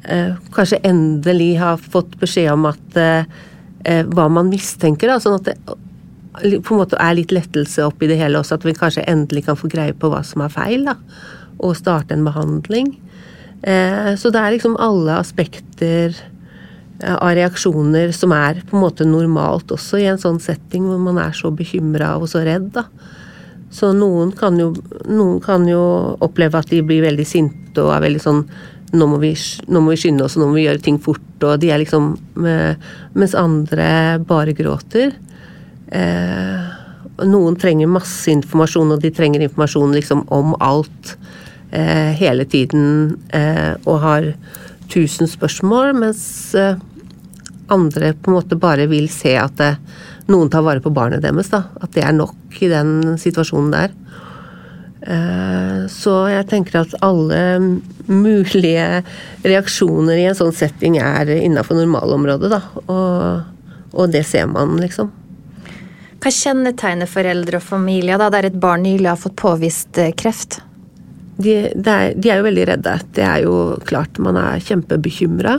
eh, 0.06 0.36
kanskje 0.54 0.82
endelig 0.86 1.56
har 1.62 1.82
fått 1.82 2.18
beskjed 2.22 2.52
om 2.54 2.68
at 2.70 3.00
eh, 3.00 3.38
eh 3.90 4.04
hva 4.06 4.28
man 4.30 4.52
mistenker. 4.52 5.10
Da, 5.10 5.18
sånn 5.24 5.40
at 5.40 5.50
det 5.50 5.80
på 6.34 6.74
en 6.76 6.80
måte 6.80 7.00
er 7.02 7.18
litt 7.18 7.34
lettelse 7.34 7.84
oppi 7.88 8.08
det 8.10 8.20
hele 8.20 8.40
også, 8.40 8.60
at 8.60 8.66
vi 8.68 8.76
kanskje 8.78 9.06
endelig 9.10 9.48
kan 9.48 9.58
få 9.60 9.70
greie 9.72 9.96
på 9.98 10.12
hva 10.12 10.22
som 10.26 10.44
er 10.46 10.54
feil. 10.54 10.86
da, 10.86 10.96
Og 11.60 11.78
starte 11.78 12.14
en 12.14 12.26
behandling. 12.28 12.94
Eh, 13.64 14.16
så 14.16 14.32
det 14.32 14.40
er 14.40 14.54
liksom 14.56 14.78
alle 14.80 15.18
aspekter 15.20 16.14
eh, 16.16 17.16
av 17.16 17.34
reaksjoner 17.36 18.14
som 18.16 18.32
er 18.32 18.62
på 18.64 18.78
en 18.78 18.86
måte 18.86 19.08
normalt 19.08 19.74
også 19.76 20.00
i 20.00 20.08
en 20.08 20.22
sånn 20.22 20.40
setting 20.40 20.86
hvor 20.88 21.02
man 21.04 21.20
er 21.20 21.36
så 21.36 21.52
bekymra 21.52 22.16
og 22.22 22.30
så 22.32 22.46
redd. 22.46 22.72
da. 22.78 22.86
Så 23.72 23.92
noen 23.94 24.32
kan, 24.34 24.58
jo, 24.58 24.72
noen 25.06 25.42
kan 25.44 25.68
jo 25.68 25.82
oppleve 26.24 26.62
at 26.62 26.72
de 26.72 26.82
blir 26.82 27.04
veldig 27.06 27.26
sinte 27.28 27.84
og 27.84 27.92
er 27.94 28.06
veldig 28.08 28.22
sånn 28.24 28.46
nå 28.90 29.06
må, 29.06 29.20
vi, 29.22 29.36
nå 29.70 29.82
må 29.86 29.94
vi 29.94 30.00
skynde 30.02 30.26
oss, 30.26 30.34
nå 30.40 30.48
må 30.50 30.56
vi 30.58 30.64
gjøre 30.64 30.82
ting 30.82 30.96
fort. 30.98 31.22
og 31.44 31.60
de 31.62 31.70
er 31.70 31.78
liksom, 31.84 32.16
Mens 33.14 33.36
andre 33.38 34.18
bare 34.26 34.56
gråter. 34.58 35.14
Eh, 35.92 36.66
noen 37.26 37.56
trenger 37.60 37.90
masse 37.90 38.30
informasjon, 38.32 38.94
og 38.94 39.02
de 39.02 39.12
trenger 39.14 39.44
informasjon 39.46 39.96
liksom 39.96 40.26
om 40.34 40.54
alt 40.62 41.16
eh, 41.72 42.14
hele 42.20 42.46
tiden 42.50 43.16
eh, 43.34 43.74
og 43.86 44.04
har 44.04 44.30
tusen 44.90 45.30
spørsmål, 45.30 45.94
mens 45.98 46.22
andre 47.70 48.14
på 48.18 48.32
en 48.32 48.38
måte 48.40 48.58
bare 48.58 48.88
vil 48.90 49.10
se 49.14 49.36
at 49.38 49.58
det, 49.60 49.74
noen 50.30 50.50
tar 50.50 50.66
vare 50.66 50.82
på 50.82 50.94
barnet 50.94 51.22
deres. 51.22 51.52
Da. 51.54 51.68
At 51.82 51.94
det 51.94 52.06
er 52.06 52.16
nok 52.18 52.58
i 52.62 52.70
den 52.70 53.18
situasjonen 53.22 53.74
der. 53.74 53.94
Så 55.90 56.16
jeg 56.28 56.48
tenker 56.50 56.82
at 56.82 56.96
alle 57.06 57.42
mulige 58.10 59.04
reaksjoner 59.46 60.18
i 60.18 60.26
en 60.30 60.38
sånn 60.38 60.54
setting 60.54 60.98
er 61.02 61.30
innafor 61.38 61.78
normalområdet, 61.80 62.50
da. 62.52 62.62
Og, 62.84 63.94
og 63.94 64.14
det 64.14 64.26
ser 64.28 64.50
man, 64.50 64.76
liksom. 64.82 65.14
Hva 66.20 66.32
kjennetegner 66.36 67.08
foreldre 67.08 67.62
og 67.62 67.64
familie 67.64 68.18
da 68.20 68.28
der 68.34 68.50
et 68.50 68.58
barn 68.60 68.84
nylig 68.84 69.08
har 69.08 69.20
fått 69.20 69.38
påvist 69.40 70.00
eh, 70.02 70.12
kreft? 70.20 70.60
De, 71.40 71.54
er, 71.72 72.12
de 72.20 72.32
er 72.32 72.42
jo 72.42 72.48
veldig 72.50 72.66
redde. 72.74 72.96
Det 73.16 73.24
er 73.24 73.46
jo 73.46 73.54
klart. 73.88 74.20
Man 74.20 74.36
er 74.40 74.60
kjempebekymra. 74.64 75.56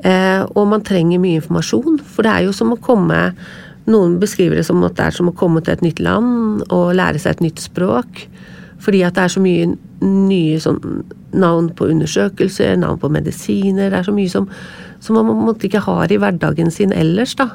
Eh, 0.00 0.40
og 0.56 0.70
man 0.70 0.84
trenger 0.84 1.20
mye 1.20 1.42
informasjon. 1.42 2.00
For 2.00 2.24
det 2.24 2.32
er 2.32 2.46
jo 2.46 2.56
som 2.56 2.72
å 2.72 2.80
komme 2.80 3.28
Noen 3.84 4.14
beskriver 4.16 4.56
det 4.56 4.62
som 4.64 4.80
at 4.86 4.94
det 4.96 5.10
er 5.10 5.12
som 5.12 5.26
å 5.28 5.34
komme 5.36 5.60
til 5.60 5.74
et 5.74 5.82
nytt 5.84 5.98
land 6.00 6.62
og 6.72 6.94
lære 6.96 7.20
seg 7.20 7.34
et 7.34 7.42
nytt 7.44 7.60
språk. 7.60 8.22
Fordi 8.80 9.02
at 9.04 9.18
det 9.18 9.26
er 9.26 9.34
så 9.34 9.42
mye 9.44 9.66
nye 10.00 10.56
sånn, 10.64 10.78
navn 11.36 11.68
på 11.76 11.90
undersøkelser, 11.92 12.78
navn 12.80 12.96
på 13.02 13.10
medisiner. 13.12 13.92
Det 13.92 13.98
er 13.98 14.06
så 14.08 14.14
mye 14.16 14.32
som, 14.32 14.48
som 15.04 15.20
man 15.20 15.44
måtte 15.44 15.68
ikke 15.68 15.84
har 15.84 16.08
i 16.08 16.16
hverdagen 16.16 16.72
sin 16.72 16.96
ellers. 16.96 17.36
da 17.36 17.50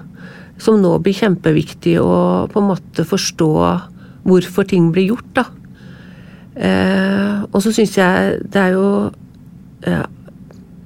som 0.59 0.79
nå 0.81 0.91
blir 1.03 1.17
kjempeviktig 1.17 1.95
å 2.01 2.47
på 2.51 2.61
en 2.61 2.69
måte 2.73 3.05
forstå 3.07 3.51
hvorfor 4.27 4.67
ting 4.67 4.91
blir 4.93 5.13
gjort, 5.13 5.31
da. 5.37 5.45
Eh, 6.59 7.35
og 7.47 7.61
så 7.63 7.71
syns 7.71 7.95
jeg 7.95 8.39
det 8.51 8.59
er 8.59 8.73
jo 8.73 8.87
eh, 9.87 10.01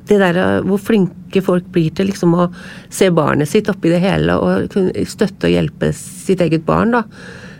Det 0.05 0.19
der 0.19 0.59
hvor 0.67 0.77
flinke 0.77 1.41
folk 1.41 1.65
blir 1.73 1.93
til 1.95 2.11
liksom 2.11 2.35
å 2.37 2.49
se 2.93 3.07
barnet 3.09 3.49
sitt 3.49 3.71
oppi 3.71 3.89
det 3.89 4.01
hele 4.03 4.35
og 4.37 4.67
kunne 4.69 5.05
støtte 5.09 5.47
og 5.47 5.55
hjelpe 5.55 5.89
sitt 5.95 6.43
eget 6.43 6.65
barn, 6.67 6.93
da. 6.93 7.05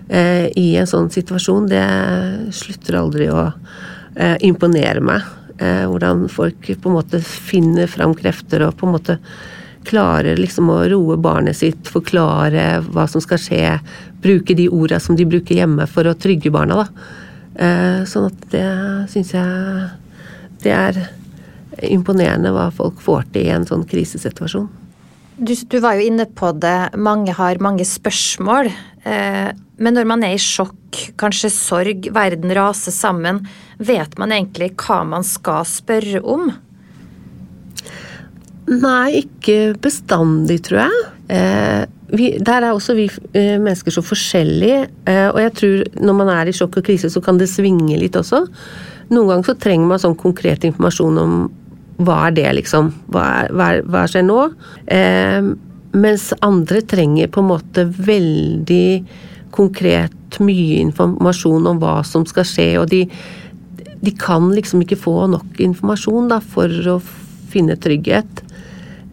Eh, 0.10 0.52
I 0.60 0.68
en 0.78 0.90
sånn 0.90 1.10
situasjon. 1.14 1.70
Det 1.72 1.86
slutter 2.54 3.00
aldri 3.00 3.30
å 3.32 3.48
eh, 3.48 4.36
imponere 4.46 5.02
meg. 5.02 5.26
Eh, 5.58 5.86
hvordan 5.88 6.28
folk 6.34 6.68
på 6.68 6.92
en 6.92 6.98
måte 6.98 7.22
finner 7.24 7.90
fram 7.90 8.16
krefter 8.18 8.68
og 8.68 8.76
på 8.78 8.88
en 8.88 8.96
måte 8.98 9.18
klarer 9.88 10.40
liksom 10.40 10.70
å 10.72 10.82
roe 10.92 11.18
barnet 11.22 11.60
sitt, 11.60 11.90
forklare 11.92 12.82
hva 12.90 13.08
som 13.10 13.24
skal 13.24 13.42
skje, 13.42 13.66
bruke 14.24 14.56
de 14.58 14.70
orda 14.72 15.00
som 15.04 15.18
de 15.20 15.28
bruker 15.28 15.60
hjemme 15.60 15.88
for 15.92 16.08
å 16.08 16.16
trygge 16.16 16.52
barna, 16.54 16.84
da. 16.84 17.10
Eh, 17.54 18.00
sånn 18.10 18.32
at 18.32 18.46
det 18.50 18.70
syns 19.12 19.36
jeg 19.36 19.92
Det 20.64 20.72
er 20.74 20.96
imponerende 21.86 22.50
hva 22.56 22.70
folk 22.74 23.02
får 23.04 23.28
til 23.34 23.50
i 23.50 23.52
en 23.52 23.66
sånn 23.68 23.84
krisesituasjon. 23.86 24.70
Du, 25.36 25.52
du 25.52 25.78
var 25.84 25.98
jo 25.98 26.06
inne 26.08 26.26
på 26.30 26.52
det, 26.56 26.94
mange 26.96 27.34
har 27.36 27.60
mange 27.62 27.86
spørsmål. 27.88 28.70
Eh, 29.04 29.50
men 29.84 29.98
når 29.98 30.08
man 30.08 30.24
er 30.24 30.38
i 30.38 30.42
sjokk, 30.42 31.00
kanskje 31.20 31.52
sorg, 31.52 32.08
verden 32.14 32.54
raser 32.56 32.94
sammen, 32.96 33.42
vet 33.82 34.16
man 34.22 34.32
egentlig 34.32 34.72
hva 34.86 35.02
man 35.08 35.26
skal 35.28 35.66
spørre 35.68 36.22
om? 36.22 36.52
Nei, 38.72 39.24
ikke 39.24 39.74
bestandig, 39.84 40.62
tror 40.68 40.86
jeg. 40.86 41.02
Eh, 41.36 41.84
vi, 42.14 42.30
der 42.40 42.68
er 42.68 42.76
også 42.76 42.96
vi 42.96 43.08
eh, 43.34 43.58
mennesker 43.60 43.96
så 43.96 44.04
forskjellige. 44.06 44.86
Eh, 45.10 45.28
og 45.32 45.40
jeg 45.42 45.54
tror 45.60 45.84
når 46.08 46.18
man 46.20 46.32
er 46.32 46.50
i 46.50 46.56
sjokk 46.56 46.80
og 46.80 46.88
krise, 46.88 47.12
så 47.12 47.22
kan 47.24 47.40
det 47.42 47.50
svinge 47.52 47.98
litt 48.00 48.16
også. 48.20 48.46
Noen 49.12 49.30
ganger 49.30 49.50
så 49.50 49.58
trenger 49.60 49.90
man 49.90 50.02
sånn 50.02 50.18
konkret 50.20 50.64
informasjon 50.68 51.20
om 51.22 51.36
hva 52.04 52.28
er 52.30 52.38
det, 52.38 52.48
liksom. 52.62 52.90
Hva, 53.14 53.26
er, 53.44 53.54
hva, 53.54 53.70
hva 53.90 54.06
skjer 54.10 54.26
nå? 54.26 54.40
Eh, 54.92 55.52
mens 55.94 56.32
andre 56.42 56.82
trenger 56.90 57.30
på 57.34 57.44
en 57.44 57.52
måte 57.52 57.86
veldig 57.86 58.88
konkret 59.54 60.40
mye 60.42 60.80
informasjon 60.82 61.68
om 61.70 61.82
hva 61.82 62.00
som 62.08 62.26
skal 62.26 62.48
skje, 62.50 62.70
og 62.82 62.88
de, 62.90 63.04
de 64.02 64.16
kan 64.18 64.48
liksom 64.56 64.82
ikke 64.82 64.98
få 64.98 65.28
nok 65.30 65.62
informasjon 65.62 66.32
da, 66.32 66.40
for 66.42 66.94
å 66.96 66.98
finne 67.54 67.78
trygghet. 67.78 68.42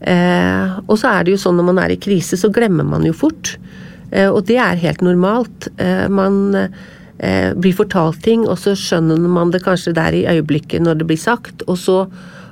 Eh, 0.00 0.78
og 0.86 0.96
så 1.00 1.10
er 1.12 1.26
det 1.26 1.34
jo 1.34 1.42
sånn 1.42 1.58
når 1.60 1.68
man 1.68 1.80
er 1.82 1.94
i 1.94 2.00
krise, 2.00 2.38
så 2.40 2.50
glemmer 2.52 2.86
man 2.88 3.04
jo 3.06 3.14
fort. 3.16 3.54
Eh, 4.10 4.28
og 4.28 4.46
det 4.48 4.58
er 4.62 4.80
helt 4.80 5.04
normalt. 5.04 5.68
Eh, 5.76 6.06
man 6.08 6.56
eh, 6.56 7.52
blir 7.54 7.76
fortalt 7.76 8.22
ting, 8.24 8.46
og 8.48 8.58
så 8.62 8.74
skjønner 8.78 9.20
man 9.28 9.52
det 9.54 9.62
kanskje 9.66 9.96
der 9.96 10.16
i 10.16 10.26
øyeblikket 10.30 10.84
når 10.84 11.00
det 11.00 11.10
blir 11.10 11.20
sagt, 11.20 11.64
og 11.68 11.78
så 11.78 12.04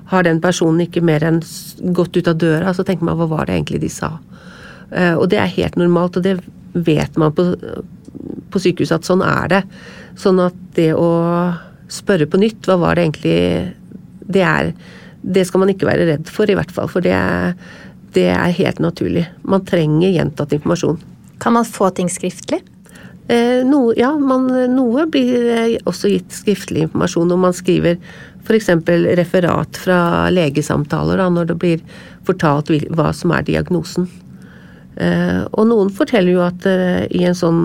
har 0.09 0.25
den 0.25 0.41
personen 0.41 0.87
ikke 0.87 1.05
mer 1.05 1.25
enn 1.27 1.43
gått 1.97 2.17
ut 2.17 2.29
av 2.31 2.39
døra, 2.41 2.73
så 2.73 2.85
tenker 2.87 3.05
man 3.05 3.19
hva 3.19 3.29
var 3.29 3.49
det 3.49 3.59
egentlig 3.59 3.83
de 3.85 3.93
sa? 3.93 4.15
Eh, 4.91 5.15
og 5.15 5.29
det 5.33 5.41
er 5.43 5.57
helt 5.59 5.77
normalt, 5.81 6.17
og 6.17 6.25
det 6.25 6.39
vet 6.73 7.17
man 7.21 7.35
på, 7.37 7.51
på 8.53 8.63
sykehuset 8.63 9.01
at 9.01 9.09
sånn 9.09 9.25
er 9.25 9.51
det. 9.53 9.63
Sånn 10.19 10.41
at 10.41 10.57
det 10.77 10.93
å 10.97 11.11
spørre 11.93 12.29
på 12.29 12.41
nytt, 12.41 12.69
hva 12.69 12.77
var 12.81 12.97
det 12.97 13.07
egentlig 13.07 13.39
Det 14.29 14.43
er 14.45 14.75
det 15.29 15.45
skal 15.49 15.63
man 15.63 15.73
ikke 15.73 15.89
være 15.89 16.09
redd 16.09 16.33
for, 16.33 16.49
i 16.49 16.57
hvert 16.57 16.73
fall. 16.75 16.89
For 16.91 17.05
det 17.05 17.13
er, 17.15 17.55
det 18.17 18.29
er 18.33 18.57
helt 18.57 18.81
naturlig. 18.83 19.27
Man 19.45 19.67
trenger 19.69 20.15
gjentatt 20.15 20.55
informasjon. 20.57 21.01
Kan 21.43 21.55
man 21.59 21.69
få 21.69 21.91
ting 21.95 22.11
skriftlig? 22.11 22.63
Eh, 23.29 23.61
noe, 23.69 23.93
ja, 23.99 24.15
man, 24.17 24.49
noe 24.73 25.05
blir 25.13 25.77
også 25.89 26.09
gitt 26.15 26.33
skriftlig 26.33 26.87
informasjon 26.87 27.35
om 27.35 27.45
man 27.45 27.57
skriver 27.57 27.99
f.eks. 28.49 28.71
referat 29.19 29.77
fra 29.77 29.99
legesamtaler, 30.33 31.21
da, 31.21 31.29
når 31.29 31.51
det 31.51 31.59
blir 31.61 31.83
fortalt 32.25 32.73
hva 32.97 33.11
som 33.13 33.35
er 33.37 33.45
diagnosen. 33.45 34.09
Eh, 34.97 35.45
og 35.53 35.69
noen 35.69 35.93
forteller 35.95 36.33
jo 36.33 36.45
at 36.47 36.65
eh, 36.67 37.05
i 37.15 37.27
en 37.29 37.37
sånn 37.37 37.61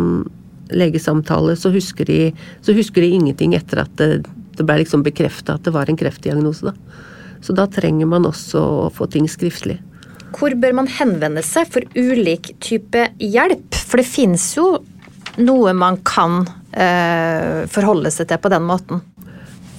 legesamtale 0.74 1.56
så 1.60 1.72
husker, 1.74 2.08
de, 2.12 2.34
så 2.66 2.76
husker 2.76 3.04
de 3.04 3.16
ingenting 3.16 3.56
etter 3.56 3.84
at 3.86 3.96
det, 4.02 4.26
det 4.58 4.68
ble 4.68 4.82
liksom 4.82 5.04
bekrefta 5.06 5.56
at 5.56 5.66
det 5.66 5.74
var 5.76 5.88
en 5.88 6.00
kreftdiagnose. 6.00 6.74
da. 6.74 7.10
Så 7.44 7.56
da 7.56 7.68
trenger 7.68 8.08
man 8.10 8.28
også 8.30 8.62
å 8.86 8.90
få 8.94 9.10
ting 9.12 9.28
skriftlig. 9.28 9.80
Hvor 10.34 10.56
bør 10.58 10.74
man 10.80 10.90
henvende 10.90 11.44
seg 11.46 11.70
for 11.70 11.86
ulik 11.94 12.54
type 12.64 13.10
hjelp? 13.22 13.76
For 13.76 14.02
det 14.02 14.08
finnes 14.10 14.46
jo 14.58 14.68
noe 15.44 15.74
man 15.78 16.00
kan 16.08 16.44
eh, 16.72 17.66
forholde 17.72 18.12
seg 18.14 18.30
til 18.32 18.42
på 18.42 18.52
den 18.54 18.66
måten. 18.66 19.04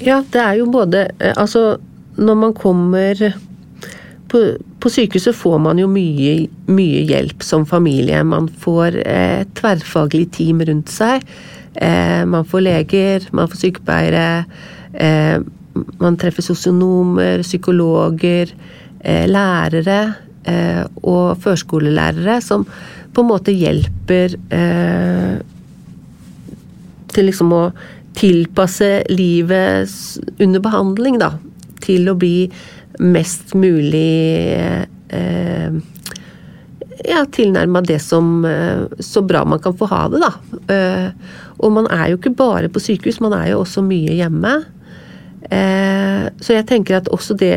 Ja, 0.02 0.20
det 0.30 0.40
er 0.42 0.58
jo 0.58 0.68
både 0.70 1.06
eh, 1.22 1.34
Altså, 1.38 1.78
når 2.18 2.38
man 2.38 2.54
kommer 2.58 3.20
på, 4.30 4.42
på 4.82 4.90
sykehuset 4.90 5.36
får 5.38 5.58
man 5.62 5.78
jo 5.78 5.88
mye, 5.90 6.48
mye, 6.70 7.02
hjelp 7.08 7.42
som 7.46 7.66
familie. 7.66 8.22
Man 8.26 8.48
får 8.48 8.98
eh, 9.02 9.42
tverrfaglig 9.58 10.28
team 10.34 10.62
rundt 10.66 10.90
seg. 10.90 11.22
Eh, 11.74 12.22
man 12.26 12.46
får 12.46 12.64
leger, 12.66 13.28
man 13.34 13.50
får 13.50 13.62
sykepleiere. 13.62 14.26
Eh, 14.94 15.38
man 16.00 16.18
treffer 16.20 16.44
sosionomer, 16.44 17.42
psykologer, 17.42 18.52
eh, 19.00 19.24
lærere 19.30 20.00
eh, 20.46 20.82
og 21.02 21.40
førskolelærere 21.42 22.38
som 22.44 22.66
på 23.14 23.22
en 23.22 23.30
måte 23.30 23.54
hjelper 23.54 24.36
eh, 24.54 25.34
til 27.14 27.28
liksom 27.30 27.54
å 27.54 27.64
tilpasse 28.14 28.90
livet 29.10 29.90
under 30.42 30.62
behandling, 30.62 31.18
da. 31.22 31.34
Til 31.82 32.08
å 32.10 32.16
bli 32.18 32.46
mest 33.02 33.54
mulig 33.58 34.54
eh, 34.54 35.78
ja, 37.04 37.24
tilnærma 37.26 37.82
det 37.84 37.98
som 38.00 38.46
Så 39.02 39.22
bra 39.26 39.42
man 39.44 39.58
kan 39.60 39.74
få 39.76 39.88
ha 39.90 40.04
det, 40.10 40.22
da. 40.22 40.30
Eh, 40.74 41.08
og 41.62 41.74
man 41.74 41.88
er 41.92 42.10
jo 42.10 42.18
ikke 42.18 42.34
bare 42.38 42.70
på 42.72 42.82
sykehus, 42.82 43.20
man 43.22 43.34
er 43.36 43.52
jo 43.52 43.62
også 43.62 43.82
mye 43.84 44.14
hjemme. 44.18 44.56
Eh, 45.52 46.24
så 46.40 46.56
jeg 46.56 46.66
tenker 46.68 46.98
at 46.98 47.10
også 47.12 47.36
det 47.36 47.56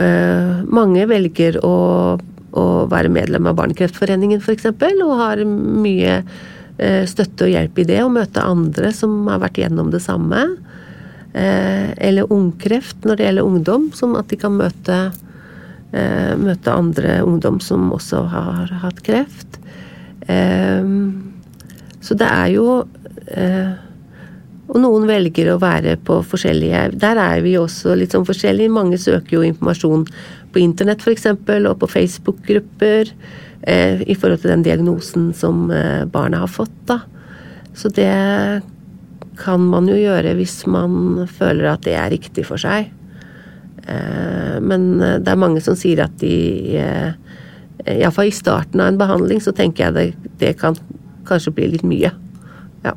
eh, 0.00 0.52
Mange 0.70 1.04
velger 1.10 1.58
å, 1.66 2.16
å 2.16 2.64
være 2.88 3.12
medlem 3.12 3.50
av 3.50 3.58
Barnekreftforeningen 3.58 4.40
f.eks. 4.40 4.70
og 4.70 5.12
har 5.20 5.42
mye 5.44 6.20
eh, 6.78 7.04
støtte 7.10 7.46
og 7.46 7.52
hjelp 7.52 7.82
i 7.82 7.88
det, 7.90 8.00
og 8.04 8.14
møte 8.16 8.44
andre 8.44 8.94
som 8.96 9.28
har 9.28 9.42
vært 9.44 9.60
gjennom 9.60 9.92
det 9.92 10.02
samme. 10.04 10.48
Eller 11.30 12.26
ungkreft 12.34 13.04
når 13.06 13.16
det 13.16 13.26
gjelder 13.28 13.46
ungdom, 13.46 13.84
som 13.94 14.16
at 14.18 14.32
de 14.32 14.38
kan 14.40 14.56
møte, 14.58 14.96
møte 16.42 16.72
andre 16.74 17.20
ungdom 17.22 17.60
som 17.62 17.84
også 17.94 18.24
har 18.32 18.72
hatt 18.82 18.98
kreft. 19.06 19.60
Så 22.02 22.18
det 22.18 22.26
er 22.26 22.50
jo 22.50 22.66
og 24.70 24.78
noen 24.78 25.06
velger 25.08 25.50
å 25.50 25.60
være 25.60 25.96
på 26.06 26.20
forskjellige 26.30 26.82
Der 27.02 27.18
er 27.18 27.40
vi 27.42 27.56
også 27.58 27.96
litt 27.98 28.14
sånn 28.14 28.26
forskjellige. 28.28 28.70
Mange 28.70 29.00
søker 29.02 29.40
jo 29.40 29.46
informasjon 29.46 30.04
på 30.54 30.62
internett 30.62 31.02
f.eks. 31.02 31.26
og 31.32 31.76
på 31.80 31.88
Facebook-grupper 31.90 33.10
eh, 33.66 34.02
i 34.06 34.14
forhold 34.14 34.44
til 34.44 34.54
den 34.54 34.66
diagnosen 34.66 35.30
som 35.34 35.68
eh, 35.74 36.04
barna 36.06 36.44
har 36.44 36.50
fått. 36.50 36.76
da. 36.86 37.00
Så 37.74 37.90
det 37.94 38.14
kan 39.40 39.66
man 39.72 39.88
jo 39.88 39.98
gjøre 39.98 40.36
hvis 40.38 40.62
man 40.70 41.26
føler 41.30 41.72
at 41.72 41.84
det 41.86 41.96
er 41.98 42.10
riktig 42.12 42.46
for 42.46 42.60
seg. 42.60 42.92
Eh, 43.86 44.56
men 44.62 45.00
eh, 45.00 45.18
det 45.18 45.32
er 45.32 45.40
mange 45.40 45.62
som 45.64 45.78
sier 45.78 46.04
at 46.04 46.14
de 46.22 46.78
eh, 46.78 47.12
Iallfall 47.90 48.28
i 48.28 48.34
starten 48.36 48.82
av 48.82 48.92
en 48.92 49.00
behandling 49.00 49.40
så 49.40 49.54
tenker 49.56 49.88
jeg 49.88 49.96
det, 49.96 50.32
det 50.42 50.52
kan 50.60 50.76
kanskje 51.26 51.54
bli 51.56 51.70
litt 51.74 51.86
mye. 51.86 52.12
Ja. 52.84 52.94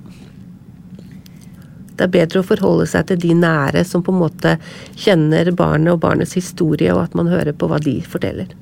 Det 1.98 2.08
er 2.08 2.14
bedre 2.14 2.42
å 2.42 2.48
forholde 2.48 2.88
seg 2.90 3.08
til 3.10 3.22
de 3.22 3.36
nære 3.38 3.84
som 3.86 4.04
på 4.06 4.14
en 4.14 4.22
måte 4.24 4.58
kjenner 4.98 5.52
barnet 5.54 5.94
og 5.94 6.02
barnets 6.06 6.36
historie, 6.38 6.94
og 6.94 7.04
at 7.06 7.18
man 7.18 7.30
hører 7.32 7.54
på 7.54 7.70
hva 7.70 7.80
de 7.84 8.00
forteller. 8.06 8.54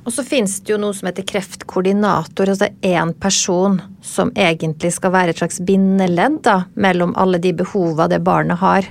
Og 0.00 0.14
så 0.16 0.24
finnes 0.24 0.54
det 0.64 0.72
jo 0.72 0.78
noe 0.80 0.96
som 0.96 1.10
heter 1.10 1.26
kreftkoordinator, 1.28 2.48
altså 2.48 2.70
én 2.80 3.12
person 3.20 3.76
som 4.02 4.32
egentlig 4.32 4.94
skal 4.96 5.12
være 5.12 5.34
et 5.34 5.42
slags 5.42 5.60
bindeledd 5.68 6.40
da, 6.46 6.62
mellom 6.72 7.12
alle 7.20 7.38
de 7.42 7.52
behova 7.56 8.08
det 8.08 8.22
barnet 8.24 8.62
har. 8.62 8.88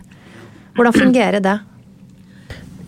Hvordan 0.78 0.96
fungerer 0.96 1.42
det? 1.44 1.58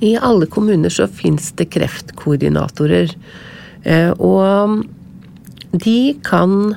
I 0.06 0.16
alle 0.22 0.48
kommuner 0.50 0.94
så 0.94 1.10
finnes 1.10 1.50
det 1.58 1.72
kreftkoordinatorer. 1.74 3.12
Eh, 3.84 4.12
og 4.22 4.86
de 5.72 6.00
kan 6.26 6.76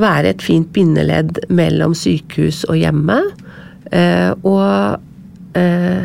være 0.00 0.30
et 0.34 0.42
fint 0.42 0.72
bindeledd 0.74 1.38
mellom 1.54 1.94
sykehus 1.96 2.64
og 2.68 2.76
hjemme. 2.80 3.20
Eh, 3.94 4.32
og 4.42 4.98
eh, 5.58 6.04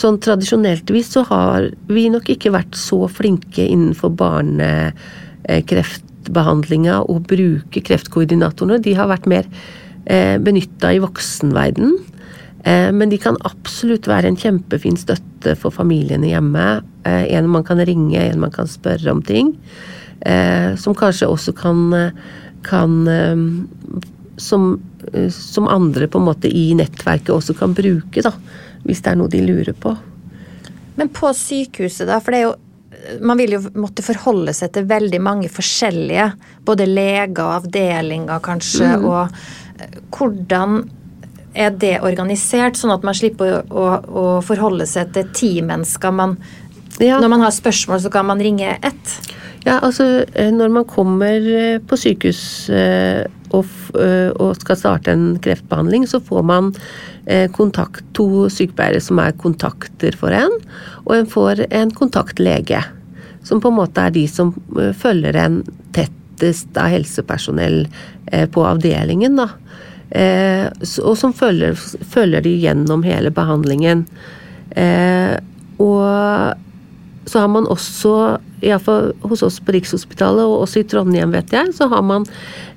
sånn 0.00 0.18
tradisjonelt 0.22 0.90
vis 0.92 1.08
så 1.14 1.22
har 1.28 1.70
vi 1.88 2.08
nok 2.12 2.28
ikke 2.34 2.52
vært 2.54 2.74
så 2.78 3.08
flinke 3.10 3.62
innenfor 3.64 4.10
barnekreftbehandlinga 4.18 7.02
å 7.08 7.18
bruke 7.22 7.80
kreftkoordinatorene. 7.86 8.82
De 8.82 8.94
har 8.98 9.08
vært 9.10 9.26
mer 9.30 9.44
eh, 10.04 10.38
benytta 10.42 10.92
i 10.94 11.00
voksenverden. 11.04 11.90
Eh, 12.64 12.90
men 12.96 13.08
de 13.12 13.18
kan 13.20 13.36
absolutt 13.48 14.06
være 14.10 14.26
en 14.30 14.40
kjempefin 14.40 14.96
støtte 15.00 15.50
for 15.60 15.70
familiene 15.74 16.28
hjemme. 16.32 16.66
Eh, 17.06 17.24
en 17.36 17.46
man 17.52 17.64
kan 17.66 17.78
ringe, 17.84 18.20
en 18.20 18.42
man 18.44 18.54
kan 18.54 18.68
spørre 18.70 19.10
om 19.14 19.22
ting. 19.24 19.48
Som 20.80 20.94
kanskje 20.96 21.26
også 21.28 21.52
kan, 21.52 21.92
kan 22.64 22.94
som, 24.40 24.64
som 25.30 25.68
andre 25.70 26.08
på 26.10 26.18
en 26.18 26.26
måte 26.26 26.50
i 26.50 26.66
nettverket 26.74 27.30
også 27.34 27.54
kan 27.58 27.76
bruke, 27.76 28.24
da 28.24 28.32
hvis 28.84 29.02
det 29.04 29.12
er 29.12 29.20
noe 29.20 29.32
de 29.32 29.40
lurer 29.44 29.76
på. 29.76 29.94
Men 30.94 31.10
på 31.12 31.32
sykehuset, 31.34 32.06
da, 32.08 32.20
for 32.22 32.34
det 32.34 32.42
er 32.42 32.48
jo 32.50 32.54
man 33.20 33.36
vil 33.36 33.56
jo 33.56 33.58
måtte 33.76 34.04
forholde 34.04 34.54
seg 34.56 34.70
til 34.72 34.86
veldig 34.88 35.18
mange 35.20 35.48
forskjellige, 35.52 36.30
både 36.64 36.86
leger 36.88 37.56
avdelinger 37.58 38.40
kanskje, 38.44 38.94
mm. 38.96 39.04
og 39.04 39.82
eh, 39.82 39.98
hvordan 40.14 40.78
er 41.54 41.74
det 41.76 41.98
organisert, 42.06 42.78
sånn 42.78 42.94
at 42.94 43.04
man 43.04 43.18
slipper 43.18 43.58
å, 43.58 43.58
å, 43.68 43.84
å 44.08 44.24
forholde 44.46 44.86
seg 44.88 45.12
til 45.14 45.28
ti 45.36 45.50
mennesker? 45.66 46.14
Man, 46.16 46.38
ja. 47.02 47.18
Når 47.20 47.30
man 47.32 47.42
har 47.42 47.54
spørsmål, 47.54 48.02
så 48.04 48.10
kan 48.10 48.26
man 48.26 48.42
ringe 48.42 48.76
ett? 48.82 49.16
Ja, 49.64 49.78
altså 49.80 50.24
eh, 50.34 50.52
når 50.52 50.68
man 50.70 50.84
kommer 50.84 51.40
eh, 51.40 51.80
på 51.80 51.96
sykehus 51.96 52.70
og, 53.54 53.66
og 53.94 54.56
skal 54.58 54.76
starte 54.76 55.12
en 55.14 55.36
kreftbehandling, 55.42 56.08
så 56.10 56.18
får 56.22 56.42
man 56.42 56.72
Eh, 57.26 57.50
kontakt, 57.50 58.04
to 58.12 58.50
sykepleiere 58.52 59.00
som 59.00 59.20
er 59.22 59.32
kontakter 59.40 60.12
for 60.20 60.34
en, 60.36 60.52
og 61.06 61.14
en 61.16 61.28
får 61.30 61.62
en 61.70 61.92
kontaktlege. 61.96 62.82
Som 63.44 63.62
på 63.64 63.70
en 63.72 63.78
måte 63.78 64.02
er 64.04 64.12
de 64.12 64.26
som 64.28 64.52
eh, 64.76 64.92
følger 64.92 65.38
en 65.40 65.62
tettest 65.96 66.76
av 66.76 66.92
helsepersonell 66.92 67.86
eh, 68.26 68.44
på 68.44 68.66
avdelingen. 68.68 69.40
da. 69.40 69.48
Og 70.14 71.16
som 71.18 71.32
følger, 71.34 71.74
følger 72.12 72.44
de 72.44 72.52
gjennom 72.60 73.02
hele 73.02 73.32
behandlingen. 73.34 74.04
Og 75.82 76.60
så 77.26 77.44
har 77.44 77.50
man 77.52 77.66
også, 77.70 78.38
iallfall 78.64 79.12
hos 79.24 79.42
oss 79.46 79.60
på 79.64 79.74
Rikshospitalet 79.76 80.44
og 80.44 80.64
også 80.66 80.82
i 80.82 80.86
Trondheim, 80.88 81.32
vet 81.34 81.52
jeg, 81.52 81.74
så 81.76 81.88
har 81.92 82.04
man 82.04 82.26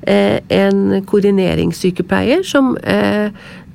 en 0.07 1.01
koordineringssykepleier 1.07 2.45
som 2.47 2.75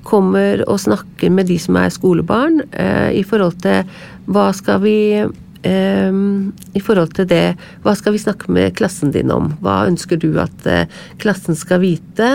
kommer 0.07 0.62
og 0.68 0.81
snakker 0.83 1.31
med 1.33 1.49
de 1.51 1.59
som 1.61 1.79
er 1.79 1.93
skolebarn, 1.93 2.62
eh, 2.73 3.12
i 3.18 3.23
forhold 3.27 3.61
til 3.62 3.87
hva 4.31 4.51
skal 4.57 4.83
vi 4.85 4.97
eh, 5.20 5.31
i 5.63 6.81
forhold 6.83 7.13
til 7.15 7.29
det, 7.31 7.55
hva 7.85 7.95
skal 7.95 8.17
vi 8.17 8.23
snakke 8.23 8.51
med 8.51 8.75
klassen 8.79 9.13
din 9.15 9.31
om? 9.31 9.53
Hva 9.63 9.85
ønsker 9.87 10.19
du 10.19 10.33
at 10.43 10.67
eh, 10.67 10.89
klassen 11.23 11.55
skal 11.59 11.83
vite? 11.85 12.31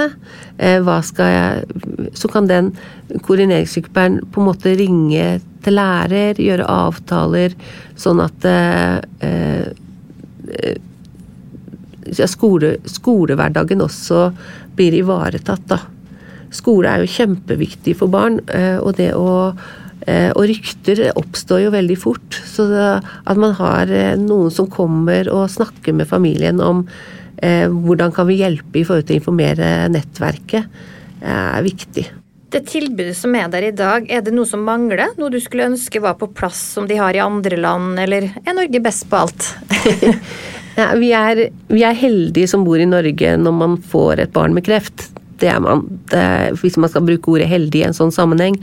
Hva 0.57 0.95
skal 1.05 1.27
jeg 1.29 2.13
Så 2.17 2.31
kan 2.31 2.47
den 2.49 2.71
koordineringssykepleieren 3.21 4.23
på 4.31 4.41
en 4.41 4.47
måte 4.47 4.73
ringe 4.79 5.27
til 5.65 5.75
lærer, 5.77 6.39
gjøre 6.39 6.65
avtaler, 6.71 7.53
sånn 7.99 8.23
at 8.23 8.47
skole, 12.27 12.77
skolehverdagen 12.87 13.83
også 13.83 14.31
blir 14.77 14.97
ivaretatt, 14.97 15.67
da. 15.69 15.79
Skole 16.53 16.91
er 16.91 17.03
jo 17.03 17.11
kjempeviktig 17.11 17.97
for 17.99 18.11
barn, 18.11 18.39
eh, 18.47 18.77
og 18.79 18.95
det 18.99 19.11
å 19.17 19.51
eh, 19.51 19.86
og 20.07 20.45
rykter 20.47 21.01
oppstår 21.19 21.65
jo 21.65 21.71
veldig 21.73 21.97
fort. 21.99 22.37
Så 22.47 22.67
at 22.71 23.39
man 23.39 23.55
har 23.59 23.91
eh, 23.91 24.13
noen 24.19 24.53
som 24.53 24.69
kommer 24.71 25.27
og 25.33 25.49
snakker 25.51 25.95
med 25.97 26.09
familien 26.09 26.63
om 26.63 26.85
hvordan 27.37 28.09
kan 28.15 28.25
vi 28.25 28.39
hjelpe 28.39 28.79
i 28.79 28.81
forhold 28.81 29.05
til 29.05 29.13
å 29.13 29.19
informere 29.19 29.67
nettverket, 29.93 30.79
er 31.21 31.61
viktig. 31.61 32.07
Det 32.47 32.61
tilbudet 32.69 33.13
som 33.17 33.33
er 33.35 33.49
der 33.51 33.65
i 33.67 33.73
dag, 33.75 34.05
er 34.07 34.21
det 34.23 34.31
noe 34.31 34.47
som 34.47 34.61
mangler? 34.63 35.11
Noe 35.19 35.31
du 35.33 35.37
skulle 35.43 35.67
ønske 35.67 35.99
var 35.99 36.15
på 36.15 36.29
plass 36.31 36.61
som 36.77 36.87
de 36.87 36.95
har 36.95 37.13
i 37.13 37.19
andre 37.19 37.59
land, 37.59 37.99
eller 37.99 38.29
er 38.39 38.55
Norge 38.55 38.79
best 38.83 39.09
på 39.11 39.19
alt? 39.19 39.49
ja, 40.79 40.87
vi, 40.95 41.11
er, 41.11 41.41
vi 41.67 41.83
er 41.83 41.99
heldige 41.99 42.47
som 42.47 42.63
bor 42.63 42.79
i 42.79 42.87
Norge 42.87 43.35
når 43.41 43.57
man 43.59 43.75
får 43.91 44.23
et 44.23 44.33
barn 44.35 44.55
med 44.55 44.63
kreft 44.65 45.09
det 45.41 45.49
er 45.51 45.59
man, 45.63 45.83
det, 46.11 46.23
hvis 46.61 46.77
man 46.81 46.91
skal 46.91 47.05
bruke 47.07 47.33
ordet 47.35 47.49
heldig 47.51 47.81
i 47.81 47.87
en 47.89 47.97
sånn 47.97 48.13
sammenheng. 48.13 48.57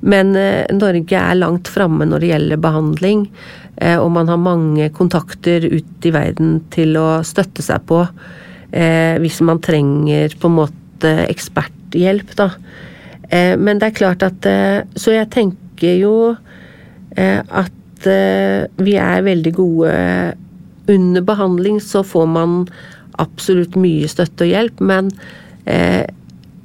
Men 0.00 0.34
eh, 0.38 0.66
Norge 0.76 1.20
er 1.20 1.38
langt 1.38 1.70
framme 1.72 2.08
når 2.08 2.24
det 2.24 2.32
gjelder 2.32 2.62
behandling, 2.64 3.24
eh, 3.76 3.96
og 3.96 4.10
man 4.16 4.30
har 4.30 4.42
mange 4.42 4.90
kontakter 4.96 5.64
ut 5.68 6.08
i 6.08 6.14
verden 6.14 6.58
til 6.74 6.98
å 7.00 7.08
støtte 7.26 7.64
seg 7.64 7.86
på 7.88 8.02
eh, 8.04 9.16
hvis 9.22 9.40
man 9.46 9.62
trenger 9.64 10.36
på 10.38 10.50
en 10.50 10.60
måte 10.60 11.14
eksperthjelp, 11.28 12.36
da. 12.38 12.52
Eh, 13.28 13.54
men 13.60 13.80
det 13.80 13.90
er 13.90 13.98
klart 13.98 14.24
at 14.24 14.46
eh, 14.48 14.86
Så 14.96 15.12
jeg 15.12 15.28
tenker 15.34 15.98
jo 16.00 16.14
eh, 17.16 17.40
at 17.44 17.74
vi 17.98 18.92
er 18.94 19.24
veldig 19.26 19.50
gode 19.56 19.92
under 20.86 21.24
behandling 21.26 21.80
så 21.82 22.04
får 22.06 22.28
man 22.30 22.52
absolutt 23.18 23.74
mye 23.74 24.06
støtte 24.06 24.46
og 24.46 24.52
hjelp, 24.52 24.78
men 24.78 25.08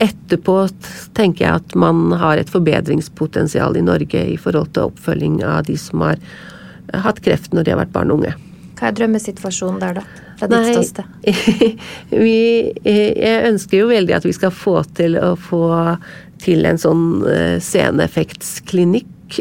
Etterpå 0.04 0.56
tenker 1.16 1.46
jeg 1.46 1.62
at 1.62 1.76
man 1.80 2.12
har 2.20 2.40
et 2.40 2.50
forbedringspotensial 2.52 3.78
i 3.80 3.84
Norge 3.86 4.24
i 4.34 4.40
forhold 4.40 4.74
til 4.76 4.90
oppfølging 4.90 5.38
av 5.48 5.68
de 5.68 5.78
som 5.80 6.04
har 6.04 6.20
hatt 7.06 7.22
kreft 7.24 7.54
når 7.54 7.68
de 7.68 7.74
har 7.74 7.82
vært 7.84 7.94
barn 7.96 8.12
og 8.12 8.22
unge. 8.22 8.34
Hva 8.80 8.90
er 8.90 8.98
drømmesituasjonen 8.98 9.80
der, 9.80 10.02
da? 10.02 10.04
Fra 10.40 10.50
ditt 10.52 10.74
ståsted? 10.74 11.06
jeg 12.90 13.48
ønsker 13.48 13.80
jo 13.80 13.90
veldig 13.92 14.18
at 14.18 14.28
vi 14.28 14.34
skal 14.36 14.52
få 14.52 14.82
til 14.98 15.16
å 15.22 15.34
få 15.40 15.64
til 16.44 16.68
en 16.68 16.82
sånn 16.82 17.24
eh, 17.30 17.60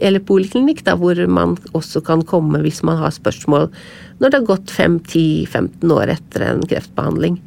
eller 0.03 0.23
poliklinikk, 0.25 0.85
da, 0.87 0.95
hvor 0.97 1.19
man 1.27 1.57
også 1.77 2.01
kan 2.07 2.23
komme 2.25 2.63
hvis 2.63 2.81
man 2.87 3.01
har 3.03 3.13
spørsmål 3.13 3.67
når 4.23 4.31
det 4.31 4.39
har 4.39 4.47
gått 4.49 4.73
5-10-15 4.73 5.93
år 5.93 6.15
etter 6.15 6.47
en 6.47 6.63
kreftbehandling. 6.71 7.41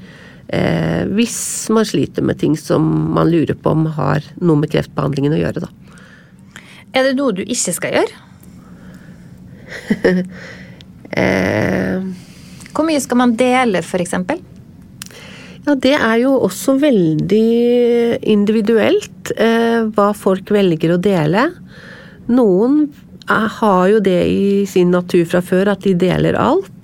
Eh, 0.48 1.06
hvis 1.18 1.40
man 1.74 1.88
sliter 1.88 2.26
med 2.26 2.38
ting 2.42 2.54
som 2.58 2.86
man 3.16 3.32
lurer 3.32 3.58
på 3.58 3.74
om 3.74 3.88
har 3.98 4.26
noe 4.42 4.62
med 4.62 4.72
kreftbehandlingen 4.74 5.34
å 5.34 5.42
gjøre, 5.42 5.66
da. 5.66 5.72
Er 6.96 7.10
det 7.10 7.16
noe 7.18 7.34
du 7.36 7.42
ikke 7.44 7.74
skal 7.76 7.96
gjøre? 7.98 8.22
eh, 11.22 12.06
Hvor 12.76 12.86
mye 12.88 13.02
skal 13.04 13.20
man 13.24 13.34
dele, 13.40 13.82
f.eks.? 13.82 14.14
Ja, 15.66 15.74
det 15.82 15.96
er 15.98 16.20
jo 16.22 16.36
også 16.46 16.76
veldig 16.78 18.22
individuelt 18.30 19.32
eh, 19.34 19.82
hva 19.98 20.12
folk 20.14 20.52
velger 20.54 20.94
å 20.94 21.02
dele. 21.02 21.48
Noen 22.30 22.84
er, 23.26 23.48
har 23.58 23.88
jo 23.90 24.04
det 24.06 24.20
i 24.30 24.66
sin 24.70 24.94
natur 24.94 25.26
fra 25.32 25.42
før, 25.42 25.74
at 25.74 25.82
de 25.88 25.96
deler 25.98 26.38
alt. 26.38 26.75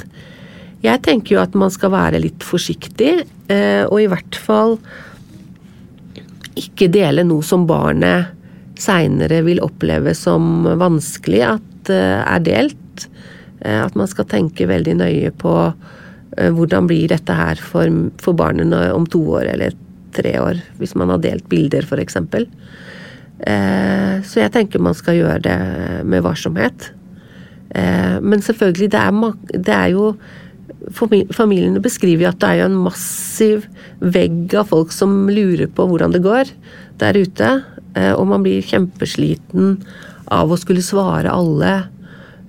Jeg 0.82 1.04
tenker 1.06 1.36
jo 1.36 1.42
at 1.44 1.56
man 1.58 1.72
skal 1.74 1.94
være 1.94 2.22
litt 2.24 2.44
forsiktig, 2.46 3.14
eh, 3.54 3.84
og 3.86 3.98
i 4.02 4.10
hvert 4.10 4.38
fall 4.42 4.78
ikke 6.58 6.90
dele 6.92 7.24
noe 7.26 7.46
som 7.46 7.68
barnet 7.70 8.34
seinere 8.82 9.44
vil 9.46 9.62
oppleve 9.62 10.16
som 10.18 10.66
vanskelig 10.82 11.44
at 11.52 11.94
eh, 11.94 12.22
er 12.26 12.46
delt. 12.48 13.06
Eh, 13.62 13.78
at 13.78 13.98
man 13.98 14.10
skal 14.10 14.30
tenke 14.32 14.70
veldig 14.70 14.98
nøye 15.04 15.34
på 15.38 15.56
hvordan 16.32 16.86
blir 16.88 17.10
dette 17.12 17.34
her 17.36 17.60
for, 17.60 17.92
for 18.24 18.32
barnet 18.40 18.72
om 18.96 19.04
to 19.04 19.20
år 19.36 19.50
eller 19.52 19.74
tre 20.16 20.32
år, 20.40 20.62
hvis 20.80 20.94
man 20.96 21.12
har 21.12 21.20
delt 21.20 21.44
bilder 21.52 21.84
f.eks. 21.84 22.16
Så 24.24 24.40
jeg 24.40 24.54
tenker 24.56 24.80
man 24.80 24.96
skal 24.96 25.18
gjøre 25.18 25.42
det 25.44 25.58
med 26.08 26.24
varsomhet. 26.24 26.88
Men 28.24 28.46
selvfølgelig, 28.48 28.94
det 28.96 29.02
er, 29.02 29.36
det 29.68 29.76
er 29.76 29.92
jo 29.92 30.06
Familiene 30.90 31.82
beskriver 31.84 32.26
jo 32.26 32.32
at 32.32 32.40
det 32.42 32.50
er 32.50 32.62
jo 32.62 32.70
en 32.72 32.80
massiv 32.88 33.68
vegg 34.02 34.56
av 34.58 34.72
folk 34.72 34.94
som 34.96 35.30
lurer 35.30 35.70
på 35.70 35.86
hvordan 35.86 36.16
det 36.16 36.24
går 36.26 36.50
der 37.02 37.20
ute. 37.22 37.50
Eh, 37.98 38.14
og 38.16 38.28
man 38.30 38.46
blir 38.46 38.64
kjempesliten 38.66 39.82
av 40.32 40.52
å 40.52 40.60
skulle 40.60 40.84
svare 40.86 41.34
alle. 41.34 41.74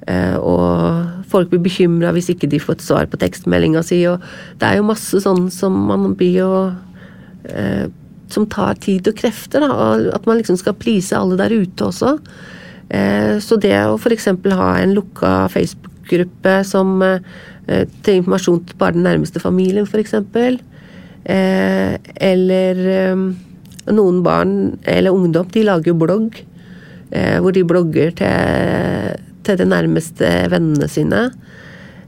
Eh, 0.07 0.37
og 0.39 1.27
folk 1.33 1.51
blir 1.53 1.63
bekymra 1.65 2.13
hvis 2.15 2.31
ikke 2.33 2.51
de 2.51 2.61
får 2.63 2.79
et 2.79 2.87
svar 2.87 3.11
på 3.11 3.21
tekstmeldinga 3.21 3.83
si. 3.87 4.03
Og 4.11 4.23
det 4.61 4.69
er 4.69 4.81
jo 4.81 4.89
masse 4.91 5.23
sånn 5.25 5.49
som 5.55 5.77
man 5.91 6.15
blir 6.19 6.41
jo 6.43 6.55
eh, 7.49 7.91
Som 8.33 8.47
tar 8.49 8.79
tid 8.81 9.09
og 9.11 9.17
krefter. 9.19 9.61
Da, 9.61 10.13
at 10.17 10.25
man 10.25 10.39
liksom 10.39 10.57
skal 10.57 10.79
please 10.81 11.13
alle 11.13 11.37
der 11.37 11.53
ute 11.53 11.85
også. 11.85 12.15
Så 13.45 13.57
det 13.61 13.75
å 13.89 13.99
f.eks. 13.99 14.25
ha 14.57 14.69
en 14.81 14.95
lukka 14.97 15.51
Facebook-gruppe 15.53 16.55
som 16.65 17.03
til 17.67 18.19
informasjon 18.19 18.63
til 18.67 18.79
bare 18.81 18.97
den 18.97 19.07
nærmeste 19.07 19.41
familien, 19.43 19.87
f.eks. 19.87 20.17
Eh, 21.25 21.93
eller 22.31 22.81
eh, 22.91 23.27
noen 23.93 24.23
barn 24.27 24.57
eller 24.83 25.15
ungdom, 25.15 25.47
de 25.53 25.63
lager 25.69 25.93
jo 25.93 26.01
blogg. 26.01 26.43
Eh, 27.13 27.39
hvor 27.45 27.53
de 27.53 27.65
blogger 27.69 28.15
til, 28.17 29.25
til 29.45 29.59
de 29.61 29.67
nærmeste 29.69 30.29
vennene 30.53 30.89
sine. 30.89 31.27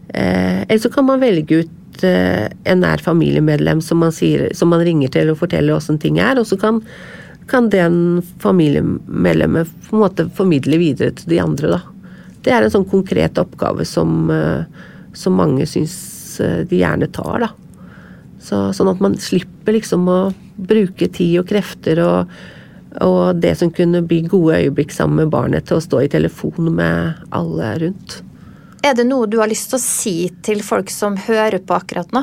Eh, 0.09 0.63
eller 0.63 0.81
så 0.81 0.91
kan 0.93 1.05
man 1.05 1.21
velge 1.21 1.65
ut 1.65 2.05
eh, 2.09 2.47
en 2.65 2.81
nær 2.81 3.05
familiemedlem 3.05 3.83
som 3.85 4.01
man, 4.01 4.15
sier, 4.17 4.49
som 4.57 4.73
man 4.73 4.85
ringer 4.87 5.13
til 5.13 5.35
og 5.35 5.43
forteller 5.43 5.77
åssen 5.77 6.01
ting 6.01 6.17
er, 6.23 6.41
og 6.41 6.49
så 6.49 6.57
kan, 6.61 6.81
kan 7.53 7.69
den 7.73 8.23
familiemedlemmet 8.41 9.75
på 9.91 9.99
en 9.99 10.05
måte 10.07 10.29
formidle 10.39 10.81
videre 10.81 11.13
til 11.19 11.35
de 11.35 11.43
andre, 11.43 11.77
da. 11.77 11.83
Det 12.45 12.53
er 12.53 12.65
en 12.65 12.73
sånn 12.73 12.89
konkret 12.89 13.37
oppgave 13.41 13.85
som, 13.89 14.31
som 15.15 15.37
mange 15.39 15.67
syns 15.71 15.95
de 16.41 16.81
gjerne 16.81 17.07
tar, 17.15 17.45
da. 17.45 17.51
Så, 18.43 18.59
sånn 18.77 18.91
at 18.91 19.01
man 19.01 19.15
slipper 19.23 19.77
liksom 19.77 20.09
å 20.11 20.19
bruke 20.55 21.07
tid 21.15 21.39
og 21.41 21.49
krefter 21.49 22.01
og 22.03 22.35
og 23.03 23.41
det 23.43 23.57
som 23.59 23.73
kunne 23.75 24.05
bli 24.07 24.21
gode 24.31 24.61
øyeblikk 24.63 24.93
sammen 24.95 25.25
med 25.25 25.33
barnet, 25.33 25.67
til 25.67 25.81
å 25.81 25.83
stå 25.83 26.05
i 26.05 26.11
telefon 26.13 26.71
med 26.77 27.25
alle 27.35 27.73
rundt. 27.83 28.21
Er 28.85 28.95
det 28.95 29.07
noe 29.09 29.27
du 29.31 29.39
har 29.41 29.51
lyst 29.51 29.73
til 29.73 29.81
å 29.81 29.83
si 29.83 30.17
til 30.45 30.63
folk 30.65 30.93
som 30.93 31.17
hører 31.27 31.63
på 31.65 31.77
akkurat 31.77 32.11
nå? 32.15 32.23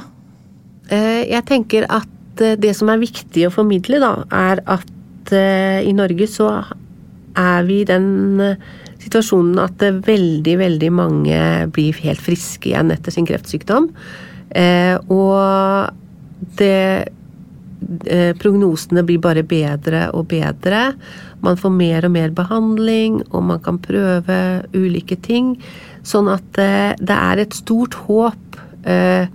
Eh, 0.92 1.24
jeg 1.32 1.48
tenker 1.50 1.88
at 1.90 2.44
eh, 2.44 2.58
det 2.60 2.76
som 2.78 2.92
er 2.94 3.02
viktig 3.02 3.48
å 3.48 3.54
formidle, 3.54 4.00
da, 4.04 4.14
er 4.30 4.62
at 4.70 5.34
eh, 5.36 5.82
i 5.88 5.94
Norge 5.98 6.30
så 6.30 6.52
er 7.40 7.68
vi 7.68 7.82
den 7.88 8.08
situasjonen 9.02 9.62
at 9.64 9.82
veldig, 10.06 10.58
veldig 10.62 10.92
mange 10.94 11.40
blir 11.74 11.98
helt 12.06 12.22
friske 12.22 12.70
igjen 12.72 12.94
etter 12.94 13.14
sin 13.16 13.28
kreftsykdom. 13.30 13.90
Og 15.12 16.54
det 16.60 16.78
Eh, 18.06 18.36
prognosene 18.38 19.02
blir 19.04 19.22
bare 19.22 19.44
bedre 19.48 20.06
og 20.16 20.28
bedre. 20.32 20.92
Man 21.42 21.58
får 21.58 21.74
mer 21.74 22.06
og 22.06 22.14
mer 22.14 22.34
behandling, 22.38 23.22
og 23.32 23.44
man 23.50 23.62
kan 23.64 23.80
prøve 23.82 24.38
ulike 24.78 25.18
ting. 25.26 25.56
Sånn 26.06 26.30
at 26.32 26.62
eh, 26.62 26.94
det 27.02 27.18
er 27.18 27.42
et 27.42 27.58
stort 27.58 27.98
håp. 28.06 28.62
Eh, 28.86 29.26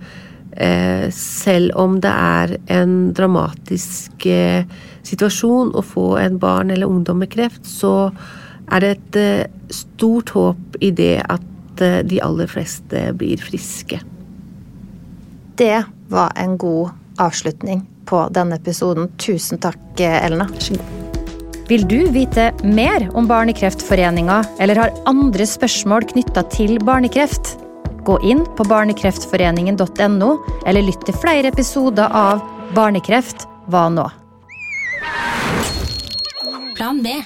selv 1.13 1.75
om 1.77 1.99
det 2.01 2.09
er 2.09 2.55
en 2.73 2.93
dramatisk 3.13 4.23
situasjon 5.05 5.69
å 5.77 5.83
få 5.85 6.07
en 6.17 6.39
barn 6.41 6.73
eller 6.73 6.89
ungdom 6.89 7.21
med 7.21 7.29
kreft, 7.29 7.61
så 7.69 8.09
er 8.71 8.83
det 8.83 8.91
et 8.97 9.73
stort 9.73 10.33
håp 10.35 10.77
i 10.83 10.91
det 10.91 11.21
at 11.29 11.43
de 11.77 12.21
aller 12.23 12.49
fleste 12.49 13.11
blir 13.17 13.41
friske. 13.41 13.99
Det 15.57 15.83
var 16.09 16.33
en 16.35 16.57
god 16.57 16.89
avslutning 17.21 17.83
på 18.05 18.23
denne 18.33 18.57
episoden. 18.57 19.09
Tusen 19.17 19.61
takk, 19.61 19.99
Elna. 19.99 20.47
Vil 21.67 21.83
du 21.87 22.07
vite 22.15 22.51
mer 22.63 23.09
om 23.13 23.27
Barnekreftforeninga 23.27 24.43
eller 24.59 24.79
har 24.79 24.93
andre 25.09 25.47
spørsmål 25.49 26.07
knytta 26.13 26.45
til 26.53 26.77
barnekreft? 26.79 27.57
Gå 28.07 28.15
inn 28.23 28.45
på 28.55 28.63
barnekreftforeningen.no, 28.69 30.29
eller 30.63 30.85
lytt 30.87 31.03
til 31.09 31.17
flere 31.19 31.51
episoder 31.51 32.07
av 32.07 32.39
Barnekreft 32.75 33.43
hva 33.67 33.87
nå? 33.91 34.07
Plan 36.77 37.03
B. 37.03 37.17